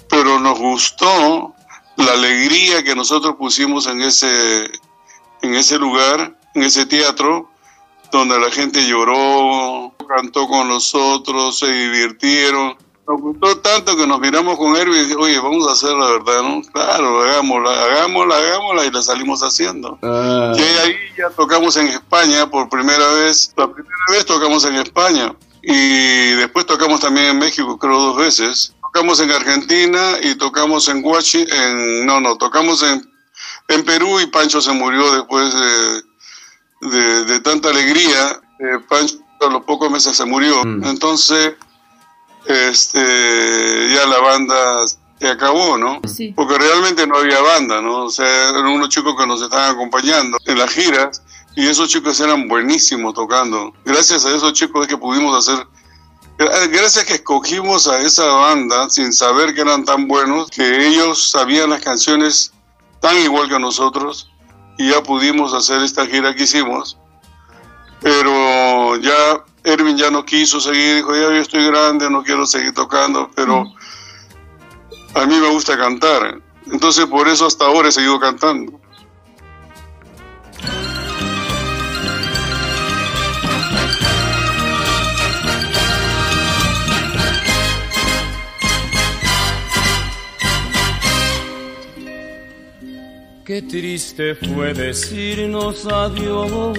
Pero 0.08 0.38
nos 0.38 0.58
gustó 0.58 1.54
la 1.96 2.12
alegría 2.12 2.82
que 2.82 2.94
nosotros 2.94 3.36
pusimos 3.36 3.86
en 3.86 4.02
ese, 4.02 4.70
en 5.42 5.54
ese 5.54 5.78
lugar, 5.78 6.38
en 6.54 6.62
ese 6.62 6.86
teatro, 6.86 7.50
donde 8.12 8.38
la 8.38 8.50
gente 8.50 8.86
lloró, 8.86 9.94
cantó 10.06 10.46
con 10.46 10.68
nosotros, 10.68 11.58
se 11.58 11.72
divirtieron. 11.72 12.76
Nos 13.06 13.20
gustó 13.20 13.58
tanto 13.58 13.96
que 13.96 14.06
nos 14.06 14.18
miramos 14.18 14.56
con 14.56 14.74
Erwin 14.76 14.96
y 14.96 15.02
dije, 15.04 15.16
oye, 15.16 15.38
vamos 15.38 15.68
a 15.68 15.72
hacer 15.72 15.90
la 15.90 16.06
verdad, 16.12 16.42
¿no? 16.42 16.62
Claro, 16.72 17.22
hagámosla, 17.22 17.84
hagámosla, 17.84 18.36
hagámosla 18.36 18.86
y 18.86 18.90
la 18.90 19.02
salimos 19.02 19.40
haciendo. 19.42 19.98
Ah. 20.02 20.54
Y 20.56 20.62
ahí 20.62 20.96
ya 21.18 21.28
tocamos 21.30 21.76
en 21.76 21.88
España 21.88 22.48
por 22.48 22.68
primera 22.70 23.06
vez. 23.12 23.52
La 23.56 23.70
primera 23.70 23.94
vez 24.10 24.24
tocamos 24.24 24.64
en 24.64 24.76
España 24.76 25.34
y 25.62 26.30
después 26.32 26.64
tocamos 26.64 27.00
también 27.00 27.26
en 27.26 27.38
México, 27.38 27.78
creo 27.78 28.00
dos 28.00 28.16
veces. 28.16 28.74
Tocamos 28.80 29.20
en 29.20 29.30
Argentina 29.32 30.12
y 30.22 30.36
tocamos 30.36 30.88
en 30.88 31.04
Washington, 31.04 31.58
en, 31.58 32.06
no, 32.06 32.20
no, 32.20 32.38
tocamos 32.38 32.82
en 32.82 33.14
en 33.68 33.84
Perú 33.84 34.20
y 34.20 34.26
Pancho 34.26 34.60
se 34.60 34.72
murió 34.72 35.14
después 35.14 35.54
de, 35.54 36.02
de, 36.90 37.24
de 37.24 37.40
tanta 37.40 37.70
alegría. 37.70 38.40
Eh, 38.60 38.78
Pancho 38.88 39.16
a 39.40 39.50
los 39.50 39.64
pocos 39.64 39.90
meses 39.90 40.16
se 40.16 40.24
murió. 40.24 40.62
Entonces, 40.62 41.54
este, 42.46 43.88
ya 43.94 44.06
la 44.06 44.18
banda 44.20 44.86
se 45.20 45.28
acabó, 45.28 45.78
¿no? 45.78 46.00
Sí. 46.06 46.32
Porque 46.36 46.58
realmente 46.58 47.06
no 47.06 47.16
había 47.18 47.40
banda, 47.40 47.80
¿no? 47.80 48.04
O 48.04 48.10
sea, 48.10 48.50
eran 48.50 48.66
unos 48.66 48.88
chicos 48.88 49.14
que 49.18 49.26
nos 49.26 49.40
estaban 49.42 49.74
acompañando 49.74 50.38
en 50.46 50.58
las 50.58 50.70
giras 50.70 51.22
y 51.56 51.66
esos 51.66 51.88
chicos 51.88 52.18
eran 52.20 52.48
buenísimos 52.48 53.14
tocando. 53.14 53.72
Gracias 53.84 54.24
a 54.26 54.34
esos 54.34 54.52
chicos 54.52 54.82
es 54.82 54.88
que 54.88 54.96
pudimos 54.98 55.36
hacer 55.36 55.66
gra- 56.36 56.68
Gracias 56.70 57.04
que 57.04 57.14
escogimos 57.14 57.86
a 57.88 58.00
esa 58.00 58.26
banda 58.26 58.90
sin 58.90 59.12
saber 59.12 59.54
que 59.54 59.60
eran 59.60 59.84
tan 59.84 60.08
buenos, 60.08 60.50
que 60.50 60.86
ellos 60.88 61.30
sabían 61.30 61.70
las 61.70 61.80
canciones 61.80 62.52
tan 63.00 63.16
igual 63.18 63.48
que 63.48 63.58
nosotros 63.58 64.30
y 64.78 64.90
ya 64.90 65.02
pudimos 65.02 65.54
hacer 65.54 65.80
esta 65.82 66.04
gira 66.06 66.34
que 66.34 66.42
hicimos. 66.42 66.98
Pero 68.00 68.96
ya 68.96 69.44
Erwin 69.64 69.96
ya 69.96 70.10
no 70.10 70.24
quiso 70.24 70.60
seguir, 70.60 70.96
dijo, 70.96 71.14
ya 71.14 71.22
yo 71.22 71.40
estoy 71.40 71.66
grande, 71.66 72.10
no 72.10 72.22
quiero 72.22 72.44
seguir 72.44 72.74
tocando, 72.74 73.30
pero 73.34 73.64
a 75.14 75.26
mí 75.26 75.40
me 75.40 75.48
gusta 75.48 75.76
cantar. 75.76 76.40
Entonces 76.70 77.06
por 77.06 77.26
eso 77.28 77.46
hasta 77.46 77.64
ahora 77.64 77.88
he 77.88 77.92
seguido 77.92 78.20
cantando. 78.20 78.78
Qué 93.46 93.60
triste 93.60 94.34
fue 94.34 94.72
decirnos 94.72 95.86
adiós 95.86 96.78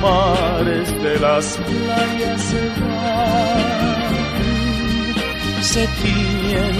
Mares 0.00 0.88
de 1.02 1.18
las 1.20 1.58
playas 1.58 2.40
se 2.42 2.68
van, 2.80 4.02
se 5.62 5.86
tiñen 6.02 6.76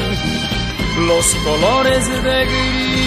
los 1.06 1.34
colores 1.44 2.08
de 2.08 2.44
gris. 2.46 3.00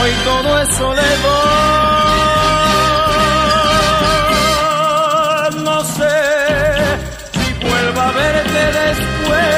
Hoy 0.00 0.10
todo 0.24 0.58
es 0.62 0.68
soledad. 0.76 1.98
No 5.64 5.84
sé 5.84 6.18
si 7.32 7.52
vuelva 7.66 8.08
a 8.08 8.12
verte 8.12 8.62
después. 8.80 9.57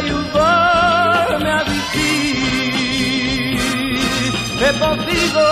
ayudarme 0.00 1.50
a 1.50 1.62
vivir. 1.64 3.58
He 4.60 4.70
podido 4.78 5.44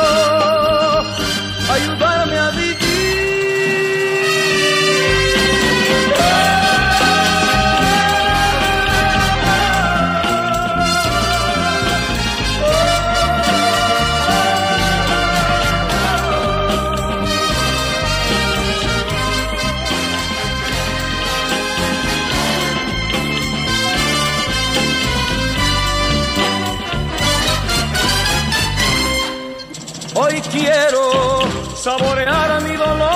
saborear 31.78 32.60
mi 32.62 32.74
dolor. 32.76 33.08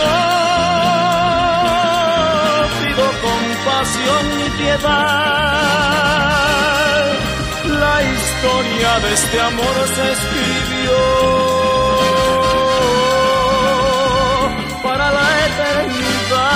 No 0.00 0.16
pido 2.80 3.06
compasión 3.28 4.22
ni 4.38 4.48
piedad. 4.58 5.54
La 7.82 7.96
historia 8.14 8.90
de 9.04 9.10
este 9.18 9.36
amor 9.40 9.76
se 9.94 10.04
escribió 10.16 10.98
para 14.82 15.06
la 15.18 15.26
eternidad. 15.46 16.54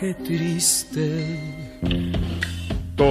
Qué 0.00 0.10
triste. 0.14 1.53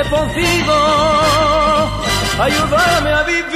he 0.00 0.08
podido 0.08 0.74
ayudarme 2.38 3.12
a 3.12 3.22
vivir.「 3.24 3.50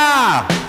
Bahia! 0.00 0.59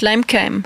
Schleimkeim. 0.00 0.64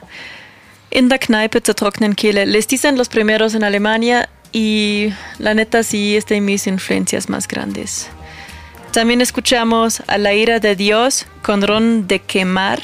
In 0.90 1.09
der 1.09 1.19
Kneipe 1.19 1.61
zur 1.62 1.74
trockenen 1.74 2.15
Kehle. 2.15 2.47
Les 2.47 2.69
dicen 2.69 2.97
los 2.97 3.09
primeros 3.09 3.55
en 3.55 3.65
Alemania 3.65 4.28
y 4.52 5.12
la 5.39 5.55
neta 5.55 5.82
sí 5.82 6.16
es 6.16 6.27
de 6.27 6.40
mis 6.40 6.66
influencias 6.66 7.28
más 7.28 7.48
grandes. 7.48 8.09
También 8.93 9.20
escuchamos 9.20 10.02
a 10.06 10.19
La 10.19 10.35
ira 10.35 10.61
de 10.61 10.77
Dios 10.77 11.27
con 11.43 11.62
Ron 11.62 12.06
de 12.06 12.20
Quemar. 12.20 12.81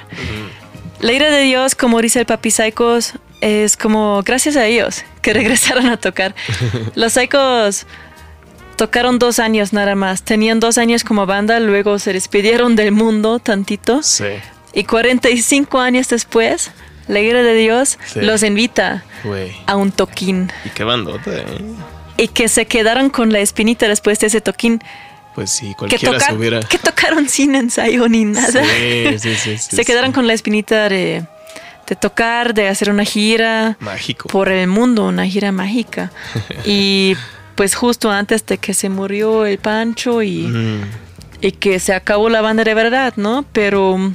La 0.98 1.12
ira 1.12 1.31
de 1.31 1.43
Dios, 1.43 1.77
como 1.77 2.02
dice 2.02 2.18
el 2.18 2.27
Papi 2.27 2.51
Psychos, 2.51 3.14
es 3.40 3.77
como 3.77 4.20
gracias 4.24 4.56
a 4.56 4.66
ellos 4.66 5.05
que 5.22 5.32
regresaron 5.40 5.86
a 5.86 5.97
tocar. 5.97 6.35
Los 6.97 7.12
Psychos 7.12 7.86
tocaron 8.74 9.20
dos 9.20 9.39
años 9.39 9.72
nada 9.72 9.94
más. 9.94 10.24
Tenían 10.24 10.59
dos 10.59 10.78
años 10.78 11.05
como 11.05 11.27
banda, 11.27 11.60
luego 11.60 12.01
se 12.01 12.12
despidieron 12.12 12.74
del 12.74 12.90
mundo 12.90 13.39
tantito. 13.39 14.02
Sí. 14.02 14.24
Y 14.72 14.84
45 14.84 15.78
años 15.80 16.09
después, 16.09 16.70
la 17.09 17.20
ira 17.20 17.42
de 17.42 17.55
Dios 17.55 17.98
Sí. 18.06 18.20
los 18.20 18.42
invita 18.42 19.05
a 19.66 19.76
un 19.76 19.90
toquín. 19.92 20.51
Y 20.64 20.68
qué 20.70 20.84
bandota, 20.84 21.30
¿eh? 21.32 21.44
Y 22.16 22.28
que 22.28 22.48
se 22.48 22.66
quedaron 22.66 23.10
con 23.10 23.32
la 23.32 23.40
espinita 23.40 23.88
después 23.88 24.18
de 24.20 24.26
ese 24.28 24.40
toquín. 24.40 24.80
Pues 25.34 25.51
sí, 25.51 25.68
Que, 25.70 25.74
cualquiera 25.74 26.12
tocar- 26.18 26.28
se 26.30 26.34
hubiera. 26.36 26.60
que 26.60 26.78
tocaron 26.78 27.28
sin 27.28 27.55
ensayo 27.55 28.09
ni 28.09 28.24
nada. 28.24 28.62
Sí, 28.64 29.18
sí, 29.18 29.34
sí, 29.34 29.36
sí, 29.36 29.59
se 29.59 29.76
sí. 29.76 29.84
quedaron 29.84 30.12
con 30.12 30.26
la 30.26 30.34
espinita 30.34 30.88
de, 30.88 31.24
de 31.86 31.97
tocar, 31.97 32.52
de 32.55 32.68
hacer 32.68 32.90
una 32.90 33.05
gira 33.05 33.76
Mágico. 33.80 34.28
por 34.28 34.48
el 34.51 34.66
mundo, 34.68 35.06
una 35.06 35.26
gira 35.26 35.51
mágica. 35.52 36.10
y 36.64 37.16
pues 37.55 37.74
justo 37.74 38.10
antes 38.10 38.44
de 38.47 38.59
que 38.59 38.74
se 38.74 38.88
murió 38.88 39.47
el 39.47 39.59
Pancho 39.59 40.22
y, 40.22 40.42
Mm. 40.47 40.80
y 41.42 41.52
que 41.52 41.78
se 41.80 41.92
acabó 41.94 42.28
la 42.28 42.40
banda 42.40 42.64
de 42.64 42.74
verdad, 42.74 43.14
¿no? 43.16 43.44
Pero 43.52 44.12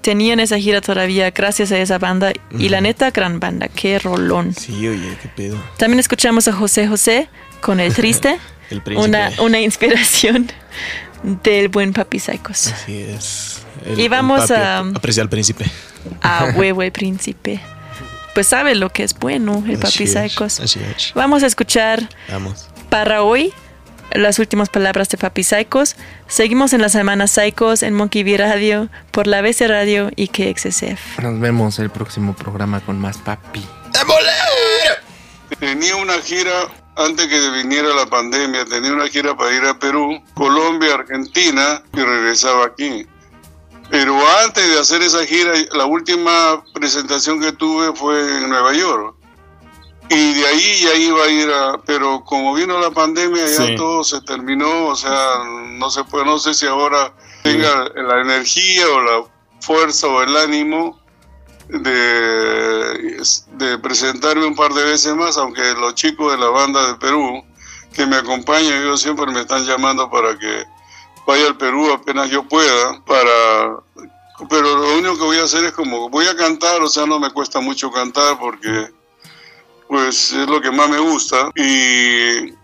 tenían 0.00 0.40
esa 0.40 0.58
gira 0.58 0.80
todavía 0.80 1.30
gracias 1.30 1.72
a 1.72 1.78
esa 1.78 1.98
banda 1.98 2.32
y 2.58 2.68
la 2.68 2.80
neta 2.80 3.10
gran 3.10 3.40
banda, 3.40 3.68
qué 3.68 3.98
rolón. 3.98 4.54
Sí, 4.54 4.86
oye, 4.88 5.16
qué 5.20 5.28
pedo. 5.28 5.62
También 5.76 6.00
escuchamos 6.00 6.48
a 6.48 6.52
José 6.52 6.88
José 6.88 7.28
con 7.60 7.80
El 7.80 7.92
Triste, 7.94 8.38
El 8.70 8.82
una, 8.96 9.30
una 9.40 9.60
inspiración 9.60 10.50
del 11.42 11.68
buen 11.68 11.92
Papi 11.92 12.18
Psychos. 12.18 12.68
Así 12.68 12.96
es. 13.02 13.62
Y 13.96 14.08
vamos 14.08 14.50
a- 14.50 14.78
ap- 14.78 14.96
Aprecia 14.96 15.22
al 15.22 15.28
príncipe. 15.28 15.64
A 16.22 16.52
huevo 16.56 16.82
el 16.82 16.92
príncipe. 16.92 17.60
Pues 18.34 18.46
sabe 18.46 18.74
lo 18.74 18.90
que 18.90 19.02
es 19.02 19.12
bueno 19.18 19.64
el 19.66 19.76
Papi 19.78 20.04
Así 20.04 20.06
Psychos. 20.06 20.60
Vamos 21.14 21.42
a 21.42 21.46
escuchar 21.46 22.08
Vamos. 22.30 22.68
para 22.88 23.22
hoy 23.22 23.52
las 24.12 24.38
últimas 24.38 24.68
palabras 24.68 25.08
de 25.08 25.18
Papi 25.18 25.42
Psychos. 25.44 25.96
Seguimos 26.28 26.72
en 26.72 26.82
la 26.82 26.88
semana 26.88 27.26
Psychos 27.26 27.82
en 27.82 27.94
Monkey 27.94 28.22
B 28.22 28.36
Radio, 28.36 28.88
por 29.10 29.26
la 29.26 29.42
BC 29.42 29.68
Radio 29.68 30.10
y 30.16 30.28
KXSF. 30.28 31.18
Nos 31.20 31.40
vemos 31.40 31.78
el 31.78 31.90
próximo 31.90 32.34
programa 32.34 32.80
con 32.80 32.98
más 32.98 33.18
papi. 33.18 33.64
Tenía 35.58 35.96
una 35.96 36.14
gira 36.20 36.68
antes 36.96 37.26
que 37.26 37.50
viniera 37.50 37.88
la 37.94 38.06
pandemia, 38.06 38.64
tenía 38.64 38.92
una 38.92 39.08
gira 39.08 39.36
para 39.36 39.54
ir 39.54 39.64
a 39.64 39.78
Perú, 39.78 40.22
Colombia, 40.34 40.94
Argentina 40.94 41.82
y 41.92 42.00
regresaba 42.00 42.66
aquí. 42.66 43.06
Pero 43.90 44.16
antes 44.44 44.66
de 44.68 44.78
hacer 44.78 45.02
esa 45.02 45.24
gira, 45.24 45.52
la 45.72 45.86
última 45.86 46.62
presentación 46.74 47.40
que 47.40 47.52
tuve 47.52 47.92
fue 47.94 48.38
en 48.38 48.48
Nueva 48.48 48.72
York. 48.72 49.16
Y 50.12 50.34
de 50.34 50.46
ahí 50.46 50.80
ya 50.82 50.94
iba 50.96 51.22
a 51.24 51.28
ir 51.28 51.50
a, 51.50 51.78
pero 51.86 52.24
como 52.24 52.52
vino 52.54 52.80
la 52.80 52.90
pandemia 52.90 53.46
ya 53.46 53.66
Sí. 53.66 53.76
todo 53.76 54.02
se 54.02 54.20
terminó, 54.22 54.88
o 54.88 54.96
sea, 54.96 55.44
no 55.44 55.88
se 55.88 56.02
puede, 56.02 56.24
no 56.24 56.38
sé 56.40 56.52
si 56.52 56.66
ahora 56.66 57.12
tenga 57.44 57.88
la 57.94 58.20
energía 58.20 58.88
o 58.88 59.00
la 59.00 59.24
fuerza 59.60 60.08
o 60.08 60.20
el 60.22 60.36
ánimo 60.36 61.00
de, 61.68 63.22
de 63.52 63.78
presentarme 63.78 64.46
un 64.46 64.56
par 64.56 64.72
de 64.74 64.84
veces 64.84 65.14
más, 65.14 65.36
aunque 65.36 65.62
los 65.74 65.94
chicos 65.94 66.32
de 66.32 66.38
la 66.38 66.48
banda 66.48 66.88
de 66.88 66.94
Perú 66.96 67.44
que 67.92 68.04
me 68.06 68.16
acompañan, 68.16 68.82
ellos 68.82 69.00
siempre 69.00 69.26
me 69.26 69.40
están 69.40 69.64
llamando 69.64 70.10
para 70.10 70.36
que 70.38 70.64
vaya 71.26 71.46
al 71.46 71.56
Perú 71.56 71.92
apenas 71.92 72.28
yo 72.30 72.42
pueda, 72.48 73.00
para 73.04 73.76
pero 74.48 74.76
lo 74.76 74.94
único 74.96 75.16
que 75.18 75.24
voy 75.24 75.38
a 75.38 75.44
hacer 75.44 75.64
es 75.64 75.72
como 75.72 76.08
voy 76.08 76.26
a 76.26 76.34
cantar, 76.34 76.80
o 76.82 76.88
sea, 76.88 77.06
no 77.06 77.20
me 77.20 77.30
cuesta 77.30 77.60
mucho 77.60 77.90
cantar 77.92 78.38
porque 78.38 78.88
pues 79.90 80.32
es 80.32 80.46
lo 80.46 80.60
que 80.60 80.70
más 80.70 80.88
me 80.88 81.00
gusta 81.00 81.50
y 81.56 82.54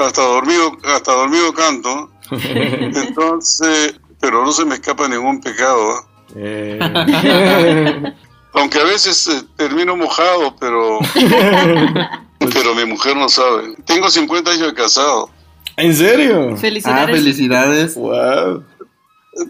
hasta 0.00 0.22
dormido, 0.22 0.78
hasta 0.84 1.12
dormido 1.12 1.52
canto. 1.52 2.08
Entonces, 2.30 3.96
pero 4.20 4.44
no 4.44 4.52
se 4.52 4.64
me 4.64 4.76
escapa 4.76 5.08
ningún 5.08 5.40
pecado. 5.40 5.92
¿ah? 5.92 6.06
Eh, 6.36 6.78
Aunque 8.54 8.78
a 8.78 8.84
veces 8.84 9.26
eh, 9.26 9.42
termino 9.56 9.96
mojado, 9.96 10.54
pero 10.60 11.00
pero 12.38 12.74
mi 12.76 12.84
mujer 12.84 13.16
no 13.16 13.28
sabe. 13.28 13.74
Tengo 13.84 14.08
50 14.08 14.50
años 14.52 14.66
de 14.68 14.74
casado. 14.74 15.30
¿En 15.76 15.96
serio? 15.96 16.50
Ah, 16.52 16.56
Felicidades. 16.58 17.10
felicidades. 17.16 17.94
Wow. 17.96 18.64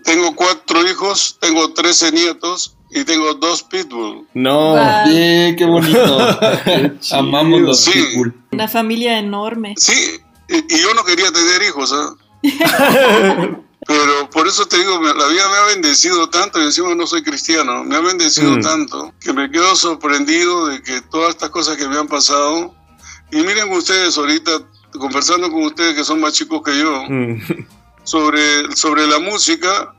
Tengo 0.05 0.35
cuatro 0.35 0.81
hijos, 0.89 1.37
tengo 1.41 1.75
13 1.75 2.13
nietos 2.13 2.75
y 2.94 3.05
tengo 3.05 3.35
dos 3.35 3.62
pitbull. 3.62 4.27
No. 4.35 4.70
Wow. 4.77 5.09
Bien, 5.09 5.56
qué 5.56 5.64
bonito. 5.64 6.19
Amamos 7.12 7.60
los 7.60 7.81
Sí. 7.81 7.90
pitbull. 7.93 8.35
Una 8.52 8.69
familia 8.69 9.19
enorme. 9.19 9.74
Sí, 9.77 10.19
y, 10.48 10.56
y 10.74 10.78
yo 10.81 10.93
no 10.94 11.05
quería 11.05 11.31
tener 11.32 11.62
hijos, 11.62 11.93
¿ah? 11.93 12.14
Pero 13.85 14.31
por 14.31 14.47
eso 14.47 14.64
te 14.66 14.78
digo, 14.78 15.01
la 15.02 15.27
vida 15.27 15.48
me 15.48 15.56
ha 15.56 15.64
bendecido 15.74 16.28
tanto, 16.31 16.60
y 16.60 16.64
encima 16.66 16.94
no 16.94 17.05
soy 17.06 17.23
cristiano, 17.24 17.82
me 17.82 17.97
ha 17.97 18.01
bendecido 18.01 18.52
Mm. 18.52 18.60
tanto 18.62 19.12
que 19.20 19.32
me 19.32 19.51
quedo 19.51 19.74
sorprendido 19.74 20.66
de 20.66 20.81
que 20.82 21.01
todas 21.10 21.31
estas 21.31 21.51
cosas 21.51 21.77
que 21.77 21.89
me 21.89 21.97
han 21.98 22.06
pasado, 22.06 22.74
y 23.32 23.39
miren 23.39 23.73
ustedes 23.73 24.16
ahorita, 24.16 24.52
conversando 24.93 25.51
con 25.51 25.64
ustedes 25.64 25.97
que 25.97 26.05
son 26.05 26.20
más 26.20 26.32
chicos 26.35 26.62
que 26.64 26.78
yo, 26.78 27.02
Mm. 27.09 27.40
sobre, 28.05 28.70
sobre 28.77 29.06
la 29.09 29.19
música, 29.19 29.93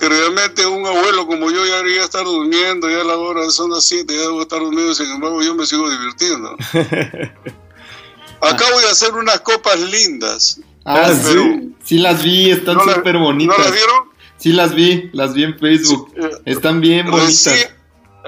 que 0.00 0.08
realmente 0.08 0.66
un 0.66 0.84
abuelo 0.86 1.26
como 1.26 1.50
yo 1.50 1.64
ya 1.66 1.76
debería 1.76 2.02
estar 2.04 2.24
durmiendo, 2.24 2.88
ya 2.90 3.02
a 3.02 3.04
la 3.04 3.16
hora 3.18 3.48
son 3.50 3.70
las 3.70 3.84
7, 3.84 4.12
ya 4.14 4.22
debo 4.22 4.40
estar 4.42 4.58
durmiendo, 4.58 4.94
sin 4.94 5.10
embargo 5.10 5.42
yo 5.42 5.54
me 5.54 5.66
sigo 5.66 5.88
divirtiendo. 5.90 6.56
Acabo 8.40 8.80
de 8.80 8.88
hacer 8.88 9.12
unas 9.14 9.40
copas 9.40 9.78
lindas. 9.78 10.60
Ah, 10.84 11.02
Ah, 11.08 11.14
sí. 11.14 11.74
Sí 11.84 11.98
las 11.98 12.22
vi, 12.22 12.50
están 12.50 12.76
¿No 12.76 12.84
súper 12.84 13.14
¿No 13.14 13.20
bonitas. 13.24 13.58
las 13.58 13.72
vieron? 13.72 14.10
Sí 14.38 14.52
las 14.52 14.74
vi, 14.74 15.10
las 15.12 15.34
vi 15.34 15.44
en 15.44 15.58
Facebook. 15.58 16.12
Eh, 16.16 16.30
Están 16.46 16.80
bien 16.80 17.10
bonitas. 17.10 17.44
Recién, 17.46 17.70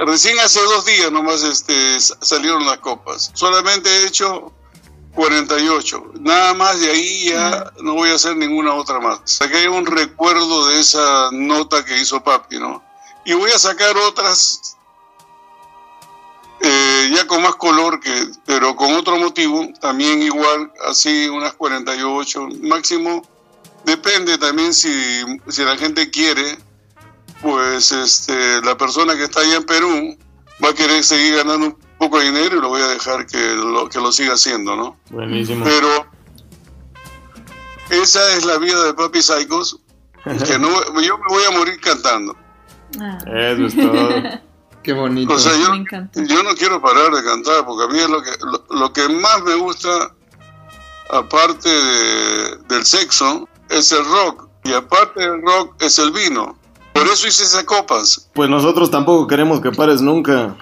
recién 0.07 0.39
hace 0.41 0.61
dos 0.61 0.85
días 0.85 1.11
nomás 1.11 1.43
este, 1.43 1.99
salieron 2.01 2.67
las 2.67 2.79
copas. 2.79 3.31
Solamente 3.35 3.89
he 3.89 4.07
hecho 4.07 4.53
48. 5.15 6.13
Nada 6.21 6.55
más 6.55 6.81
de 6.81 6.91
ahí 6.91 7.29
ya 7.29 7.71
no 7.83 7.95
voy 7.95 8.11
a 8.11 8.15
hacer 8.15 8.37
ninguna 8.37 8.75
otra 8.75 9.01
más. 9.01 9.41
Hay 9.41 9.67
un 9.67 9.87
recuerdo 9.87 10.69
de 10.69 10.81
esa 10.81 11.31
nota 11.33 11.85
que 11.85 11.99
hizo 11.99 12.23
papi, 12.23 12.59
¿no? 12.59 12.83
Y 13.25 13.35
voy 13.35 13.51
a 13.51 13.59
sacar 13.59 13.97
otras 13.97 14.77
eh, 16.65 17.11
ya 17.13 17.27
con 17.27 17.43
más 17.43 17.57
color, 17.57 17.99
que, 17.99 18.29
pero 18.47 18.77
con 18.77 18.93
otro 18.95 19.19
motivo, 19.19 19.69
también 19.81 20.23
igual, 20.23 20.73
así 20.87 21.29
unas 21.29 21.55
48 21.55 22.49
máximo. 22.63 23.23
Depende 23.85 24.39
también 24.39 24.73
si, 24.73 24.93
si 25.49 25.65
la 25.65 25.77
gente 25.77 26.09
quiere, 26.11 26.57
pues 27.41 27.91
este, 27.91 28.63
la 28.63 28.77
persona 28.77 29.17
que 29.17 29.25
está 29.25 29.41
allá 29.41 29.57
en 29.57 29.65
Perú 29.65 30.17
va 30.65 30.71
a 30.71 30.75
querer 30.75 31.03
seguir 31.03 31.35
ganando 31.35 31.67
un 31.67 31.79
poco 32.03 32.19
de 32.19 32.25
dinero 32.27 32.57
y 32.57 32.61
lo 32.61 32.69
voy 32.69 32.83
a 32.83 32.89
dejar 32.89 33.27
que 33.27 33.55
lo, 33.55 33.89
que 33.89 33.99
lo 34.01 34.11
siga 34.13 34.35
haciendo, 34.35 34.75
¿no? 34.77 34.97
Buenísimo. 35.11 35.65
Pero 35.65 36.07
esa 37.91 38.37
es 38.37 38.45
la 38.45 38.59
vida 38.59 38.83
de 38.85 38.95
Papi 38.95 39.23
Psychos, 39.23 39.79
que 40.25 40.59
no, 40.59 40.69
yo 41.01 41.19
me 41.19 41.25
voy 41.29 41.45
a 41.45 41.51
morir 41.59 41.79
cantando. 41.81 42.37
Ah, 43.01 43.19
Eso 43.27 43.67
es 43.67 43.77
todo. 43.77 44.09
Qué 44.83 44.93
bonito. 44.93 45.33
O 45.33 45.39
sea, 45.39 45.53
yo, 45.57 46.43
no 46.43 46.55
quiero 46.57 46.81
parar 46.83 47.13
de 47.13 47.23
cantar, 47.23 47.65
porque 47.65 47.85
a 47.85 47.89
mí 47.89 47.99
es 48.01 48.09
lo 48.11 48.21
que, 48.21 48.31
lo, 48.41 48.65
lo 48.81 48.93
que 48.93 49.09
más 49.09 49.41
me 49.45 49.55
gusta, 49.55 50.13
aparte 51.11 51.69
de- 51.69 52.57
del 52.69 52.85
sexo, 52.85 53.49
es 53.69 53.93
el 53.93 54.05
rock. 54.05 54.49
Y 54.65 54.73
aparte 54.73 55.21
del 55.21 55.41
rock 55.43 55.81
es 55.81 55.99
el 56.01 56.11
vino. 56.11 56.59
Por 56.93 57.05
eso 57.07 57.29
hice 57.29 57.45
esas 57.45 57.63
copas. 57.65 58.29
Pues 58.35 58.51
nosotros 58.51 58.91
tampoco 58.91 59.27
queremos 59.29 59.61
que 59.61 59.71
pares 59.71 60.01
nunca. 60.03 60.57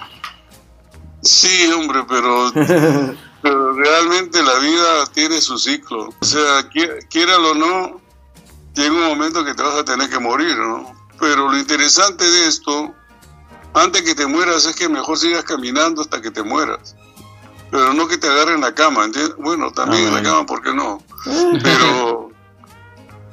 Sí, 1.23 1.71
hombre, 1.71 2.03
pero, 2.07 2.51
pero 3.41 3.73
realmente 3.73 4.41
la 4.43 4.55
vida 4.59 5.05
tiene 5.13 5.39
su 5.41 5.57
ciclo. 5.57 6.09
O 6.19 6.25
sea, 6.25 6.69
qui- 6.69 7.07
quiéralo 7.09 7.51
o 7.51 7.55
no, 7.55 8.01
llega 8.73 8.91
un 8.91 9.03
momento 9.07 9.43
que 9.45 9.53
te 9.53 9.61
vas 9.63 9.75
a 9.75 9.85
tener 9.85 10.09
que 10.09 10.19
morir, 10.19 10.57
¿no? 10.57 10.93
Pero 11.19 11.49
lo 11.51 11.57
interesante 11.57 12.23
de 12.29 12.47
esto, 12.47 12.93
antes 13.73 14.01
que 14.01 14.15
te 14.15 14.25
mueras, 14.25 14.65
es 14.65 14.75
que 14.75 14.89
mejor 14.89 15.17
sigas 15.17 15.43
caminando 15.43 16.01
hasta 16.01 16.21
que 16.21 16.31
te 16.31 16.41
mueras. 16.43 16.95
Pero 17.69 17.93
no 17.93 18.07
que 18.07 18.17
te 18.17 18.27
agarren 18.27 18.55
en 18.55 18.61
la 18.61 18.73
cama, 18.75 19.05
¿entiendes? 19.05 19.35
Bueno, 19.37 19.71
también 19.71 20.03
Ah, 20.03 20.07
en 20.07 20.13
la 20.15 20.19
bueno. 20.21 20.29
cama, 20.33 20.45
¿por 20.45 20.61
qué 20.61 20.73
no? 20.73 21.03
Pero, 21.63 22.31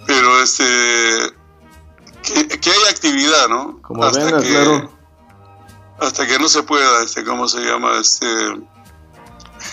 pero 0.06 0.42
este, 0.42 0.64
que, 2.22 2.46
que 2.48 2.70
haya 2.70 2.90
actividad, 2.90 3.48
¿no? 3.48 3.80
Como 3.82 4.10
venga, 4.10 4.38
claro. 4.40 4.92
Hasta 6.00 6.26
que 6.26 6.38
no 6.38 6.48
se 6.48 6.62
pueda, 6.62 7.02
este, 7.02 7.24
¿cómo 7.24 7.48
se 7.48 7.60
llama? 7.60 7.98
Este, 7.98 8.26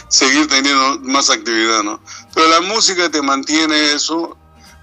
seguir 0.08 0.48
teniendo 0.48 1.00
más 1.02 1.30
actividad, 1.30 1.84
¿no? 1.84 2.00
Pero 2.34 2.48
la 2.48 2.62
música 2.62 3.10
te 3.10 3.22
mantiene 3.22 3.94
eso 3.94 4.38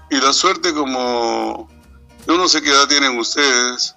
y 0.09 0.17
la 0.17 0.31
suerte 0.33 0.73
como, 0.73 1.69
yo 2.27 2.37
no 2.37 2.47
sé 2.47 2.61
qué 2.61 2.69
edad 2.69 2.87
tienen 2.87 3.17
ustedes, 3.19 3.95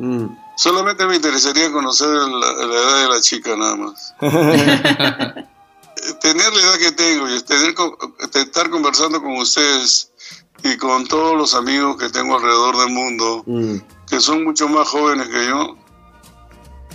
Mm. 0.00 0.26
solamente 0.56 1.04
me 1.06 1.16
interesaría 1.16 1.72
conocer 1.72 2.08
la, 2.08 2.52
la 2.52 2.74
edad 2.76 3.02
de 3.02 3.08
la 3.08 3.20
chica 3.20 3.56
nada 3.56 3.74
más. 3.74 4.14
Tener 6.20 6.52
la 6.54 6.60
edad 6.62 6.78
que 6.78 6.92
tengo 6.92 7.28
y 7.28 7.40
tener, 7.42 7.74
estar 8.34 8.70
conversando 8.70 9.20
con 9.20 9.36
ustedes 9.38 10.10
y 10.62 10.76
con 10.76 11.06
todos 11.06 11.36
los 11.36 11.54
amigos 11.54 11.96
que 11.96 12.08
tengo 12.10 12.36
alrededor 12.36 12.76
del 12.78 12.90
mundo, 12.90 13.42
Mm. 13.46 13.76
que 14.08 14.20
son 14.20 14.44
mucho 14.44 14.68
más 14.68 14.88
jóvenes 14.88 15.26
que 15.28 15.46
yo, 15.46 15.76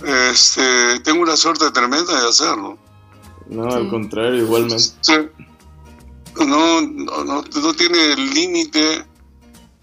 este, 0.02 1.00
tengo 1.00 1.22
una 1.22 1.36
suerte 1.36 1.70
tremenda 1.70 2.20
de 2.20 2.28
hacerlo. 2.28 2.78
No, 3.48 3.70
al 3.70 3.88
contrario, 3.90 4.42
igualmente. 4.42 4.84
No, 6.46 6.80
no, 6.80 7.24
no, 7.24 7.42
no 7.42 7.74
tiene 7.74 8.16
límite 8.16 9.06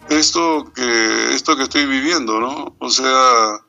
esto 0.10 0.72
que, 0.76 1.34
esto 1.34 1.56
que 1.56 1.64
estoy 1.64 1.86
viviendo, 1.86 2.40
¿no? 2.40 2.76
O 2.80 2.90
sea, 2.90 3.60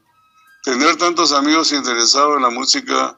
tener 0.64 0.96
tantos 0.96 1.32
amigos 1.32 1.72
interesados 1.72 2.36
en 2.36 2.42
la 2.42 2.50
música 2.50 3.16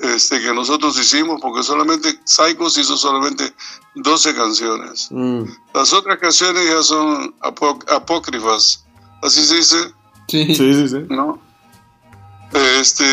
este, 0.00 0.40
que 0.40 0.54
nosotros 0.54 0.98
hicimos, 0.98 1.40
porque 1.40 1.62
solamente 1.62 2.18
Psychos 2.24 2.78
hizo 2.78 2.96
solamente 2.96 3.52
12 3.96 4.34
canciones. 4.34 5.08
Mm. 5.10 5.42
Las 5.74 5.92
otras 5.92 6.18
canciones 6.18 6.66
ya 6.66 6.82
son 6.82 7.34
apócrifas, 7.40 8.86
así 9.22 9.44
se 9.44 9.56
dice, 9.56 9.94
Sí. 10.28 10.54
Sí, 10.54 10.74
sí, 10.74 10.88
sí. 10.88 10.96
¿no? 11.08 11.40
Este, 12.52 13.04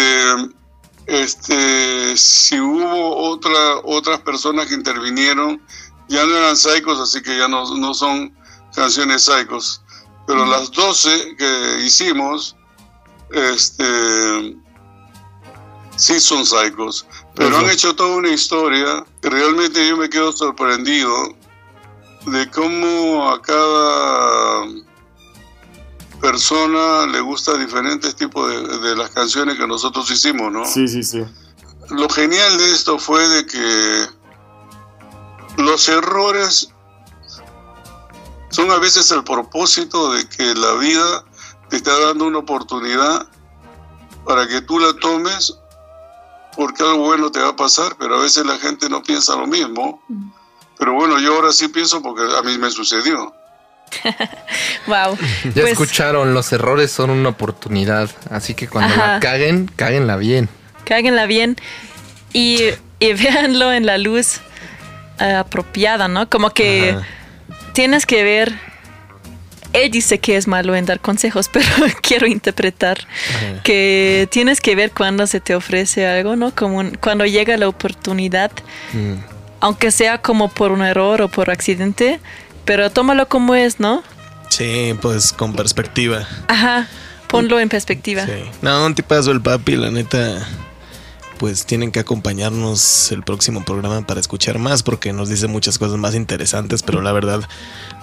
este, 1.08 2.18
si 2.18 2.60
hubo 2.60 3.18
otra, 3.30 3.78
otras 3.84 4.22
personas 4.22 4.68
que 4.68 4.76
intervinieron, 4.76 5.62
ya 6.08 6.26
no 6.26 6.36
eran 6.36 6.56
Psychos, 6.56 7.00
así 7.00 7.22
que 7.22 7.38
ya 7.38 7.48
no, 7.48 7.76
no 7.76 7.94
son 7.94 8.36
canciones 8.74 9.24
Psychos. 9.24 9.82
Pero 10.28 10.46
las 10.46 10.72
12 10.72 11.36
que 11.38 11.84
hicimos, 11.86 12.56
este, 13.32 14.56
sí 15.96 16.20
son 16.20 16.46
Psychos. 16.46 17.06
Pero 17.36 17.58
han 17.58 17.70
hecho 17.70 17.96
toda 17.96 18.16
una 18.16 18.30
historia 18.30 19.06
que 19.22 19.30
realmente 19.30 19.88
yo 19.88 19.98
me 19.98 20.10
quedo 20.10 20.32
sorprendido 20.32 21.36
de 22.26 22.50
cómo 22.50 23.30
a 23.30 23.42
cada 23.42 24.66
persona 26.22 27.06
le 27.08 27.20
gusta 27.22 27.58
diferentes 27.58 28.16
tipos 28.16 28.50
de, 28.50 28.80
de 28.80 28.96
las 28.96 29.10
canciones 29.12 29.58
que 29.58 29.68
nosotros 29.68 30.10
hicimos, 30.12 30.52
¿no? 30.52 30.66
Sí, 30.66 30.88
sí, 30.88 31.04
sí. 31.04 31.24
Lo 31.90 32.10
genial 32.10 32.58
de 32.58 32.72
esto 32.72 32.98
fue 32.98 33.28
de 33.28 33.46
que 33.46 34.08
los 35.58 35.88
errores 35.88 36.70
son 38.50 38.72
a 38.72 38.78
veces 38.78 39.12
el 39.12 39.24
propósito 39.24 40.14
de 40.14 40.28
que 40.28 40.56
la 40.56 40.74
vida 40.74 41.26
te 41.70 41.78
está 41.78 42.00
dando 42.00 42.26
una 42.26 42.40
oportunidad 42.40 43.28
para 44.26 44.48
que 44.48 44.62
tú 44.62 44.80
la 44.80 44.94
tomes 44.94 45.58
porque 46.56 46.84
algo 46.84 47.06
bueno 47.06 47.32
te 47.32 47.40
va 47.42 47.50
a 47.50 47.56
pasar, 47.56 47.98
pero 48.00 48.16
a 48.16 48.20
veces 48.20 48.46
la 48.46 48.58
gente 48.58 48.90
no 48.90 49.04
piensa 49.04 49.36
lo 49.36 49.46
mismo. 49.46 50.02
Pero 50.78 50.94
bueno, 50.94 51.20
yo 51.20 51.36
ahora 51.36 51.52
sí 51.52 51.68
pienso 51.68 52.02
porque 52.02 52.24
a 52.24 52.42
mí 52.44 52.58
me 52.58 52.72
sucedió. 52.72 53.34
Wow. 54.88 55.18
Ya 55.46 55.52
Pues, 55.62 55.72
escucharon, 55.72 56.34
los 56.34 56.52
errores 56.54 56.92
son 56.92 57.10
una 57.10 57.30
oportunidad. 57.30 58.10
Así 58.30 58.54
que 58.54 58.68
cuando 58.68 58.94
Ajá. 58.94 59.14
la 59.16 59.20
caguen, 59.20 59.70
cáguenla 59.76 60.16
bien. 60.18 60.50
cáguenla 60.86 61.26
bien 61.26 61.56
y, 62.34 62.60
y 63.00 63.14
véanlo 63.22 63.74
en 63.74 63.86
la 63.86 63.98
luz 63.98 64.42
eh, 65.20 65.34
apropiada, 65.34 66.08
¿no? 66.08 66.30
Como 66.30 66.52
que 66.52 66.92
Ajá. 66.98 67.08
tienes 67.74 68.06
que 68.06 68.24
ver. 68.24 68.54
Él 69.74 69.92
dice 69.92 70.20
que 70.20 70.38
es 70.38 70.48
malo 70.48 70.74
en 70.76 70.86
dar 70.86 71.02
consejos, 71.02 71.50
pero 71.54 71.66
quiero 72.02 72.28
interpretar 72.28 73.00
que 73.64 74.28
tienes 74.32 74.62
que 74.62 74.74
ver 74.76 74.92
cuando 74.92 75.28
se 75.28 75.40
te 75.42 75.54
ofrece 75.56 76.08
algo, 76.08 76.36
¿no? 76.38 76.54
Como 76.56 76.78
un- 76.78 76.92
cuando 76.96 77.26
llega 77.26 77.58
la 77.58 77.68
oportunidad, 77.68 78.52
Mm. 78.94 79.16
aunque 79.60 79.92
sea 79.92 80.20
como 80.20 80.50
por 80.50 80.72
un 80.72 80.82
error 80.84 81.22
o 81.24 81.28
por 81.28 81.50
accidente, 81.50 82.20
pero 82.66 82.90
tómalo 82.90 83.28
como 83.28 83.56
es, 83.56 83.80
¿no? 83.80 84.04
Sí, 84.50 84.94
pues 85.02 85.34
con 85.34 85.54
perspectiva. 85.54 86.28
Ajá, 86.48 86.88
ponlo 87.28 87.60
en 87.60 87.70
perspectiva. 87.70 88.26
Sí. 88.26 88.32
No, 88.62 88.86
un 88.86 88.96
tipazo 88.96 89.32
el 89.32 89.42
papi, 89.42 89.76
la 89.76 89.92
neta. 89.92 90.48
Pues 91.38 91.66
tienen 91.66 91.92
que 91.92 92.00
acompañarnos 92.00 93.12
el 93.12 93.22
próximo 93.22 93.66
programa 93.66 94.02
para 94.08 94.22
escuchar 94.22 94.58
más 94.58 94.84
porque 94.84 95.12
nos 95.12 95.28
dice 95.28 95.48
muchas 95.48 95.78
cosas 95.78 95.98
más 95.98 96.16
interesantes, 96.16 96.82
pero 96.82 97.02
la 97.02 97.12
verdad, 97.12 97.42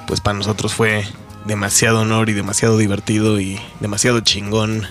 pues 0.07 0.21
para 0.21 0.37
nosotros 0.37 0.75
fue 0.75 1.07
demasiado 1.47 2.03
honor 2.03 2.29
y 2.29 2.35
demasiado 2.35 2.77
divertido 2.77 3.41
y 3.41 3.59
demasiado 3.81 4.21
chingón 4.21 4.87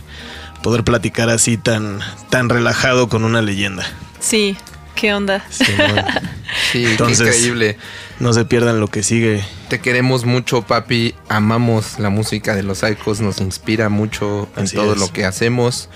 poder 0.64 0.84
platicar 0.84 1.30
así 1.30 1.58
tan, 1.58 2.00
tan 2.32 2.50
relajado 2.50 3.10
con 3.10 3.24
una 3.26 3.44
leyenda. 3.44 3.86
Sí, 4.20 4.58
¿qué 4.96 5.14
onda? 5.14 5.46
Sí, 5.52 5.64
qué 6.72 6.92
Entonces- 6.92 7.28
increíble. 7.28 7.78
No 8.22 8.34
se 8.34 8.46
pierdan 8.46 8.80
lo 8.80 8.88
que 8.88 9.04
sigue. 9.04 9.44
Te 9.68 9.80
queremos 9.80 10.26
mucho, 10.26 10.62
papi. 10.62 11.16
Amamos 11.28 12.00
la 12.00 12.10
música 12.10 12.56
de 12.56 12.64
los 12.64 12.80
Psychos. 12.80 13.20
Nos 13.20 13.40
inspira 13.42 13.90
mucho 13.90 14.48
en 14.56 14.64
Así 14.64 14.76
todo 14.76 14.94
es. 14.94 15.00
lo 15.00 15.12
que 15.12 15.26
hacemos. 15.26 15.90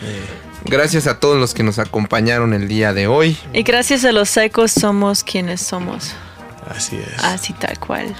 Gracias 0.65 1.05
a 1.07 1.19
todos 1.19 1.39
los 1.39 1.53
que 1.53 1.61
nos 1.63 1.77
acompañaron 1.77 2.53
el 2.53 2.67
día 2.67 2.93
de 2.93 3.07
hoy. 3.07 3.37
Y 3.53 3.61
gracias 3.61 4.03
a 4.03 4.11
los 4.11 4.29
psychos 4.29 4.71
somos 4.71 5.23
quienes 5.23 5.61
somos. 5.61 6.13
Así 6.67 6.95
es. 6.95 7.23
Así 7.23 7.53
tal 7.53 7.77
cual. 7.79 8.15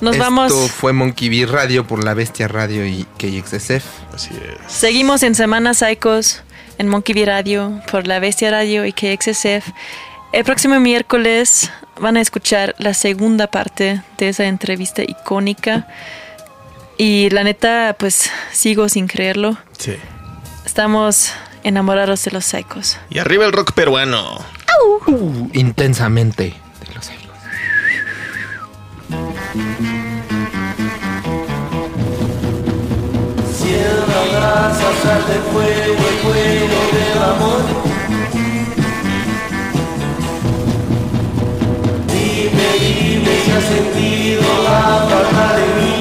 Nos 0.00 0.14
Esto 0.16 0.24
vamos. 0.24 0.52
fue 0.70 0.92
Monkey 0.94 1.28
Bee 1.28 1.44
Radio 1.44 1.86
por 1.86 2.02
La 2.02 2.14
Bestia 2.14 2.48
Radio 2.48 2.86
y 2.86 3.04
KXSF. 3.18 3.84
Así 4.14 4.30
es. 4.34 4.72
Seguimos 4.72 5.22
en 5.22 5.34
Semana 5.34 5.74
Psychos 5.74 6.42
en 6.78 6.88
Monkey 6.88 7.14
Bee 7.14 7.26
Radio 7.26 7.80
por 7.90 8.06
La 8.06 8.18
Bestia 8.20 8.50
Radio 8.50 8.86
y 8.86 8.92
KXSF. 8.92 9.68
El 10.32 10.44
próximo 10.44 10.80
miércoles 10.80 11.70
van 12.00 12.16
a 12.16 12.20
escuchar 12.20 12.74
la 12.78 12.94
segunda 12.94 13.46
parte 13.46 14.02
de 14.18 14.28
esa 14.28 14.44
entrevista 14.44 15.02
icónica. 15.02 15.86
Y 16.98 17.30
la 17.30 17.44
neta, 17.44 17.96
pues 17.98 18.30
sigo 18.52 18.88
sin 18.88 19.06
creerlo. 19.06 19.56
Sí. 19.78 19.96
Estamos 20.64 21.32
enamorados 21.62 22.24
de 22.24 22.30
los 22.30 22.44
psychos. 22.44 22.98
Y 23.10 23.18
arriba 23.18 23.44
el 23.44 23.52
rock 23.52 23.72
peruano. 23.72 24.38
Uh, 25.06 25.48
intensamente 25.52 26.54
de 26.86 26.94
los 26.94 27.10
abrazas, 34.16 34.94
sal 35.02 35.26
de 35.26 35.38
fuego, 35.50 36.04
el 36.08 36.18
fuego 36.18 36.78
del 36.92 37.22
amor. 37.22 37.95
había 43.56 43.68
sentido 43.68 44.42
la 44.64 45.06
falta 45.08 45.56
de 45.56 45.66
mí. 45.76 45.94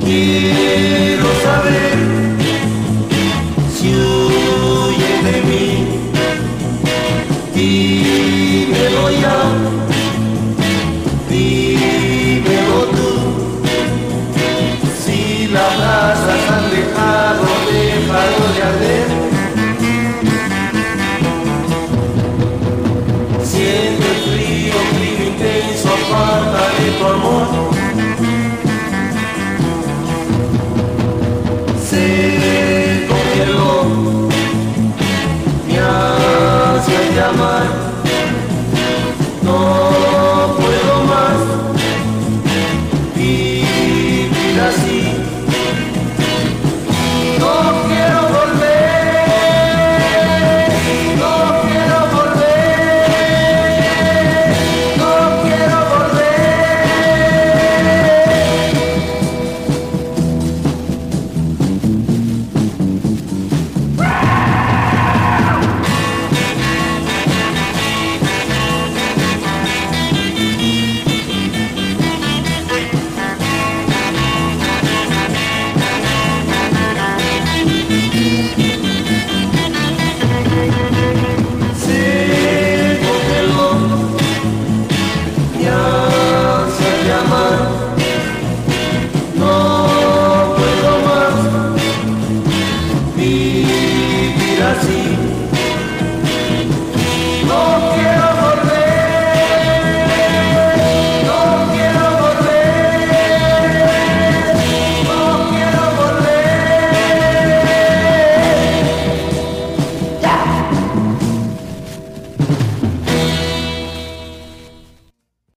Quiero 0.00 1.28
saber 1.42 1.96
si 3.74 3.88
huye 3.94 5.12
de 5.24 5.36
mí, 5.48 5.68
dímelo 7.54 9.04
ya. 9.20 9.71